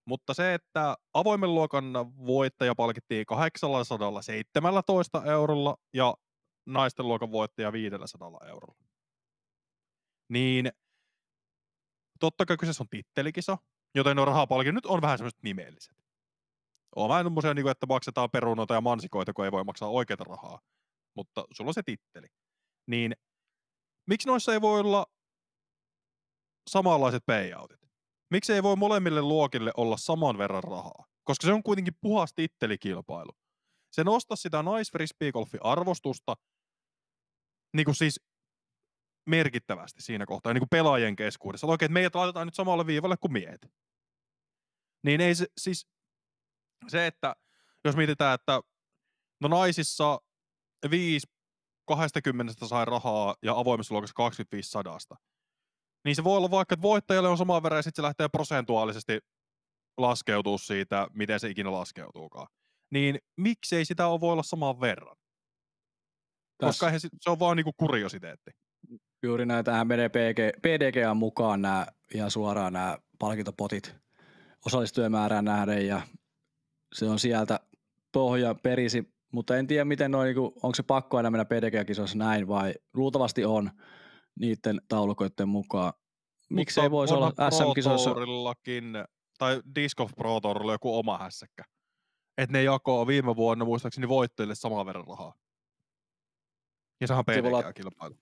[0.05, 1.93] mutta se, että avoimen luokan
[2.25, 6.15] voittaja palkittiin 817 eurolla ja
[6.65, 8.85] naisten luokan voittaja 500 eurolla.
[10.29, 10.71] Niin
[12.19, 13.57] totta kai kyseessä on tittelikisa,
[13.95, 15.97] joten nuo rahapalkinnot nyt on vähän semmoiset nimelliset.
[16.95, 20.59] On vähän semmoisia, niin että maksetaan perunoita ja mansikoita, kun ei voi maksaa oikeita rahaa.
[21.17, 22.27] Mutta sulla on se titteli.
[22.87, 23.13] Niin
[24.07, 25.05] miksi noissa ei voi olla
[26.69, 27.79] samanlaiset payoutit?
[28.31, 31.05] Miksi ei voi molemmille luokille olla saman verran rahaa?
[31.23, 33.31] Koska se on kuitenkin puhas tittelikilpailu.
[33.91, 36.35] Se nostaisi sitä naisfrisbeegolfin arvostusta
[37.75, 38.19] niin kuin siis
[39.29, 41.67] merkittävästi siinä kohtaa, niin kuin pelaajien keskuudessa.
[41.67, 43.67] Oikein, että meidät laitetaan nyt samalle viivalle kuin miehet.
[45.03, 45.87] Niin ei se, siis
[46.87, 47.35] se, että
[47.85, 48.61] jos mietitään, että
[49.41, 50.19] no naisissa
[50.91, 51.27] 5
[51.87, 55.15] 20 sai rahaa ja avoimessa luokassa 25 sadasta,
[56.05, 59.19] niin se voi olla vaikka, että voittajalle on sama verran ja sitten se lähtee prosentuaalisesti
[59.97, 62.47] laskeutuu siitä, miten se ikinä laskeutuukaan.
[62.93, 65.15] Niin miksei sitä ole voi olla saman verran?
[66.57, 66.85] Tässä.
[66.85, 68.51] Koska se, se on vaan niinku kuriositeetti.
[69.23, 73.95] Juuri näin, tähän menee PG, PDGA mukaan nämä ihan suoraan nämä palkintopotit
[74.65, 76.01] osallistujamäärään nähden ja
[76.95, 77.59] se on sieltä
[78.11, 82.47] pohja perisi, mutta en tiedä miten noin, niin onko se pakko aina mennä PDG-kisoissa näin
[82.47, 83.71] vai luultavasti on
[84.39, 85.93] niiden taulukoiden mukaan.
[86.49, 88.15] Miksi ei voisi olla SM-kisoissa?
[89.37, 91.63] tai Disc Golf Pro Tourilla joku oma hässäkkä.
[92.37, 95.33] Että ne jakoo viime vuonna muistaakseni voittajille saman verran rahaa.
[97.01, 98.15] Ja sehän PDG-kilpailu.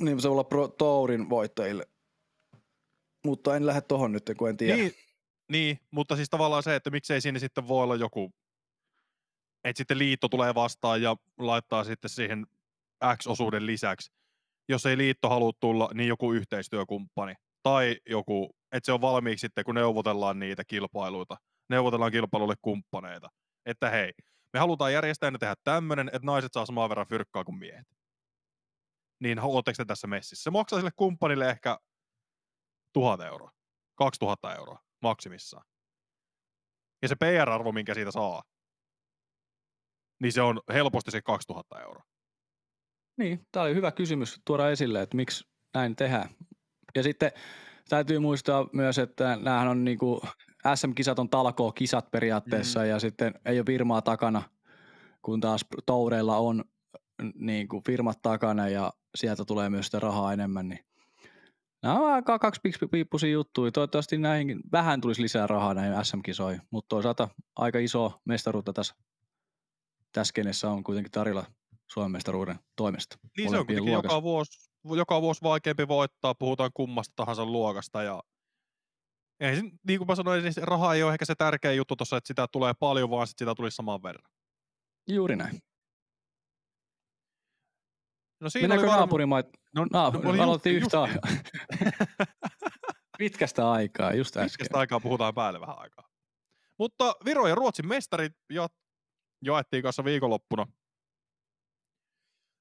[0.00, 1.86] Niin, se voi olla Pro Tourin voittajille.
[3.24, 4.76] Mutta en lähde tohon nyt, kun en tiedä.
[4.76, 4.92] Niin,
[5.52, 8.32] niin, mutta siis tavallaan se, että miksei siinä sitten voi olla joku,
[9.66, 12.46] että sitten liitto tulee vastaan ja laittaa sitten siihen
[13.16, 14.12] X-osuuden lisäksi.
[14.68, 17.34] Jos ei liitto halua tulla, niin joku yhteistyökumppani.
[17.62, 21.36] Tai joku, että se on valmiiksi sitten, kun neuvotellaan niitä kilpailuita.
[21.68, 23.28] Neuvotellaan kilpailuille kumppaneita.
[23.66, 24.12] Että hei,
[24.52, 27.96] me halutaan järjestää ja tehdä tämmöinen, että naiset saa samaa verran fyrkkaa kuin miehet
[29.20, 30.42] niin haluatteko te tässä messissä?
[30.42, 31.78] Se maksaa sille kumppanille ehkä
[32.92, 33.52] tuhat euroa,
[33.94, 35.64] 2000 euroa maksimissaan.
[37.02, 38.42] Ja se PR-arvo, minkä siitä saa,
[40.22, 42.02] niin se on helposti se 2000 euroa.
[43.18, 45.44] Niin, tämä oli hyvä kysymys tuoda esille, että miksi
[45.74, 46.30] näin tehdään.
[46.94, 47.32] Ja sitten
[47.88, 50.20] täytyy muistaa myös, että näähän on niinku,
[50.74, 52.86] SM-kisat on talkoo kisat periaatteessa mm.
[52.86, 54.42] ja sitten ei ole firmaa takana,
[55.22, 56.64] kun taas toureilla on
[57.34, 60.84] niin kuin firmat takana ja sieltä tulee myös sitä rahaa enemmän, niin
[61.82, 63.72] nämä on aika kaksipiippuisia juttuja.
[63.72, 68.94] Toivottavasti näihin vähän tulisi lisää rahaa näihin SM-kisoihin, mutta toisaalta aika iso mestaruutta tässä,
[70.16, 71.46] tässä kenessä on kuitenkin tarjolla
[71.90, 73.18] Suomen mestaruuden toimesta.
[73.36, 78.22] Niin se on kuitenkin joka vuosi, joka vuosi vaikeampi voittaa, puhutaan kummasta tahansa luokasta ja
[79.40, 82.28] ei, niin kuin mä sanoin, niin raha ei ole ehkä se tärkeä juttu tuossa, että
[82.28, 84.32] sitä tulee paljon, vaan sit sitä tulisi saman verran.
[85.08, 85.58] Juuri näin.
[88.40, 89.00] No siinä Mennäänkö varma...
[89.00, 89.46] naapurimaat?
[89.74, 91.30] No, Naapuri, no, aloitettiin yhtä aikaa.
[93.18, 94.50] Pitkästä aikaa, just äsken.
[94.50, 96.08] Pitkästä aikaa puhutaan päälle vähän aikaa.
[96.78, 98.32] Mutta Viro ja Ruotsin mestarit
[99.42, 100.66] jaettiin kanssa viikonloppuna.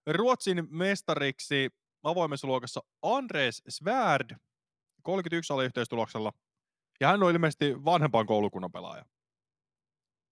[0.07, 1.69] Ruotsin mestariksi
[2.03, 4.36] avoimessa luokassa Andres Svärd,
[5.03, 6.34] 31 oli yhteistuloksella.
[6.99, 9.05] Ja hän on ilmeisesti vanhempaan koulukunnan pelaaja.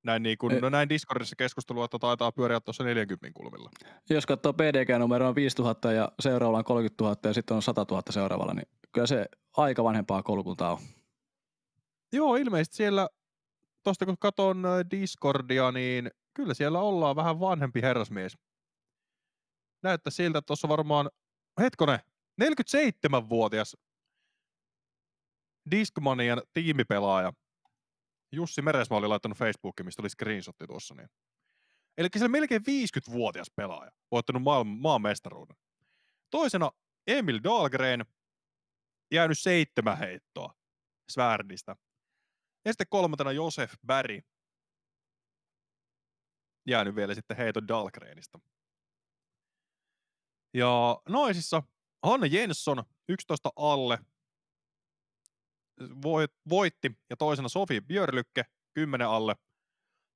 [0.04, 3.70] Näin, niin kuin, no näin Discordissa keskustelua, että taitaa pyöriä tuossa 40 kulmilla.
[4.10, 8.04] Jos katsoo PDG-numero on 5000 ja seuraavalla on 30 000 ja sitten on 100 000
[8.10, 9.26] seuraavalla, niin kyllä se
[9.58, 10.80] aika vanhempaa koulukuntaa on.
[12.14, 13.10] Joo, ilmeisesti siellä,
[13.84, 18.38] tuosta kun katson Discordia, niin kyllä siellä ollaan vähän vanhempi herrasmies.
[19.84, 21.10] Näyttää siltä, että tuossa varmaan,
[21.62, 22.00] hetkone,
[22.44, 23.78] 47-vuotias
[25.72, 27.34] Discmanian tiimipelaaja
[28.32, 30.96] Jussi Meresmaa oli laittanut Facebookiin, mistä oli screenshotti tuossa.
[30.96, 31.10] Niin.
[31.98, 35.56] Eli se melkein 50-vuotias pelaaja, voittanut maailman, maan mestaruuden.
[36.30, 36.72] Toisena
[37.08, 38.06] Emil Dahlgren,
[39.12, 40.54] jäänyt seitsemän heittoa
[41.12, 41.76] Svärdistä.
[42.66, 44.26] Ja sitten kolmantena Josef Berg,
[46.68, 48.39] jäänyt vielä sitten heiton Dahlgrenista.
[50.53, 51.64] Ja naisissa
[52.03, 53.99] Hanna Jensson, 11 alle,
[56.49, 58.43] voitti ja toisena Sofi Björlykke
[58.74, 59.36] 10 alle.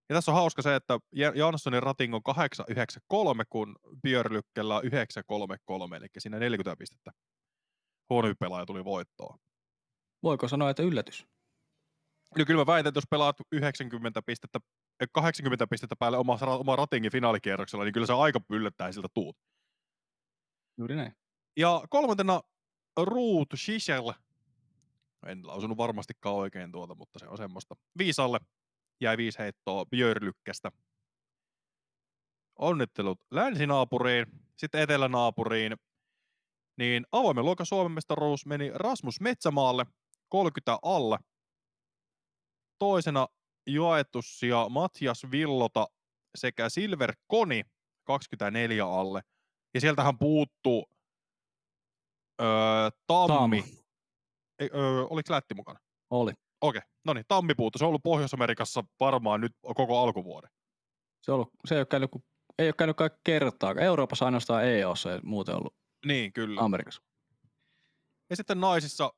[0.09, 0.99] Ja tässä on hauska se, että
[1.35, 7.11] Janssonin rating on 893, kun Björlykkellä on 933, eli siinä 40 pistettä.
[8.09, 9.39] Huonompi pelaaja tuli voittoon.
[10.23, 11.27] Voiko sanoa, että yllätys?
[12.38, 14.59] No kyllä mä väitän, että jos pelaat 90 pistettä,
[15.11, 19.38] 80 pistettä päälle oma, oma ratingin finaalikierroksella, niin kyllä se aika yllättäen siltä tuut.
[20.78, 21.13] Juuri näin.
[21.57, 22.41] Ja kolmantena
[22.97, 24.13] Ruut Shishel
[25.25, 27.75] en lausunut varmastikaan oikein tuota, mutta se on semmoista.
[27.97, 28.39] Viisalle
[29.01, 30.71] jäi viisi heittoa Björlykkästä.
[32.59, 34.25] Onnittelut länsinaapuriin,
[34.57, 35.73] sitten etelänaapuriin.
[36.78, 39.86] Niin avoimen luokan Suomen mestaruus meni Rasmus Metsämaalle
[40.30, 41.17] 30 alle.
[42.80, 43.28] Toisena
[43.67, 45.88] jaetus ja Matias Villota
[46.38, 47.63] sekä Silver Koni
[48.03, 49.21] 24 alle.
[49.73, 50.89] Ja sieltähän puuttuu
[52.41, 52.47] öö,
[53.07, 53.71] Tammi, Tam.
[54.59, 55.80] Ei, öö, oliko Lätti mukana?
[56.09, 56.32] Oli.
[56.61, 56.89] Okei, okay.
[57.05, 57.80] no niin, tammipuuta.
[57.80, 60.49] Se on ollut Pohjois-Amerikassa varmaan nyt koko alkuvuoden.
[61.21, 62.11] Se, on ollut, se ei ole käynyt,
[62.59, 63.73] ei ole käynyt kaikki kertaa.
[63.80, 65.75] Euroopassa ainoastaan EOssa ja muuten ollut
[66.05, 66.61] Niin, kyllä.
[66.61, 67.01] Amerikassa.
[68.30, 69.13] Ja sitten naisissa,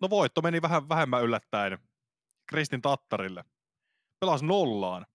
[0.00, 1.78] no voitto meni vähän vähemmän yllättäen
[2.46, 3.44] Kristin Tattarille.
[4.20, 5.06] Pelasi nollaan.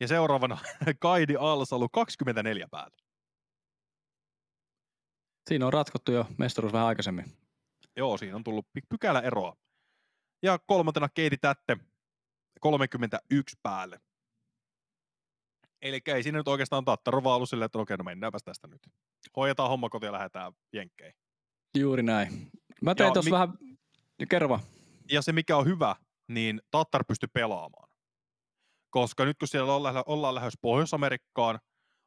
[0.00, 0.58] Ja seuraavana
[1.00, 2.96] Kaidi Alsalu 24 päällä.
[5.48, 7.24] Siinä on ratkottu jo mestaruus vähän aikaisemmin.
[7.96, 9.56] Joo, siinä on tullut py- pykälä eroa.
[10.42, 11.76] Ja kolmantena Keiti Tätte
[12.60, 14.00] 31 päälle.
[15.82, 18.80] Eli ei siinä nyt oikeastaan Tattaro vaan ollut silleen, että okei, no mennäänpäs tästä nyt.
[19.36, 21.14] Hoidetaan homma kotiin ja lähdetään jenkkeihin.
[21.78, 22.50] Juuri näin.
[22.82, 23.58] Mä tein tuossa mi- vähän,
[24.28, 24.60] kerro.
[25.10, 25.96] Ja se mikä on hyvä,
[26.28, 27.88] niin Tattar pystyi pelaamaan.
[28.90, 31.58] Koska nyt kun siellä ollaan, ollaan lähes Pohjois-Amerikkaan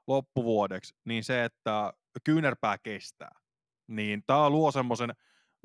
[0.08, 1.94] loppuvuodeksi, niin se, että
[2.24, 3.40] kyynärpää kestää,
[3.88, 5.14] niin tämä luo semmoisen,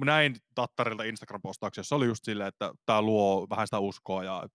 [0.05, 4.49] näin Tattarilta Instagram-postauksessa, oli just silleen, että tämä luo vähän sitä uskoa ja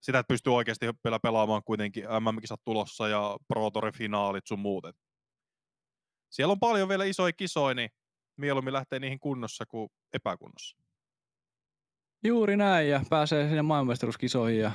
[0.00, 0.86] sitä, että pystyy oikeasti
[1.22, 4.84] pelaamaan kuitenkin MM-kisat tulossa ja Pro finaalit sun muut.
[4.84, 4.96] Et
[6.30, 7.90] Siellä on paljon vielä isoja kisoja, niin
[8.36, 10.76] mieluummin lähtee niihin kunnossa kuin epäkunnossa.
[12.24, 14.72] Juuri näin, ja pääsee sinne maailmanmestaruuskisoihin ja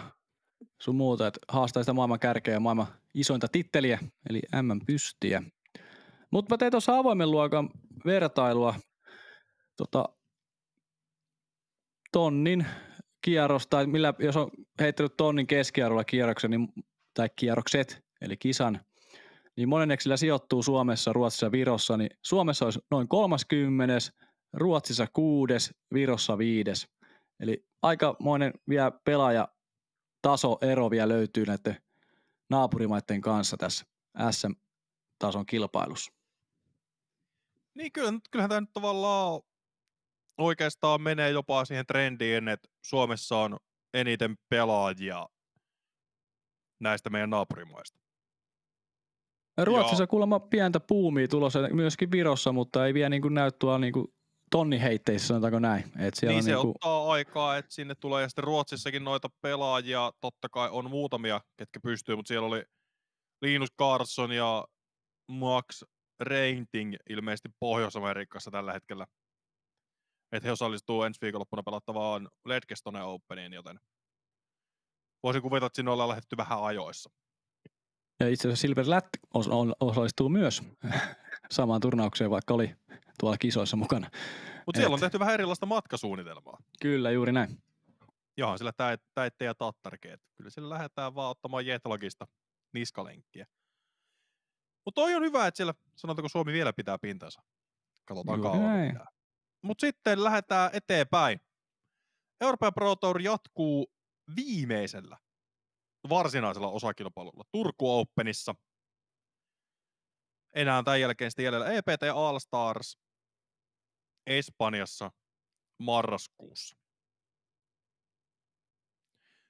[0.81, 5.43] sun muuta, että haastaa sitä maailman kärkeä ja maailman isointa titteliä, eli M-pystiä.
[6.31, 7.69] Mutta mä tein tuossa avoimen luokan
[8.05, 8.75] vertailua
[9.77, 10.09] tota,
[12.11, 12.65] tonnin
[13.21, 16.67] kierrosta, millä, jos on heittänyt tonnin keskiarvolla kierroksen, niin,
[17.13, 18.79] tai kierrokset, eli kisan,
[19.57, 23.97] niin moneneksillä sijoittuu Suomessa, Ruotsissa ja Virossa, niin Suomessa olisi noin 30,
[24.53, 26.87] Ruotsissa kuudes, Virossa viides.
[27.39, 29.47] Eli aikamoinen vielä pelaaja
[30.21, 31.77] tasoero vielä löytyy näiden
[32.49, 33.86] naapurimaiden kanssa tässä
[34.31, 36.13] SM-tason kilpailussa.
[37.75, 39.41] Niin kyllä, kyllähän tämä nyt tavallaan
[40.38, 43.57] oikeastaan menee jopa siihen trendiin, että Suomessa on
[43.93, 45.29] eniten pelaajia
[46.79, 47.99] näistä meidän naapurimaista.
[49.63, 50.07] Ruotsissa Joo.
[50.07, 54.14] kuulemma pientä puumia tulossa, myöskin Virossa, mutta ei vielä niin kuin näy tuolla niin kuin
[54.51, 55.83] tonni heitteissä, sanotaanko näin.
[55.99, 59.03] Et siellä niin on se niin kuin, ottaa aikaa, että sinne tulee, ja sitten Ruotsissakin
[59.03, 62.63] noita pelaajia, totta kai on muutamia, ketkä pystyy, mutta siellä oli
[63.41, 64.65] Linus Carlson ja
[65.31, 65.83] Max
[66.19, 69.07] Reinting ilmeisesti Pohjois-Amerikassa tällä hetkellä.
[70.31, 73.79] Että he osallistuu ensi viikonloppuna pelattavaan Ledgestone Openiin, joten
[75.23, 77.09] voisin kuvitella, että sinne ollaan lähdetty vähän ajoissa.
[78.19, 79.09] ja itse asiassa Silver Lätt
[79.79, 80.63] osallistuu myös
[81.51, 82.75] samaan turnaukseen, vaikka oli
[83.20, 84.09] tuolla kisoissa mukana.
[84.66, 86.57] Mutta siellä Et- on tehty vähän erilaista matkasuunnitelmaa.
[86.82, 87.63] Kyllä, juuri näin.
[88.38, 90.22] Johan sillä täit, täitte ja tattarkeet.
[90.38, 92.28] Kyllä sillä lähdetään vaan ottamaan jetlogista
[92.74, 93.45] niskalenkkiä.
[94.86, 97.41] Mutta toi on hyvä, että siellä sanotaanko Suomi vielä pitää pintansa.
[98.05, 99.09] Katsotaan kauan.
[99.61, 101.39] Mutta sitten lähdetään eteenpäin.
[102.41, 103.91] Euroopan Pro Tour jatkuu
[104.36, 105.18] viimeisellä
[106.09, 108.55] varsinaisella osakilpailulla Turku Openissa.
[110.55, 112.97] Enää tämän jälkeen sitten jäljellä EPT All Stars
[114.28, 115.11] Espanjassa
[115.80, 116.76] marraskuussa.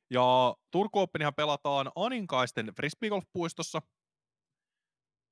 [0.09, 3.81] Ja Turku Openihan pelataan Aninkaisten frisbeegolf-puistossa.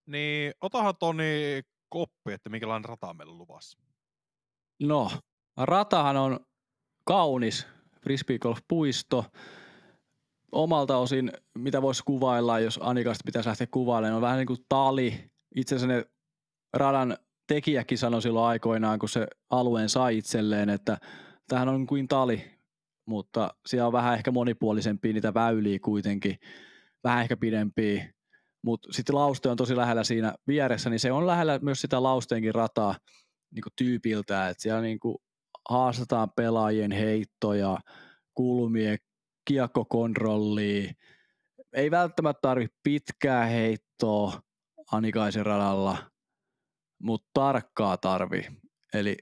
[0.06, 3.80] Niin otahan Toni koppi, että minkälainen rata on meillä luvassa.
[4.82, 5.12] No,
[5.58, 6.46] ratahan on
[7.06, 7.68] kaunis
[8.02, 9.26] frisbeegolf-puisto.
[10.52, 15.32] Omalta osin, mitä voisi kuvailla, jos Anikasta pitäisi lähteä kuvailemaan, on vähän niin kuin tali.
[15.56, 16.06] Itse asiassa ne
[16.74, 17.18] radan
[17.48, 20.98] tekijäkin sanoi silloin aikoinaan, kun se alueen sai itselleen, että
[21.48, 22.52] tämähän on kuin tali,
[23.06, 26.36] mutta siellä on vähän ehkä monipuolisempia niitä väyliä kuitenkin,
[27.04, 28.14] vähän ehkä pidempiä,
[28.62, 32.56] mutta sitten lauste on tosi lähellä siinä vieressä, niin se on lähellä myös sitä lausteenkin
[32.56, 32.96] rataa
[33.52, 35.00] niin tyypiltä, että siellä niin
[35.70, 37.78] haastetaan pelaajien heittoja,
[38.34, 38.98] kulmien
[39.46, 40.94] kiekkokontrollia,
[41.74, 44.42] ei välttämättä tarvitse pitkää heittoa
[44.92, 45.98] Anikaisen radalla,
[47.04, 48.48] mutta tarkkaa tarvi.
[48.94, 49.18] Eli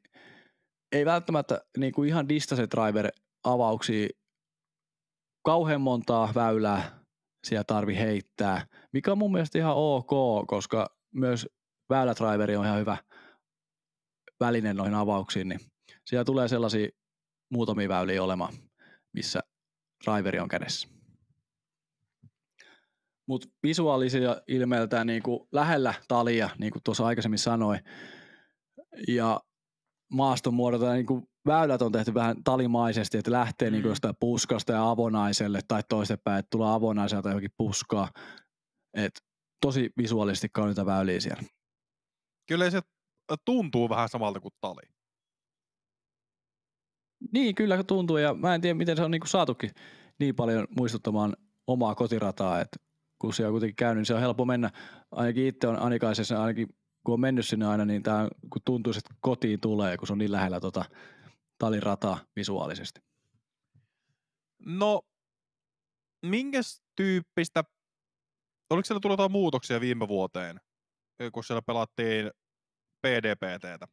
[0.92, 3.12] ei välttämättä niin kuin ihan distance driver
[3.44, 4.08] avauksia
[5.46, 7.00] kauhean montaa väylää
[7.48, 10.10] siellä tarvi heittää, mikä on mun mielestä ihan ok,
[10.48, 11.48] koska myös
[11.90, 12.98] väylädriveri on ihan hyvä
[14.40, 15.60] väline noihin avauksiin, niin
[16.06, 16.90] siellä tulee sellaisia
[17.50, 18.54] muutamia väyliä olemaan,
[19.14, 19.40] missä
[20.06, 21.01] driveri on kädessä.
[23.32, 27.80] Mutta visuaalisia ilmeeltään niin kuin lähellä talia, niin kuin tuossa aikaisemmin sanoin,
[29.08, 29.42] ja
[30.14, 33.72] maaston muodolta niin kuin väylät on tehty vähän talimaisesti, että lähtee mm.
[33.72, 38.12] niin kuin jostain puskasta ja avonaiselle tai toistepäin, että tulee avonaiselta johonkin puskaa.
[38.94, 39.14] Et
[39.62, 41.44] tosi visuaalisesti kauniita väyliä siellä.
[42.48, 42.82] Kyllä se
[43.46, 44.94] tuntuu vähän samalta kuin tali.
[47.34, 49.72] Niin, kyllä tuntuu, ja mä en tiedä, miten se on niinku saatukin
[50.20, 51.36] niin paljon muistuttamaan
[51.68, 52.91] omaa kotirataa, että
[53.22, 54.72] kun siellä on kuitenkin käynyt, niin se on helppo mennä.
[55.12, 56.68] Ainakin itse on Anikaisessa, ainakin
[57.06, 60.20] kun on mennyt sinne aina, niin tämä, kun tuntuu, että kotiin tulee, kun se on
[60.20, 60.86] niin lähellä tota,
[61.58, 63.02] talirataa visuaalisesti.
[64.66, 65.02] No,
[66.26, 67.64] minkäs tyyppistä,
[68.70, 70.60] oliko siellä tullut jotain muutoksia viime vuoteen,
[71.32, 72.32] kun siellä pelattiin
[73.02, 73.88] PDPTtä?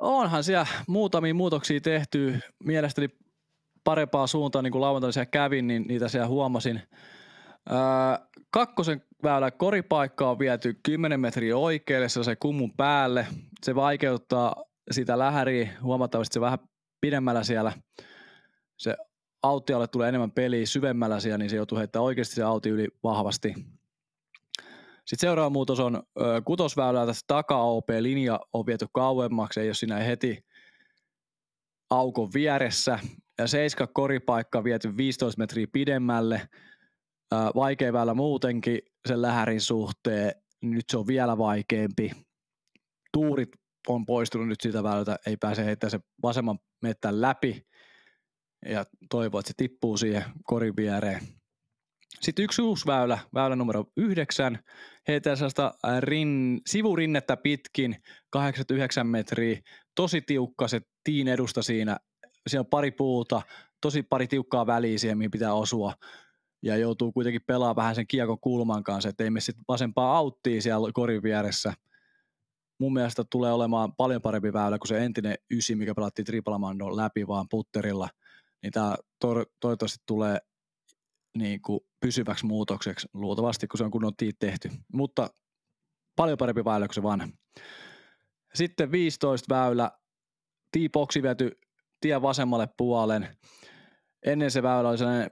[0.00, 2.40] Onhan siellä muutamia muutoksia tehty.
[2.64, 3.08] Mielestäni
[3.84, 6.82] parempaa suuntaan, niin kuin lauantaina siellä kävin, niin niitä siellä huomasin.
[7.70, 7.78] Öö,
[8.50, 13.26] kakkosen väylä koripaikka on viety 10 metriä oikealle, se kummun päälle.
[13.64, 16.58] Se vaikeuttaa sitä lähäriä huomattavasti se vähän
[17.00, 17.72] pidemmällä siellä.
[18.78, 18.96] Se
[19.42, 23.54] autialle tulee enemmän peliä syvemmällä siellä, niin se joutuu heittämään oikeasti se auti yli vahvasti.
[25.06, 30.44] Sitten seuraava muutos on ö, kutosväylää tästä taka-OP-linja on viety kauemmaksi, ei ole siinä heti
[31.90, 32.98] aukon vieressä.
[33.38, 36.48] Ja seiska koripaikka viety 15 metriä pidemmälle.
[37.54, 38.78] Vaikea väylä muutenkin
[39.08, 42.10] sen lähärin suhteen, nyt se on vielä vaikeampi.
[43.12, 43.48] Tuurit
[43.88, 47.66] on poistunut nyt siitä väylältä, ei pääse heittämään se vasemman mettän läpi.
[48.66, 51.20] Ja toivoo, että se tippuu siihen korin viereen.
[52.20, 54.58] Sitten yksi uusi väylä, väylä numero yhdeksän,
[55.08, 57.96] heitää sellaista rin, sivurinnettä pitkin,
[58.30, 59.60] 89 metriä,
[59.94, 61.96] tosi tiukka se tiin edusta siinä,
[62.46, 63.42] siellä on pari puuta,
[63.80, 65.94] tosi pari tiukkaa väliä siihen, mihin pitää osua,
[66.62, 70.90] ja joutuu kuitenkin pelaamaan vähän sen kiekon kulman kanssa, ettei me sitten vasempaa auttia siellä
[70.94, 71.72] korin vieressä.
[72.80, 77.26] Mun mielestä tulee olemaan paljon parempi väylä kuin se entinen ysi, mikä pelattiin Triplamando läpi
[77.26, 78.08] vaan putterilla.
[78.62, 80.38] Niin tämä to- toivottavasti tulee
[81.38, 84.70] niin kuin pysyväksi muutokseksi luultavasti, kun se on kunnon tiit tehty.
[84.92, 85.30] Mutta
[86.16, 87.28] paljon parempi väylä kuin se vanha.
[88.54, 89.90] Sitten 15 väylä,
[90.72, 91.50] tiipoksi viety
[92.00, 93.36] tien vasemmalle puolen.
[94.26, 95.30] Ennen se väylä oli sellainen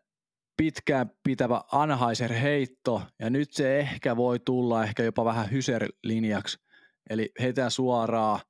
[0.59, 6.59] pitkään pitävä Anheiser heitto, ja nyt se ehkä voi tulla ehkä jopa vähän hyser-linjaksi.
[7.11, 8.41] Eli heitään suoraan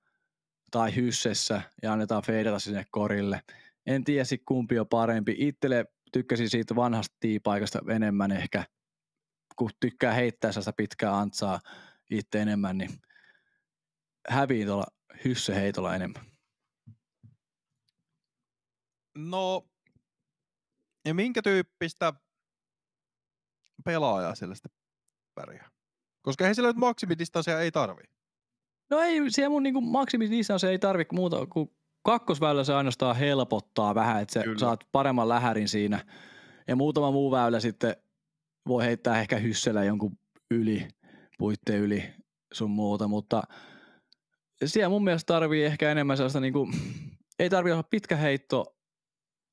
[0.70, 3.40] tai hyssessä ja annetaan feidata sinne korille.
[3.86, 5.34] En tiedä kumpi on parempi.
[5.38, 8.64] Ittele tykkäsin siitä vanhasta tiipaikasta enemmän ehkä,
[9.56, 11.60] kun tykkää heittää sitä pitkää antsaa
[12.10, 12.90] itse enemmän, niin
[14.28, 14.86] hävii tuolla
[15.54, 16.26] heitolla enemmän.
[19.16, 19.67] No,
[21.08, 22.12] ja minkä tyyppistä
[23.84, 24.72] pelaajaa siellä sitten
[25.34, 25.70] pärjää?
[26.22, 28.02] Koska ei siellä nyt maksimidistanssia ei tarvi.
[28.90, 31.70] No ei, siellä mun niinku maksimidistanssia ei tarvi muuta kuin
[32.02, 34.58] kakkosväylä se ainoastaan helpottaa vähän, että sä Kyllä.
[34.58, 36.04] saat paremman lähärin siinä.
[36.68, 37.96] Ja muutama muu väylä sitten
[38.68, 40.18] voi heittää ehkä hyssellä jonkun
[40.50, 40.88] yli,
[41.38, 42.04] puitteen yli
[42.54, 43.42] sun muuta, mutta
[44.64, 46.72] siellä mun mielestä tarvii ehkä enemmän sellaista, niin kuin,
[47.38, 48.77] ei tarvii olla pitkä heitto,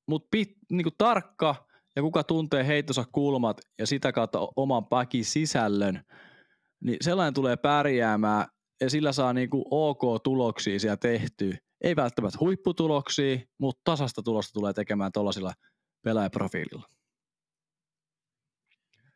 [0.07, 5.25] mutta pit, niin kuin tarkka ja kuka tuntee heittonsa kulmat ja sitä kautta oman päkin
[5.25, 6.03] sisällön,
[6.79, 8.47] niin sellainen tulee pärjäämään
[8.81, 11.57] ja sillä saa niin kuin ok tuloksia siellä tehtyä.
[11.81, 15.53] Ei välttämättä huipputuloksia, mutta tasasta tulosta tulee tekemään tuollaisilla
[16.01, 16.87] pelaajaprofiililla.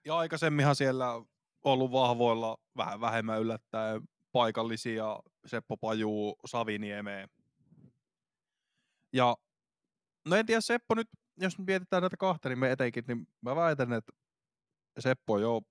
[0.06, 1.26] Ja aikaisemminhan siellä on
[1.64, 7.28] ollut vahvoilla vähän vähemmän yllättäen paikallisia Seppo Pajuu, Saviniemeä.
[9.14, 9.38] Ja
[10.26, 11.08] no en tiedä, Seppo nyt,
[11.38, 14.12] jos nyt mietitään näitä kahta, niin me etenkin, niin mä väitän, että
[15.00, 15.62] Seppo on jo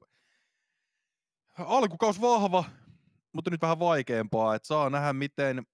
[1.59, 2.64] alkukaus vahva,
[3.32, 5.66] mutta nyt vähän vaikeampaa, että saa nähdä miten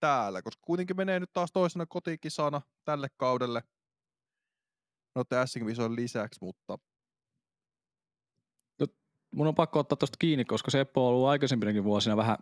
[0.00, 3.62] täällä, koska kuitenkin menee nyt taas toisena kotikisana tälle kaudelle.
[5.14, 5.24] No
[5.66, 6.78] visoin lisäksi, mutta...
[8.80, 8.86] No,
[9.30, 12.36] mun on pakko ottaa tuosta kiinni, koska Seppo on ollut aikaisempinakin vuosina vähän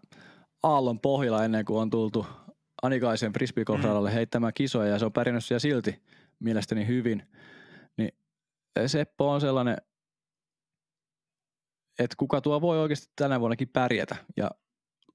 [0.63, 2.27] aallon pohjalla ennen kuin on tultu
[2.83, 4.07] Anikaisen frisbee mm.
[4.07, 6.03] heittämään kisoja ja se on pärjännyt siellä silti
[6.39, 7.23] mielestäni hyvin.
[7.97, 8.11] Niin
[8.87, 9.77] Seppo on sellainen,
[11.99, 14.51] että kuka tuo voi oikeasti tänä vuonnakin pärjätä ja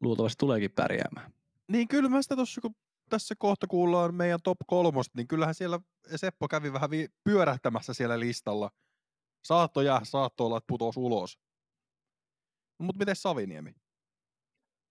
[0.02, 1.34] luultavasti tuleekin pärjäämään.
[1.68, 2.76] Niin kyllä mä sitä tossa, kun
[3.10, 5.80] tässä kohta kuullaan meidän top kolmosta, niin kyllähän siellä
[6.16, 8.72] Seppo kävi vähän vi- pyörähtämässä siellä listalla.
[9.44, 11.40] Saatto jää, saatto olla, että putos ulos.
[12.78, 13.76] Mutta miten Saviniemi?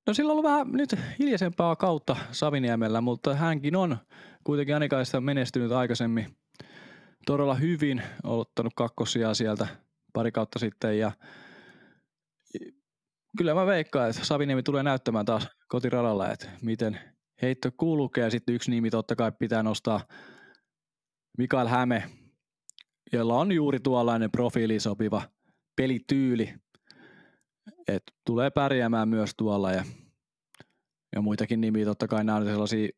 [0.07, 3.97] No sillä on ollut vähän nyt hiljaisempaa kautta Saviniemellä, mutta hänkin on
[4.45, 6.37] kuitenkin Anikaista menestynyt aikaisemmin
[7.27, 9.66] todella hyvin, ottanut kakkosia sieltä
[10.12, 11.12] pari kautta sitten ja
[13.39, 17.01] kyllä mä veikkaan, että Saviniemi tulee näyttämään taas kotiradalla, että miten
[17.43, 18.24] heitto kulkee.
[18.24, 20.01] Ja sitten yksi nimi totta kai pitää nostaa
[21.39, 22.05] Mikael Häme,
[23.12, 25.23] jolla on juuri tuollainen profiili sopiva
[25.77, 26.55] pelityyli.
[27.88, 29.84] Et tulee pärjäämään myös tuolla ja,
[31.14, 32.88] ja muitakin nimiä totta kai nämä on sellaisia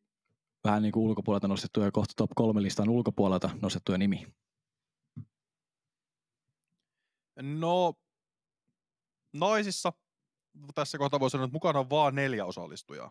[0.65, 4.27] vähän niin kuin ulkopuolelta nostettuja kohta top kolme listan ulkopuolelta nostettuja nimi.
[7.43, 7.95] No,
[9.33, 9.93] naisissa
[10.75, 13.11] tässä kohtaa voi sanoa, että mukana on vaan neljä osallistujaa.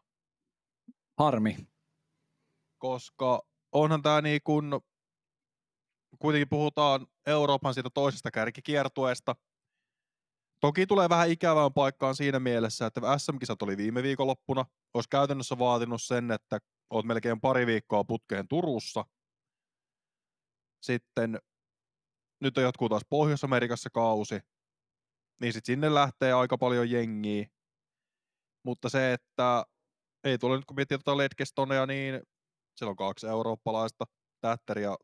[1.18, 1.58] Harmi.
[2.78, 3.42] Koska
[3.72, 4.72] onhan tämä niin kuin,
[6.20, 9.36] kuitenkin puhutaan Euroopan siitä toisesta kärkikiertueesta.
[10.60, 14.66] Toki tulee vähän ikävään paikkaan siinä mielessä, että SM-kisat oli viime viikonloppuna.
[14.94, 16.60] Olisi käytännössä vaatinut sen, että
[16.90, 19.06] olet melkein pari viikkoa putkeen Turussa.
[20.82, 21.40] Sitten
[22.42, 24.40] nyt on jotkut taas Pohjois-Amerikassa kausi,
[25.42, 27.48] niin sitten sinne lähtee aika paljon jengiä.
[28.64, 29.66] Mutta se, että
[30.24, 32.22] ei tule nyt kun miettii tuota Ledgestoneja, niin
[32.76, 34.06] siellä on kaksi eurooppalaista,
[34.42, 34.98] Tätter ja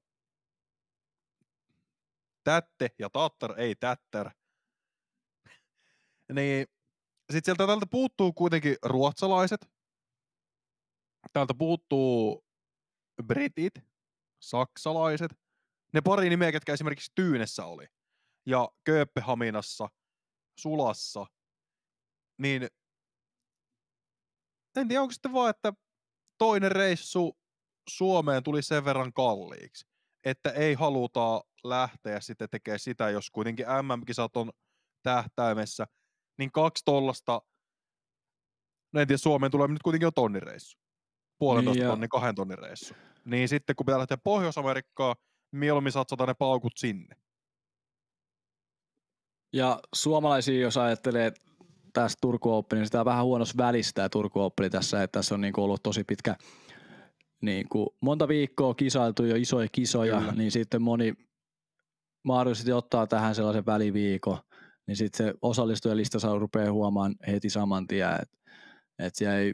[2.43, 4.30] Tätte ja Tatter, ei Tätter.
[6.34, 6.68] Niin
[7.31, 9.65] sitten sieltä täältä puuttuu kuitenkin ruotsalaiset,
[11.34, 12.45] täältä puuttuu
[13.23, 13.73] britit,
[14.41, 15.31] saksalaiset,
[15.93, 17.85] ne pari nimeä, ketkä esimerkiksi Tyynessä oli,
[18.45, 19.89] ja Kööpenhaminassa,
[20.60, 21.26] Sulassa,
[22.38, 22.68] niin
[24.77, 25.73] en tiedä, onko sitten vaan, että
[26.38, 27.38] toinen reissu
[27.89, 29.88] Suomeen tuli sen verran kalliiksi,
[30.26, 34.51] että ei haluta lähteä sitten tekemään sitä, jos kuitenkin MM-kisat on
[35.03, 35.88] tähtäimessä,
[36.38, 37.41] niin kaksi tollasta,
[38.93, 40.77] no en tiedä, Suomeen tulee nyt kuitenkin jo tonnin reissu.
[41.39, 42.93] Puolentoista niin tonnin, kahden tonnin reissu.
[43.26, 45.15] Niin sitten kun pitää lähteä Pohjois-Amerikkaan,
[45.51, 47.15] mieluummin satsataan ne paukut sinne.
[49.53, 51.34] Ja suomalaisia, jos ajattelee
[51.93, 55.41] tästä Turku Open, niin sitä on vähän huonossa välistä Turku Open tässä, että tässä on
[55.41, 56.35] niin ollut tosi pitkä,
[57.41, 60.31] niin kuin monta viikkoa kisailtu jo isoja kisoja, Kyllä.
[60.31, 61.14] niin sitten moni
[62.23, 64.38] mahdollisesti ottaa tähän sellaisen väliviikon,
[64.88, 68.38] niin sitten se osallistujalista saa rupeaa huomaan heti saman tien, että
[68.99, 69.53] et siellä ei,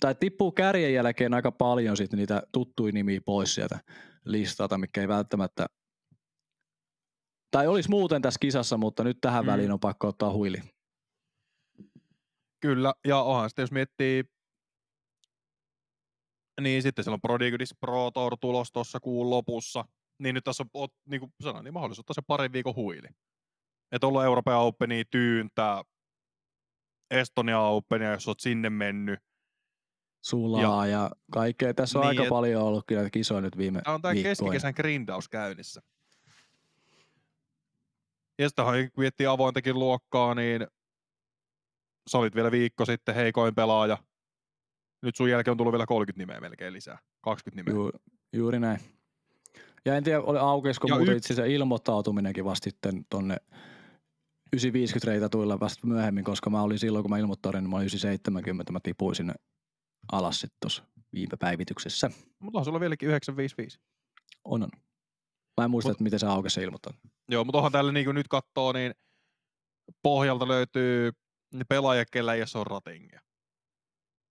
[0.00, 3.78] tai tippuu kärjen jälkeen aika paljon sitten niitä tuttuja nimiä pois sieltä
[4.24, 5.66] listalta, mikä ei välttämättä
[7.50, 9.50] tai olisi muuten tässä kisassa, mutta nyt tähän mm.
[9.50, 10.58] väliin on pakko ottaa huili.
[12.60, 14.24] Kyllä, ja onhan sitten jos miettii,
[16.60, 19.84] niin sitten siellä on Prodigudis Pro Tour tulos tuossa kuun lopussa,
[20.18, 23.08] niin nyt tässä on, niin kuin sanoin, niin mahdollisuus se parin viikon huili.
[23.92, 25.84] Että ollut Euroopan Openia, Tyyntä,
[27.10, 29.20] Estonia Openia, jos olet sinne mennyt.
[30.24, 31.74] Sulaa ja, ja kaikkea.
[31.74, 34.72] Tässä on niin, aika et, paljon ollut kyllä kisoja nyt viime Tämä on tämä keskikesän
[34.76, 35.82] grindaus käynnissä.
[38.38, 40.66] Ja sitten kun miettii avointakin luokkaa, niin
[42.10, 43.98] sä olit vielä viikko sitten heikoin pelaaja.
[45.02, 46.98] Nyt sun jälkeen on tullut vielä 30 nimeä melkein lisää.
[47.20, 47.82] 20 nimeä.
[47.82, 47.90] Ju,
[48.32, 48.80] juuri näin.
[49.84, 53.36] Ja en tiedä, oli aukeisiko muuten y- itse asiassa ilmoittautuminenkin vasta sitten tonne
[54.52, 58.72] 950 reitatuilla vasta myöhemmin, koska mä olin silloin, kun mä ilmoittauduin, niin mä olin 970,
[58.72, 59.34] mä tipuin sinne
[60.12, 60.82] alas sitten tuossa
[61.12, 62.10] viime päivityksessä.
[62.38, 63.78] Mutta on sulla vieläkin 955.
[64.44, 64.68] On, on.
[65.60, 67.00] Mä en muista, Mut, että miten se aukesi se ilmoittanut.
[67.28, 68.94] Joo, mutta onhan täällä niin nyt katsoo, niin
[70.02, 71.12] pohjalta löytyy
[71.68, 73.20] pelaaja, kellä ei ole ratingia.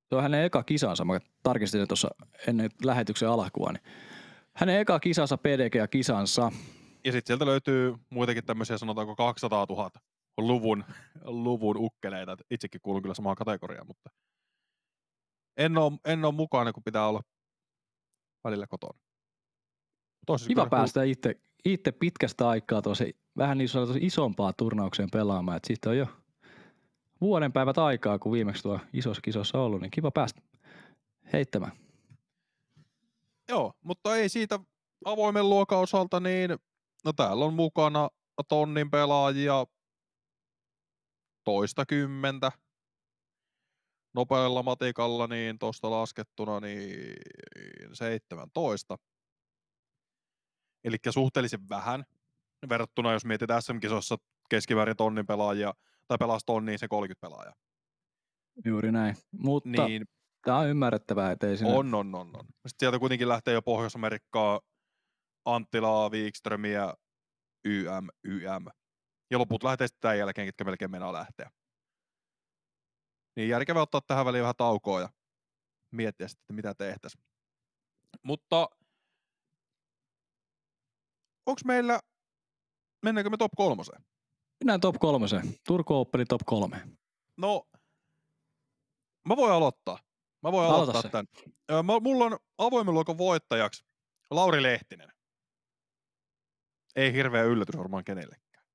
[0.09, 1.05] Se on hänen eka kisansa.
[1.05, 2.09] Mä tarkistin tuossa
[2.47, 3.71] ennen lähetyksen alkua.
[3.71, 3.83] Niin
[4.55, 5.91] hänen eka kisansa, PDG
[7.05, 9.91] ja sitten sieltä löytyy muitakin tämmöisiä, sanotaanko 200 000
[10.37, 10.83] luvun,
[11.23, 12.37] luvun ukkeleita.
[12.51, 14.09] Itsekin kuulun kyllä samaan kategoriaan, mutta
[15.57, 17.21] en ole, en ole mukana, kun pitää olla
[18.43, 18.99] välillä kotona.
[20.25, 21.11] Tosi Kiva päästä kuul...
[21.11, 25.57] itse, itse pitkästä aikaa tosi vähän niin sanotusti isompaa turnaukseen pelaamaan.
[25.57, 26.07] Että siitä on jo
[27.21, 30.41] vuoden päivät aikaa, kun viimeksi tuo isossa kisossa ollut, niin kiva päästä
[31.33, 31.71] heittämään.
[33.49, 34.59] Joo, mutta ei siitä
[35.05, 36.49] avoimen luokan osalta, niin
[37.05, 38.09] no täällä on mukana
[38.49, 39.65] tonnin pelaajia
[41.43, 42.51] toista kymmentä.
[44.15, 47.13] Nopealla matikalla niin tuosta laskettuna niin
[47.93, 48.97] 17.
[50.83, 52.03] Eli suhteellisen vähän
[52.69, 54.15] verrattuna, jos mietit SM-kisossa
[54.49, 55.73] keskiväärin tonnin pelaajia,
[56.07, 57.53] tai pelas tonniin se 30 pelaajaa.
[58.65, 59.15] Juuri näin.
[59.31, 60.05] Mutta niin,
[60.45, 61.73] tämä on ymmärrettävää, että ei sinne...
[61.73, 62.45] On, on, on, on.
[62.45, 64.61] Sitten sieltä kuitenkin lähtee jo Pohjois-Amerikkaa,
[65.45, 66.93] Anttilaa, Wikströmiä,
[67.65, 68.65] YM, YM.
[69.31, 71.51] Ja loput lähtee sitten tämän jälkeen, ketkä melkein mennään lähteä.
[73.35, 75.09] Niin järkevää ottaa tähän väliin vähän taukoa ja
[75.91, 77.23] miettiä sitten, mitä tehtäisiin.
[78.23, 78.69] Mutta
[81.45, 81.99] onko meillä,
[83.03, 84.05] mennäänkö me top kolmoseen?
[84.63, 85.53] Mennään top kolmoseen.
[85.67, 86.87] Turku Open top kolme.
[87.37, 87.67] No,
[89.27, 89.99] mä voin aloittaa.
[90.43, 91.09] Mä voin Aloita aloittaa se.
[91.09, 91.85] tämän.
[91.85, 93.85] Mä, mulla on avoimen luokan voittajaksi
[94.31, 95.14] Lauri Lehtinen.
[96.95, 98.65] Ei hirveä yllätys varmaan kenellekään.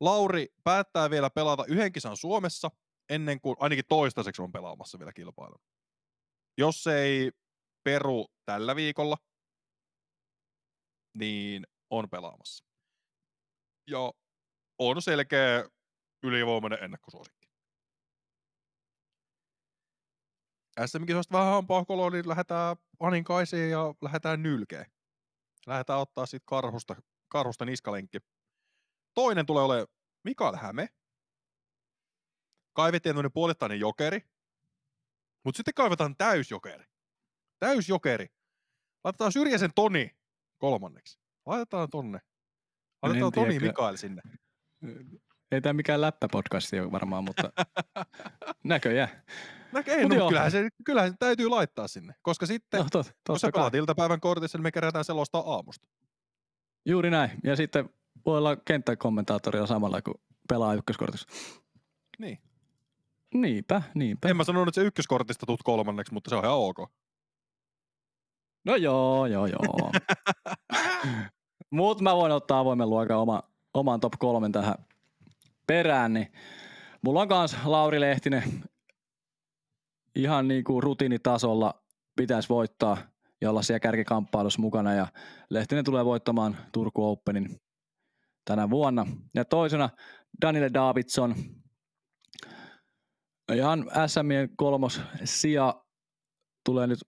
[0.00, 2.70] Lauri päättää vielä pelata yhden kisan Suomessa
[3.08, 5.60] ennen kuin ainakin toistaiseksi on pelaamassa vielä kilpailun.
[6.58, 7.32] Jos se ei
[7.84, 9.16] peru tällä viikolla,
[11.18, 12.64] niin on pelaamassa.
[13.90, 14.12] Ja
[14.78, 15.68] on selkeä
[16.22, 17.48] ylivoimainen ennakkosuosikki.
[20.86, 24.93] SM-kisoista vähän hampaa koloa, niin lähdetään Aninkaisiin ja lähdetään nylkeen.
[25.66, 26.96] Lähdetään ottaa sitten karhusta,
[27.28, 28.18] karhusta niskalenkki.
[29.14, 29.86] Toinen tulee olemaan
[30.24, 30.88] Mikael Häme.
[32.72, 34.20] Kaivettiin tämmöinen puolittainen jokeri.
[35.44, 36.84] Mutta sitten kaivetaan täysjokeri.
[37.58, 38.26] Täysjokeri.
[39.04, 40.16] Laitetaan Syrjäsen Toni
[40.58, 41.18] kolmanneksi.
[41.46, 42.18] Laitetaan tonne.
[43.02, 43.70] Laitetaan tiedä Toni kyllä.
[43.70, 44.22] Mikael sinne.
[45.54, 47.52] Ei tämä mikään läppäpodcasti ole varmaan, mutta
[48.64, 49.08] näköjään.
[49.72, 50.28] Mut no, joo.
[50.28, 52.14] kyllähän, se, kyllähän se täytyy laittaa sinne.
[52.22, 55.88] Koska sitten, No, tot, kun sä pelaat iltapäivän kortissa, niin me kerätään selostaa aamusta.
[56.86, 57.30] Juuri näin.
[57.44, 57.90] Ja sitten
[58.26, 60.14] voi olla kenttäkommentaattorilla samalla kuin
[60.48, 61.28] pelaa ykköskortissa.
[62.18, 62.38] Niin.
[63.34, 64.28] Niinpä, niinpä.
[64.28, 66.78] En mä sanonut, että se ykköskortista tuut kolmanneksi, mutta se on ihan ok.
[68.64, 69.92] No joo, joo, joo.
[71.70, 73.42] Mutta mä voin ottaa avoimen luokan oma,
[73.74, 74.74] oman top kolmen tähän
[75.66, 76.32] perään, niin
[77.02, 78.42] mulla on kans Lauri Lehtinen
[80.14, 81.84] ihan niinku rutiinitasolla
[82.16, 82.96] pitäisi voittaa
[83.40, 84.94] ja olla siellä kärkikamppailussa mukana.
[84.94, 85.06] Ja
[85.50, 87.60] Lehtinen tulee voittamaan Turku Openin
[88.44, 89.06] tänä vuonna.
[89.34, 89.90] Ja toisena
[90.42, 91.34] Daniel Davidson,
[93.54, 95.84] ihan SMien kolmos sija
[96.64, 96.98] tulee nyt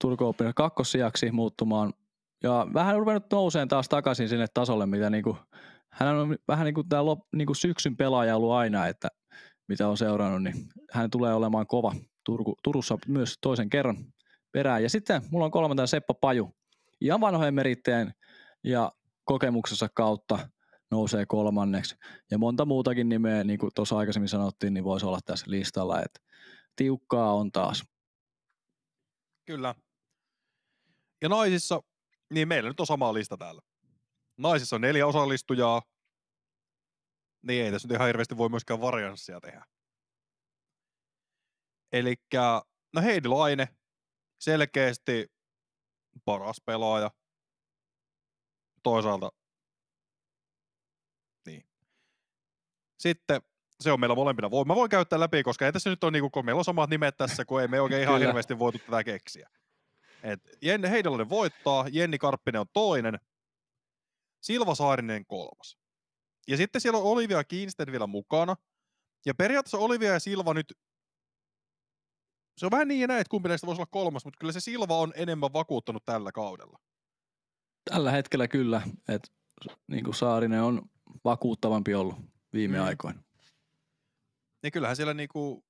[0.00, 1.92] Turku Openin kakkossijaksi muuttumaan.
[2.42, 5.36] Ja vähän ruvennut nouseen taas takaisin sinne tasolle, mitä niinku,
[5.92, 9.08] hän on vähän niin kuin tämä lop, niinku syksyn pelaaja ollut aina, että
[9.68, 11.94] mitä on seurannut, niin hän tulee olemaan kova
[12.24, 13.96] Turku, Turussa myös toisen kerran
[14.52, 14.82] perään.
[14.82, 16.54] Ja sitten mulla on kolmantena Seppo Paju,
[17.00, 18.14] ihan vanhojen meritteen
[18.64, 18.92] ja
[19.24, 20.48] kokemuksensa kautta
[20.90, 21.96] nousee kolmanneksi.
[22.30, 26.20] Ja monta muutakin nimeä, niin kuin tuossa aikaisemmin sanottiin, niin voisi olla tässä listalla, että
[26.76, 27.84] tiukkaa on taas.
[29.46, 29.74] Kyllä.
[31.22, 31.82] Ja naisissa,
[32.34, 33.62] niin meillä nyt on sama lista täällä.
[34.40, 35.82] Naisissa on neljä osallistujaa,
[37.42, 39.64] niin ei tässä nyt ihan hirveästi voi myöskään varianssia tehdä.
[41.92, 42.16] Eli
[42.94, 43.68] no Heidi Laine,
[44.40, 45.32] selkeästi
[46.24, 47.10] paras pelaaja.
[48.82, 49.32] Toisaalta,
[51.46, 51.64] niin.
[52.98, 53.42] Sitten
[53.80, 54.50] se on meillä molempina.
[54.50, 56.90] Voi- Mä voin käyttää läpi, koska ei tässä nyt ole, niinku, kun meillä on samat
[56.90, 59.50] nimet tässä, kun ei me oikein ihan hirveästi voitu tätä keksiä.
[60.22, 63.20] Et Jenni Heidelainen voittaa, Jenni Karppinen on toinen,
[64.40, 65.78] Silva Saarinen kolmas.
[66.48, 68.56] Ja sitten siellä on Olivia Kiinstead vielä mukana.
[69.26, 70.78] Ja periaatteessa Olivia ja Silva nyt,
[72.56, 74.60] se on vähän niin ja näin, että kumpi näistä voisi olla kolmas, mutta kyllä se
[74.60, 76.78] Silva on enemmän vakuuttanut tällä kaudella.
[77.90, 79.28] Tällä hetkellä kyllä, että
[79.86, 80.82] niin kuin Saarinen on
[81.24, 82.16] vakuuttavampi ollut
[82.52, 82.84] viime Mm.
[82.84, 83.22] aikoina.
[84.62, 85.64] Ja kyllähän siellä niinku,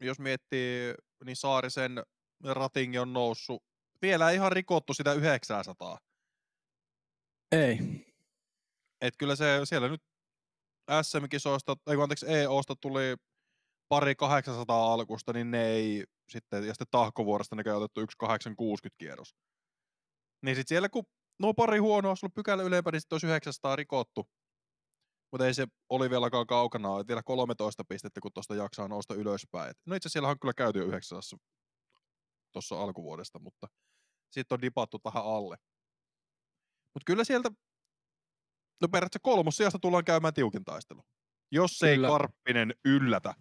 [0.00, 0.94] jos miettii,
[1.24, 2.02] niin Saarisen
[2.44, 3.62] ratingi on noussut.
[4.02, 5.98] Vielä ei ihan rikottu sitä 900.
[7.52, 8.05] Ei.
[9.00, 10.02] Et kyllä se siellä nyt
[11.02, 13.16] SM-kisoista, ei anteeksi EOsta tuli
[13.88, 19.34] pari 800 alkusta, niin ne ei sitten, ja sitten tahkovuorosta ne otettu yksi 860 kierros.
[20.42, 21.04] Niin sitten siellä kun
[21.38, 24.28] no pari huonoa, olisi ollut pykälä ylempää, niin sitten olisi 900 rikottu.
[25.32, 27.04] Mutta ei se oli vieläkaan kaukana, ole.
[27.08, 29.70] vielä 13 pistettä, kun tuosta jaksaa nousta ylöspäin.
[29.70, 31.38] Et No itse siellä on kyllä käyty jo 900
[32.52, 33.66] tuossa alkuvuodesta, mutta
[34.30, 35.56] sitten on dipattu tähän alle.
[36.94, 37.50] Mutta kyllä sieltä,
[38.82, 41.02] no periaatteessa kolmos sijasta tullaan käymään tiukin taistelu.
[41.50, 42.08] Jos ei Kyllä.
[42.08, 43.34] Karppinen yllätä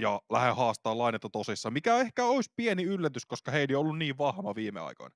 [0.00, 4.18] ja lähde haastaa lainetta tosissaan, mikä ehkä olisi pieni yllätys, koska Heidi on ollut niin
[4.18, 5.14] vahva viime aikoina.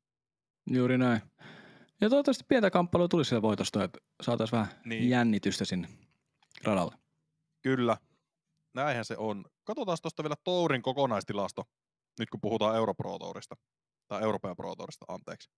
[0.71, 1.23] Juuri näin.
[2.01, 5.11] Ja toivottavasti pientä kamppailua tulisi siellä voitosta, että saataisiin vähän Niin.
[5.11, 5.89] jännitystä sinne
[6.65, 6.97] radalle.
[7.63, 7.97] Kyllä,
[8.75, 9.45] näinhän se on.
[9.65, 11.65] Katsotaan tuosta vielä Tourin kokonaistilasto,
[12.19, 13.57] nyt kun puhutaan Europro Tourista,
[14.09, 15.51] tai Euroopan Pro Tourista, anteeksi.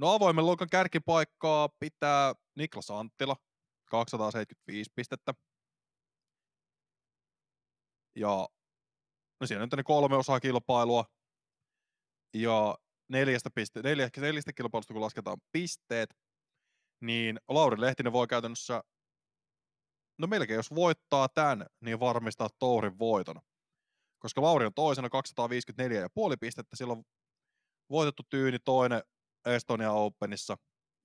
[0.00, 3.36] No avoimen luokan kärkipaikkaa pitää Niklas Anttila,
[3.90, 5.34] 275 pistettä.
[8.16, 8.28] Ja
[9.40, 11.04] no on nyt ne kolme osaa kilpailua.
[12.34, 12.78] Ja
[13.08, 16.14] neljästä, piste, neljä, neljästä kilpailusta kun lasketaan pisteet,
[17.00, 18.82] niin Lauri Lehtinen voi käytännössä
[20.18, 23.40] no melkein jos voittaa tämän, niin varmistaa Tourin voiton.
[24.18, 27.04] Koska Lauri on toisena 254,5 pistettä, sillä on
[27.90, 29.02] voitettu tyyni toinen
[29.44, 30.56] Estonia Openissa.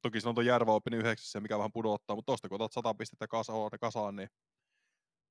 [0.01, 3.27] Toki silloin on Järvä Open 9, mikä vähän pudottaa, mutta tosta kun otat 100 pistettä
[3.27, 4.29] kasaan, kasaan niin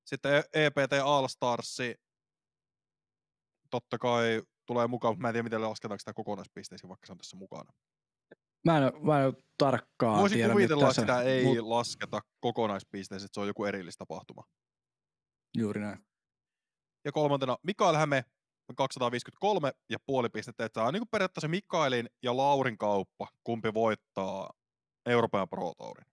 [0.05, 1.95] sitten E- EPT All Starsi,
[3.69, 7.17] totta kai tulee mukaan, mutta mä en tiedä miten lasketaanko sitä kokonaispisteisiin, vaikka se on
[7.17, 7.73] tässä mukana.
[8.65, 13.25] Mä en, mä en oo tarkkaan Voisin tiedä kuvitella, että sitä ei mut lasketa kokonaispisteisiin,
[13.25, 14.43] että se on joku erillistapahtuma.
[15.57, 16.05] Juuri näin.
[17.05, 18.25] Ja kolmantena Mikael Häme,
[18.73, 20.69] 253 ja puoli pistettä.
[20.69, 24.53] Tämä on niin periaatteessa Mikaelin ja Laurin kauppa, kumpi voittaa
[25.05, 26.05] Euroopan Pro Tourin.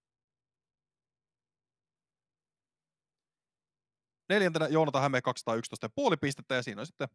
[4.28, 7.08] Neljäntenä Joonata Häme 211,5 pistettä ja siinä on sitten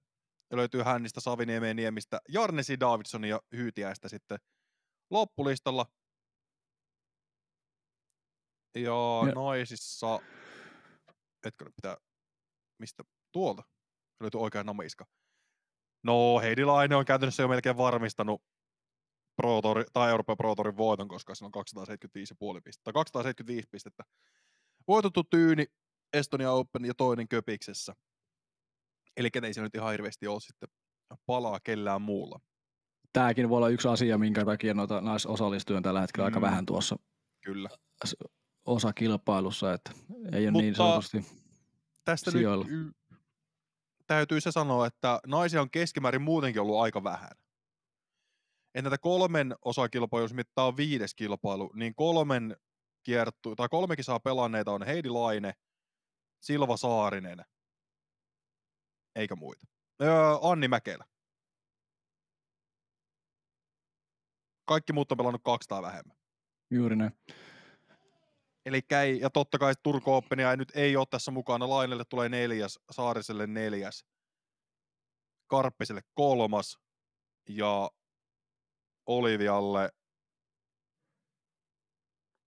[0.54, 4.40] löytyy Hännistä, Saviniemeen, Niemistä, Jarnesi, Davidson ja Hyytiäistä sitten
[5.10, 5.86] loppulistalla.
[8.76, 8.82] Ja,
[9.28, 9.34] ja.
[9.36, 10.20] naisissa,
[11.46, 11.98] hetkinen pitää,
[12.80, 13.64] mistä tuolta
[14.20, 15.06] löytyy oikea namiska.
[16.04, 18.42] No Heidi Laine on käytännössä jo melkein varmistanut
[19.36, 24.04] Pro Tour, tai Euroopan Pro Tourin voiton, koska se on 275,5 pistettä, tai 275 pistettä.
[24.88, 25.66] Voitettu Tyyni,
[26.14, 27.94] Estonia Open ja toinen Köpiksessä.
[29.18, 30.70] Eli ei se nyt ihan hirveästi ole sitten
[31.26, 32.40] palaa kellään muulla.
[33.14, 36.34] Tämäkin voi olla yksi asia, minkä takia noita naisosallistujia on tällä hetkellä mm.
[36.34, 36.96] aika vähän tuossa
[37.44, 37.70] Kyllä.
[38.66, 39.92] osa kilpailussa, että
[40.32, 41.26] ei ole Mutta niin sanotusti
[42.06, 42.66] tästä sijoilla.
[42.68, 42.97] nyt
[44.08, 47.32] täytyy se sanoa, että naisia on keskimäärin muutenkin ollut aika vähän.
[48.76, 52.58] Et näitä kolmen osakilpailuja, jos mittaa viides kilpailu, niin kolmen
[53.04, 55.54] kiertu, tai kolme kisaa pelanneita on Heidi Laine,
[56.40, 57.46] Silva Saarinen,
[59.16, 59.66] eikä muita.
[60.02, 60.12] Öö,
[60.42, 61.06] Anni Mäkelä.
[64.66, 66.18] Kaikki muut on pelannut kaksi tai vähemmän.
[66.72, 67.12] Juuri näin.
[68.68, 71.70] Eli ei, ja totta kai Turku Openia ei nyt ei ole tässä mukana.
[71.70, 74.06] Lainelle tulee neljäs, Saariselle neljäs,
[75.50, 76.80] Karppiselle kolmas
[77.50, 77.92] ja
[79.06, 79.90] Olivialle,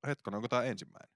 [0.06, 1.10] hetkonen, onko tämä ensimmäinen?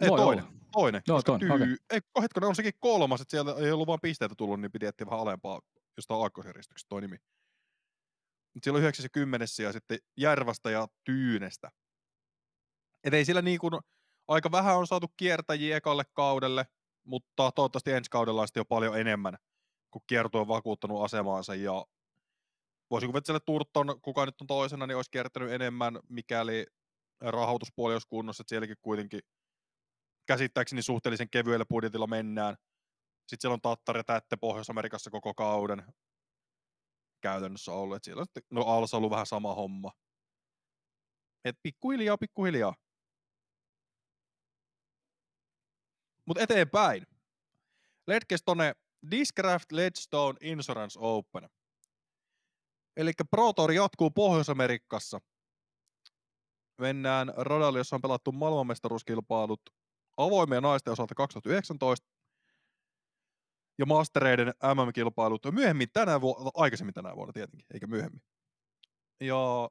[0.00, 0.44] Ei, Voi toinen.
[0.44, 0.54] Olla.
[0.72, 1.02] Toinen.
[1.06, 1.48] Joo, toinen.
[1.48, 1.56] Tyy...
[1.56, 1.76] Okay.
[1.90, 5.06] Ei, hetkonen, on sekin kolmas, että siellä ei ollut vain pisteitä tullut, niin piti etsiä
[5.06, 5.60] vähän alempaa
[5.96, 7.16] jostain aakkosjärjestyksestä toi nimi.
[8.62, 11.70] Siellä on 9 ja 10 ja sitten Järvästä ja Tyynestä.
[13.04, 13.72] Et ei sillä niin kuin,
[14.28, 16.66] aika vähän on saatu kiertäjiä ekalle kaudelle,
[17.04, 19.38] mutta toivottavasti ensi kaudella on jo paljon enemmän,
[19.90, 21.86] kun kierto on vakuuttanut asemaansa ja
[22.90, 26.66] voisin kuvitella, että Turton, kuka nyt on toisena, niin olisi kiertänyt enemmän, mikäli
[27.20, 29.20] rahoituspuoli olisi kunnossa, että sielläkin kuitenkin
[30.26, 32.56] käsittääkseni suhteellisen kevyellä budjetilla mennään.
[33.26, 35.84] Sitten siellä on Tattar ja Tätte Pohjois-Amerikassa koko kauden
[37.22, 37.96] käytännössä ollut.
[37.96, 39.92] Et siellä no Alsa ollut vähän sama homma.
[41.44, 42.74] Et pikkuhiljaa, pikkuhiljaa.
[46.26, 47.06] Mutta eteenpäin.
[48.06, 48.74] Ledgestone
[49.10, 51.48] Discraft Ledgestone Insurance Open.
[52.96, 55.20] Eli Pro jatkuu Pohjois-Amerikassa.
[56.80, 59.60] Mennään radalle, jossa on pelattu maailmanmestaruuskilpailut
[60.16, 62.11] avoimien naisten osalta 2019
[63.82, 68.22] ja mastereiden MM-kilpailut myöhemmin tänä vuonna, aikaisemmin tänä vuonna tietenkin, eikä myöhemmin.
[69.20, 69.70] Ja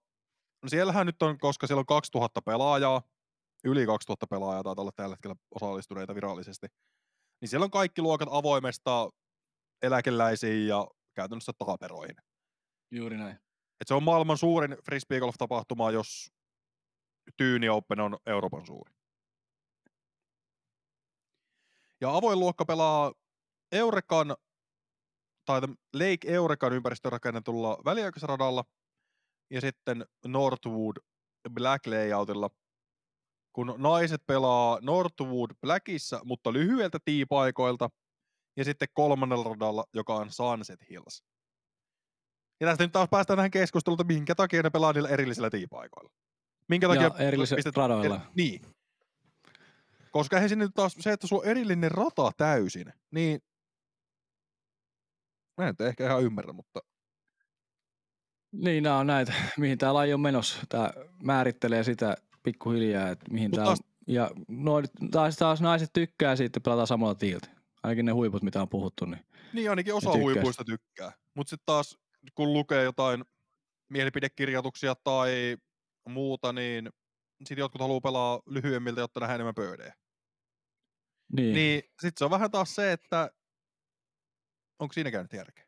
[0.63, 3.01] no siellähän nyt on, koska siellä on 2000 pelaajaa,
[3.63, 6.67] yli 2000 pelaajaa taitaa olla tällä hetkellä osallistuneita virallisesti,
[7.41, 9.09] niin siellä on kaikki luokat avoimesta
[9.81, 12.15] eläkeläisiin ja käytännössä taaperoihin.
[12.91, 13.35] Juuri näin.
[13.81, 16.31] Et se on maailman suurin frisbee golf-tapahtuma, jos
[17.37, 18.93] Tyyni Open on Euroopan suuri.
[22.01, 23.13] Ja avoin luokka pelaa
[23.71, 24.35] Eurekan
[25.45, 25.61] tai
[25.93, 28.63] Lake Eurekan ympäristöön rakennetulla väliaikaisradalla
[29.49, 30.97] ja sitten Northwood
[31.53, 32.49] Black Layoutilla,
[33.53, 37.89] kun naiset pelaa Northwood Blackissa, mutta lyhyeltä tiipaikoilta,
[38.57, 41.23] ja sitten kolmannella radalla, joka on Sunset Hills.
[42.59, 46.11] Ja tästä nyt taas päästään tähän keskusteluun, että minkä takia ne pelaa niillä erillisillä tiipaikoilla.
[46.67, 47.03] Minkä takia...
[47.03, 47.77] Ja erillisillä pistet...
[47.77, 48.15] radoilla.
[48.15, 48.61] Er, niin.
[50.11, 53.41] Koska eihän sinne taas se, että sulla on erillinen rata täysin, niin
[55.61, 56.79] Mä en ehkä ihan ymmärrä, mutta...
[58.51, 60.59] Niin, nämä on näitä, mihin tämä laji on menossa.
[60.69, 60.89] Tämä
[61.23, 63.77] määrittelee sitä pikkuhiljaa, että mihin tämä on.
[64.07, 67.47] Ja noin, taas, taas naiset tykkää siitä, että pelataan samalla tiiltä.
[67.83, 69.05] Ainakin ne huiput, mitä on puhuttu.
[69.05, 71.11] Niin, niin ainakin osa huipuista tykkää.
[71.35, 71.97] Mutta sitten taas,
[72.35, 73.23] kun lukee jotain
[73.89, 75.57] mielipidekirjoituksia tai
[76.09, 76.89] muuta, niin
[77.39, 79.93] sitten jotkut haluaa pelaa lyhyemmiltä, jotta nähdään enemmän pöydejä.
[81.35, 81.53] Niin.
[81.53, 83.29] niin sitten se on vähän taas se, että
[84.81, 85.65] Onko siinä käynyt järkeä?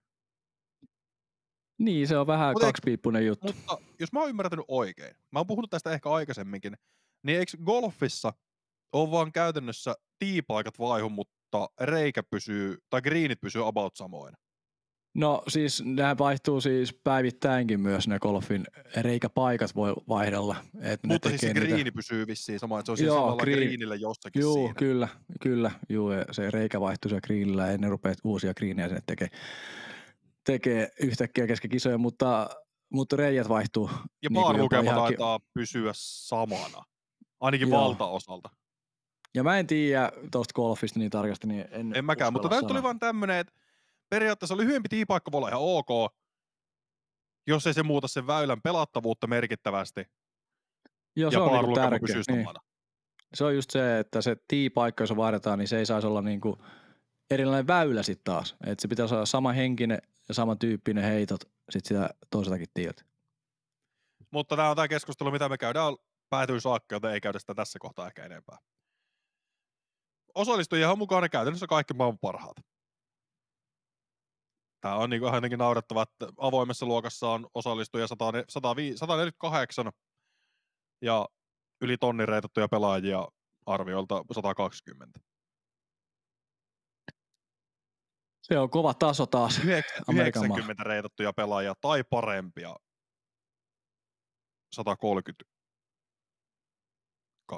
[1.79, 3.47] Niin, se on vähän Mut kaksipiippunen eikö, juttu.
[3.47, 6.77] Mutta jos mä oon ymmärtänyt oikein, mä oon puhunut tästä ehkä aikaisemminkin,
[7.23, 8.33] niin eikö golfissa
[8.93, 14.33] on vaan käytännössä tiipaikat vaihu, mutta reikä pysyy, tai greenit pysyy about samoin?
[15.13, 18.63] No siis nämä vaihtuu siis päivittäinkin myös ne golfin
[18.97, 20.55] reikäpaikat voi vaihdella.
[20.81, 21.91] Et Mutta siis se greeni niitä...
[21.91, 23.57] pysyy vissiin sama, että se on siis Joo, green...
[23.57, 24.73] greenillä jossakin Juu, siinä.
[24.73, 25.07] kyllä,
[25.41, 25.71] kyllä.
[25.89, 29.27] Juu, se reikä vaihtuu se greenillä ja ne rupeaa uusia greenejä sinne tekee,
[30.43, 32.49] tekee yhtäkkiä kesken kisoja, mutta,
[32.93, 33.89] mutta reijät vaihtuu.
[33.93, 34.95] Ja niin baarlukema ihan...
[34.95, 36.83] taitaa pysyä samana,
[37.39, 37.81] ainakin Joo.
[37.81, 38.49] valtaosalta.
[39.35, 42.83] Ja mä en tiedä tuosta golfista niin tarkasti, niin en En mäkään, mutta tämä tuli
[42.83, 43.53] vaan tämmöinen, että
[44.13, 46.13] periaatteessa lyhyempi tiipaikka voi olla ihan ok,
[47.47, 50.05] jos ei se muuta sen väylän pelattavuutta merkittävästi.
[51.15, 51.99] Joo, se ja on niinku tärkeä.
[51.99, 52.47] Pysyy niin.
[53.33, 56.57] se on just se, että se tii-paikka, jos vaihdetaan, niin se ei saisi olla niinku
[57.31, 58.55] erilainen väylä sitten taas.
[58.65, 63.03] Että se pitäisi olla sama henkinen ja samantyyppinen heitot sitten sitä toiseltakin tiiltä.
[64.31, 65.95] Mutta tämä on tämä keskustelu, mitä me käydään
[66.29, 68.57] päätyy saakka, joten ei käydä sitä tässä kohtaa ehkä enempää.
[70.35, 72.72] Osallistujia on mukana käytännössä kaikki maailman parhaat.
[74.83, 79.91] Tämä on niin ainakin naurettava, että avoimessa luokassa on osallistujia 148
[81.01, 81.27] ja
[81.81, 83.27] yli tonnin reitattuja pelaajia
[83.65, 85.19] arviolta 120.
[88.41, 89.61] Se on kova taso taas.
[90.13, 92.75] 90 reitattuja pelaajia tai parempia
[94.71, 95.43] 130,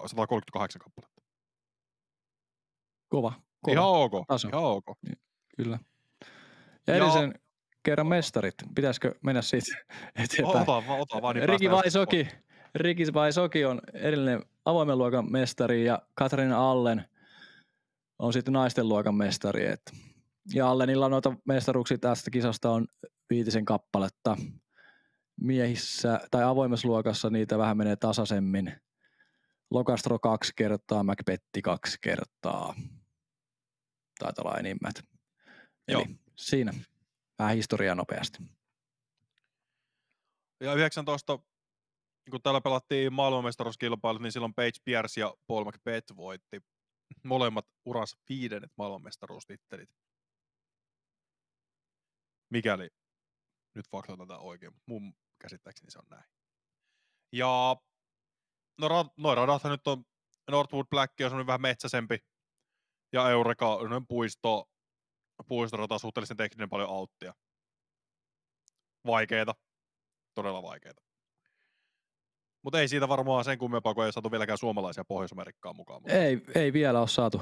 [0.06, 1.22] 138 kappaletta.
[3.10, 3.34] Kova.
[3.62, 3.74] kova.
[3.74, 4.12] Ihan ok.
[4.28, 4.48] Taso.
[4.48, 4.86] Ihan ok.
[5.58, 5.80] Kyllä.
[6.88, 7.40] Ja edellisen ja...
[7.84, 8.56] kerran mestarit.
[8.76, 9.78] Pitäisikö mennä siitä
[10.24, 10.70] eteenpäin?
[10.70, 11.36] Ota, ota vaan.
[11.36, 12.28] Niin Riki Vaisoki.
[12.76, 17.06] Riki Vaisoki on edellinen avoimen luokan mestari ja Katarina Allen
[18.20, 19.66] on sitten naisten luokan mestari.
[19.66, 19.82] Et.
[20.54, 22.88] Ja Allenilla noita mestaruuksia tästä kisasta on
[23.30, 24.38] viitisen kappaletta.
[25.42, 28.74] Miehissä tai avoimessa luokassa niitä vähän menee tasaisemmin.
[29.72, 32.76] Lokastro kaksi kertaa, Macbetti kaksi kertaa.
[34.20, 35.04] Taitaa olla enimmät.
[35.88, 36.02] Joo.
[36.02, 36.74] Eli siinä
[37.40, 38.38] vähän historiaa nopeasti.
[40.60, 41.40] Ja 19,
[42.32, 46.62] kun täällä pelattiin maailmanmestaruuskilpailut, niin silloin Page Pierce ja Paul McBeth voitti
[47.24, 49.90] molemmat uransa viidennet maailmanmestaruustittelit.
[52.50, 52.90] Mikäli
[53.76, 56.26] nyt faktoitan tätä oikein, mun käsittääkseni se on näin.
[57.32, 57.76] Ja
[58.78, 60.06] no, noin radathan nyt on,
[60.52, 62.18] Northwood Black on semmoinen vähän metsäsempi,
[63.14, 64.70] ja Eureka on puisto,
[65.48, 67.34] puistorata suhteellisen tekninen paljon auttia.
[69.06, 69.56] Vaikeeta.
[70.34, 71.02] Todella vaikeeta.
[72.62, 76.10] Mutta ei siitä varmaan sen kummempaa, kun ei saatu vieläkään suomalaisia Pohjois-Amerikkaan mukaan.
[76.10, 77.42] Ei, ei vielä ole saatu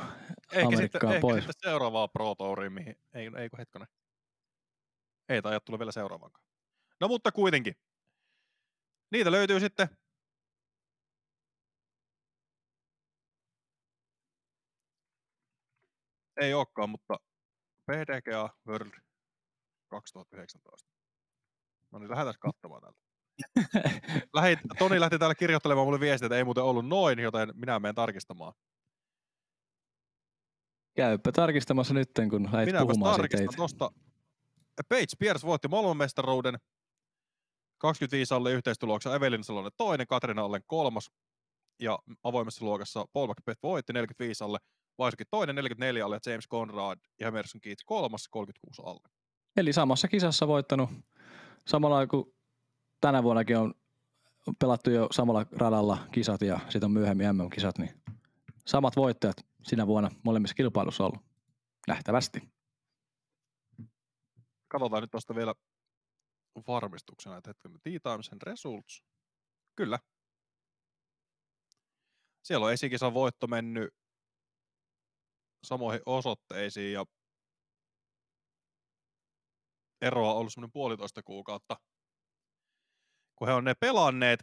[0.52, 1.38] ehkä Amerikkaan sitten, pois.
[1.38, 2.96] Ehkä sitten seuraavaa Pro Touriin, mihin...
[3.14, 3.88] Ei, ei kun hetkonen.
[5.30, 6.46] Ei tai tulla vielä seuraavankaan.
[7.00, 7.76] No mutta kuitenkin.
[9.12, 9.88] Niitä löytyy sitten
[16.42, 17.20] Ei olekaan, mutta
[17.86, 18.92] PDGA World
[19.88, 20.90] 2019.
[21.92, 23.00] No niin, lähdetään katsomaan täältä.
[24.34, 27.96] Lähit, Toni lähti täällä kirjoittelemaan mulle viestiä, että ei muuten ollut noin, joten minä menen
[27.96, 28.54] tarkistamaan.
[30.96, 33.58] Käypä tarkistamassa nyt, kun lähdit Minäpäs puhumaan tarkistan itse.
[33.58, 33.92] tosta.
[34.90, 36.58] Page Pierce voitti maailmanmestaruuden.
[37.78, 41.12] 25 alle yhteistuloksessa Evelin Salonen toinen, Katrina Allen kolmas.
[41.80, 44.58] Ja avoimessa luokassa Paul McBeth voitti 45 alle,
[44.98, 49.10] Vaisukin toinen 44 alle, James Conrad ja Emerson Keats kolmas 36 alle.
[49.58, 50.90] Eli samassa kisassa voittanut
[51.68, 52.26] samalla kuin
[53.02, 53.74] tänä vuonnakin on
[54.60, 58.02] pelattu jo samalla radalla kisat ja sitten on myöhemmin MM-kisat, niin
[58.68, 61.22] samat voittajat sinä vuonna molemmissa kilpailussa ollut.
[61.88, 62.54] Nähtävästi.
[64.68, 65.54] Katsotaan nyt tuosta vielä
[66.68, 69.04] varmistuksena, että hetken Tea Times and Results.
[69.76, 70.00] Kyllä.
[72.44, 73.94] Siellä on esikisan voitto mennyt
[75.64, 77.06] samoihin osoitteisiin ja
[80.02, 81.78] eroa on ollut semmoinen puolitoista kuukautta,
[83.36, 84.40] kun he on ne pelanneet.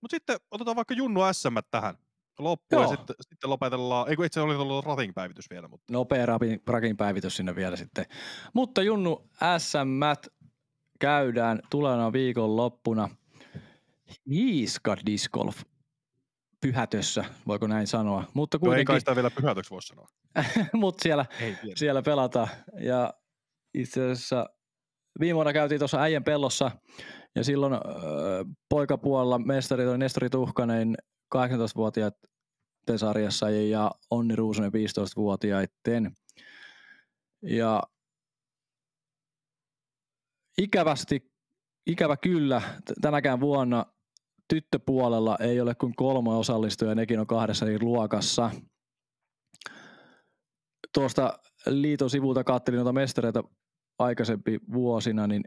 [0.00, 1.98] Mutta sitten otetaan vaikka Junnu SM tähän
[2.38, 2.96] loppuun ja Joo.
[2.96, 4.08] sitten, sitten lopetellaan.
[4.08, 6.26] Ei kun itse oli ollut rating-päivitys vielä, mutta Nopea
[6.66, 8.06] rakin päivitys sinne vielä sitten.
[8.54, 9.28] Mutta Junnu
[9.58, 10.02] SM
[10.98, 13.08] käydään tulevana viikon loppuna
[14.30, 15.62] Hiiska Disc Golf
[16.60, 18.24] pyhätössä, voiko näin sanoa.
[18.34, 20.06] Mutta no ei kuitenkin, kai sitä vielä pyhätöksi voi sanoa.
[20.72, 21.26] mutta siellä
[21.74, 22.48] siellä pelata.
[22.80, 23.14] Ja
[23.74, 24.46] itse asiassa
[25.20, 26.70] viime vuonna käytiin tuossa äijän pellossa
[27.34, 27.80] ja silloin öö,
[28.68, 30.94] poikapuolella mestari oli Nestori Tuhkanen
[31.34, 32.14] 18-vuotiaat
[32.96, 36.12] sarjassa ja Onni Ruusunen 15-vuotiaiden.
[37.42, 37.82] Ja
[40.58, 41.32] ikävästi,
[41.86, 42.62] ikävä kyllä,
[43.00, 43.86] tänäkään vuonna
[44.48, 48.50] tyttöpuolella ei ole kuin kolme osallistujaa, nekin on kahdessa eri luokassa.
[50.94, 53.44] Tuosta liiton sivulta katselin noita mestareita
[53.98, 55.44] aikaisempi vuosina, niin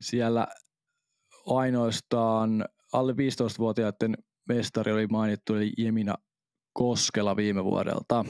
[0.00, 0.46] siellä
[1.46, 4.14] ainoastaan alle 15-vuotiaiden
[4.48, 6.14] mestari oli mainittu, eli Jemina
[6.72, 8.24] Koskela viime vuodelta.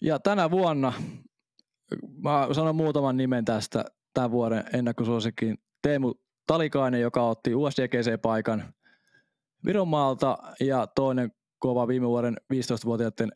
[0.00, 0.92] Ja tänä vuonna,
[2.18, 3.84] mä sanon muutaman nimen tästä
[4.14, 6.14] tämän vuoden ennakkosuosikin, Teemu
[6.50, 8.74] Talikainen, joka otti USDGC-paikan
[9.64, 13.32] Vironmaalta, ja toinen kova viime vuoden 15-vuotiaiden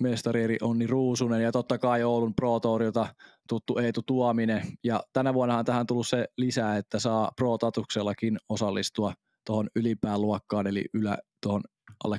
[0.00, 3.14] mestari eli Onni Ruusunen, ja totta kai Oulun Pro Tourilta
[3.48, 4.62] tuttu Eetu Tuominen.
[4.84, 9.12] Ja tänä vuonnahan tähän tullut se lisää, että saa Pro Tatuksellakin osallistua
[9.46, 11.62] tuohon ylipään luokkaan, eli ylä, tuohon
[12.04, 12.18] alle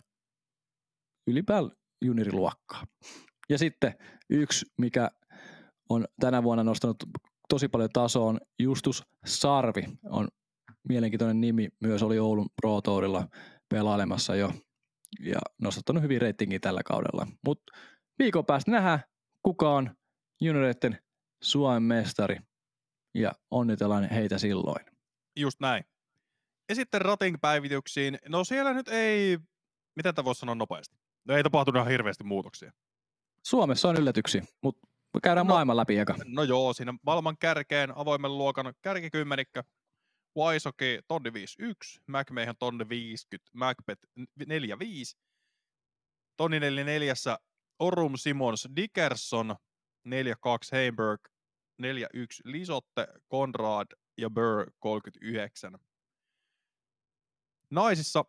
[1.30, 1.72] ylipään
[2.06, 2.88] junioriluokkaan.
[3.50, 3.96] Ja sitten
[4.30, 5.12] yksi, mikä
[5.90, 6.98] on tänä vuonna nostanut
[7.50, 9.84] tosi paljon tasoa, on Justus Sarvi.
[10.10, 10.28] On
[10.90, 13.28] mielenkiintoinen nimi, myös oli Oulun Pro Tourilla
[13.70, 14.54] pelailemassa jo
[15.20, 17.28] ja nostattanut hyvin reitingiä tällä kaudella.
[17.46, 17.78] Mutta
[18.20, 19.00] viikon päästä nähdään,
[19.44, 19.96] kuka on
[20.42, 21.00] junioreiden
[21.44, 22.38] Suomen mestari
[23.16, 24.86] ja onnitellaan heitä silloin.
[25.40, 25.84] Just näin.
[26.70, 28.20] Ja sitten rating-päivityksiin.
[28.28, 29.38] No siellä nyt ei,
[29.96, 30.98] miten tämä voisi sanoa nopeasti?
[31.28, 32.72] No ei tapahtunut ihan hirveästi muutoksia.
[33.46, 34.88] Suomessa on yllätyksiä, mutta
[35.24, 36.16] käydään no, maailman läpi eka.
[36.26, 39.64] No joo, siinä maailman kärkeen avoimen luokan kärkikymmenikkä.
[40.38, 44.02] Waisoki tonni 51, McMahon tonni 50, Macbeth
[44.46, 45.18] 45,
[46.38, 47.14] tonni 44,
[47.80, 49.56] Orum Simons Dickerson
[50.04, 51.20] 42, Heimberg
[51.78, 53.88] 41, Lisotte, Konrad
[54.18, 55.80] ja Burr 39.
[57.70, 58.26] Naisissa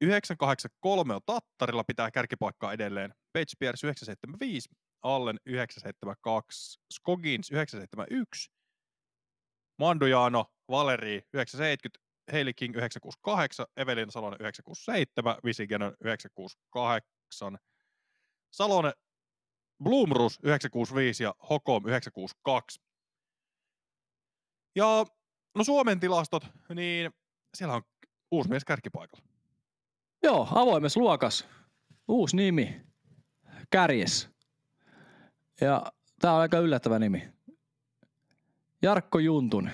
[0.00, 3.14] 983 on Tattarilla, pitää kärkipaikkaa edelleen.
[3.32, 4.68] Page Pierce 975,
[5.02, 8.50] Allen 972, Skogins 971,
[9.78, 12.00] Mandujano, Valeri 970,
[12.32, 17.58] Hailey King 968, Evelin Salonen 967, Visigenon 968,
[18.52, 18.92] Salonen
[19.82, 22.80] Blumrus 965 ja Hokom 962.
[24.76, 25.06] Ja
[25.54, 27.12] no Suomen tilastot, niin
[27.54, 27.82] siellä on
[28.30, 29.26] uusi mies kärkipaikalla.
[30.22, 31.48] Joo, avoimessa luokas.
[32.08, 32.80] Uusi nimi.
[33.70, 34.31] Kärjes.
[35.62, 35.82] Ja
[36.20, 37.28] tää on aika yllättävä nimi.
[38.82, 39.70] Jarkko Juntun.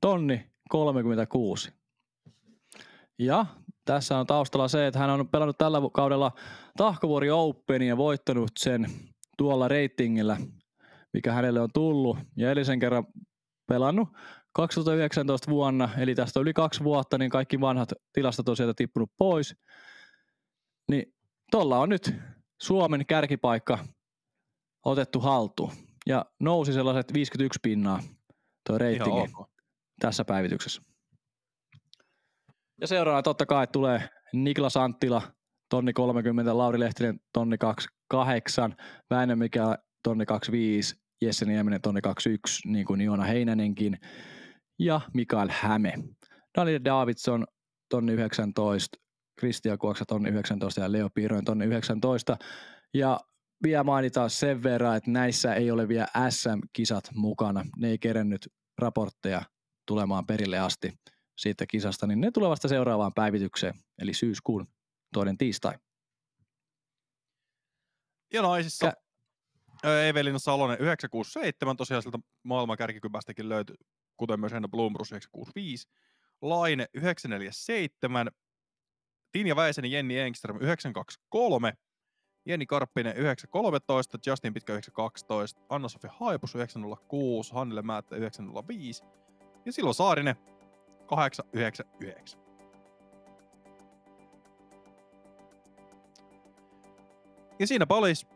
[0.00, 1.72] Tonni 36.
[3.18, 3.46] Ja
[3.84, 6.32] tässä on taustalla se, että hän on pelannut tällä kaudella
[6.76, 8.86] Tahkovuori Openin ja voittanut sen
[9.38, 10.36] tuolla reitingillä,
[11.12, 12.18] mikä hänelle on tullut.
[12.36, 13.06] Ja edellisen kerran
[13.66, 14.08] pelannut
[14.52, 19.56] 2019 vuonna, eli tästä yli kaksi vuotta, niin kaikki vanhat tilastot on sieltä tippunut pois.
[20.90, 21.14] Niin
[21.50, 22.14] tuolla on nyt
[22.62, 23.78] Suomen kärkipaikka
[24.84, 25.72] otettu haltuun.
[26.06, 28.02] Ja nousi sellaiset 51 pinnaa
[28.66, 29.32] tuo reitingi
[30.00, 30.82] tässä päivityksessä.
[32.80, 35.22] Ja seuraavana totta kai tulee Niklas Anttila,
[35.70, 38.76] tonni 30, Lauri Lehtinen, tonni 28,
[39.10, 43.98] Väinö Mikä, tonni 25, Jesse Nieminen, tonni 21, niin kuin Joona Heinänenkin,
[44.78, 45.94] ja Mikael Häme.
[46.58, 47.46] Daniel Davidson,
[47.90, 48.98] tonni 19,
[49.40, 52.36] Kristian Kuoksa, tonni 19 ja Leo Piiroin, tonni 19.
[52.94, 53.20] Ja
[53.62, 57.64] vielä mainitaan sen verran, että näissä ei ole vielä SM-kisat mukana.
[57.76, 58.48] Ne ei kerennyt
[58.78, 59.42] raportteja
[59.86, 60.92] tulemaan perille asti
[61.38, 64.66] siitä kisasta, niin ne tulevat vasta seuraavaan päivitykseen, eli syyskuun
[65.12, 65.74] toinen tiistai.
[68.32, 68.86] Ja naisissa.
[68.86, 69.08] Kä-
[70.08, 73.76] Evelina Salonen 967, tosiaan sieltä maailman kärkikypästäkin löytyy,
[74.16, 75.88] kuten myös Henna Blumrus 965,
[76.42, 78.30] Laine 947,
[79.32, 81.72] Tinja Väisen Jenni Engström 923,
[82.48, 89.04] Jenni Karppinen 913, Justin Pitkä 912, Anna-Sofi Haipus 906, Hannele Määttä 905
[89.64, 90.36] ja silloin Saarinen
[91.06, 92.40] 899.
[97.58, 98.26] Ja siinä olisi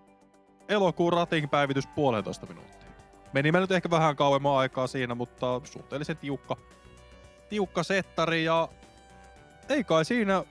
[0.69, 2.91] elokuun rating päivitys puolentoista minuuttia.
[3.33, 6.57] Meni nyt ehkä vähän kauemman aikaa siinä, mutta suhteellisen tiukka,
[7.49, 8.69] tiukka settari ja
[9.69, 10.45] ei kai siinä.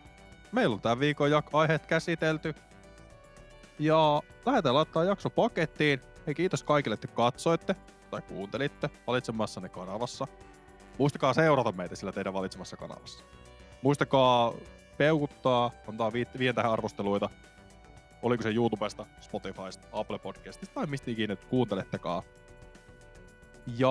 [0.51, 2.55] Meillä on tämän viikon aiheet käsitelty.
[3.81, 6.01] Ja lähdetään laittaa jakso pakettiin.
[6.27, 7.75] Hei kiitos kaikille, että katsoitte
[8.11, 10.27] tai kuuntelitte valitsemassanne kanavassa.
[10.97, 13.23] Muistakaa seurata meitä sillä teidän valitsemassa kanavassa.
[13.81, 14.53] Muistakaa
[14.97, 17.29] peukuttaa, antaa vien tähän arvosteluita.
[18.21, 22.23] Oliko se YouTubesta, Spotifysta, Apple Podcastista tai mistä ikinä kuuntelettekaan.
[23.77, 23.89] Ja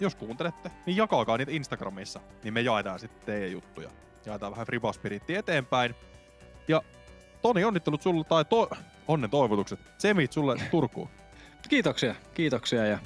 [0.00, 3.90] jos kuuntelette, niin jakakaa niitä Instagramissa, niin me jaetaan sitten teidän juttuja.
[4.26, 5.94] Jaetaan vähän fribaspiritti eteenpäin.
[6.68, 6.82] Ja
[7.42, 8.70] Toni, onnittelut sulle, tai to,
[9.08, 9.80] onnen toivotukset.
[9.98, 11.08] Semit sulle Turkuun.
[11.68, 12.98] Kiitoksia, kiitoksia ja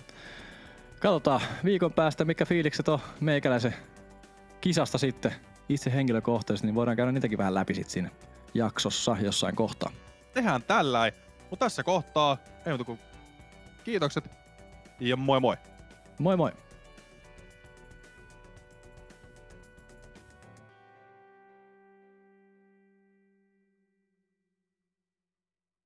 [1.01, 3.75] Katsotaan viikon päästä, mikä fiilikset on meikäläisen
[4.61, 5.35] kisasta sitten
[5.69, 8.11] itse henkilökohtaisesti, niin voidaan käydä niitäkin vähän läpi sitten siinä
[8.55, 9.91] jaksossa jossain kohtaa.
[10.35, 11.13] Tehdään tällä,
[11.51, 12.99] mutta tässä kohtaa ei muuta kuin
[13.85, 14.31] kiitokset
[15.01, 15.57] ja moi moi.
[16.19, 16.53] Moi moi.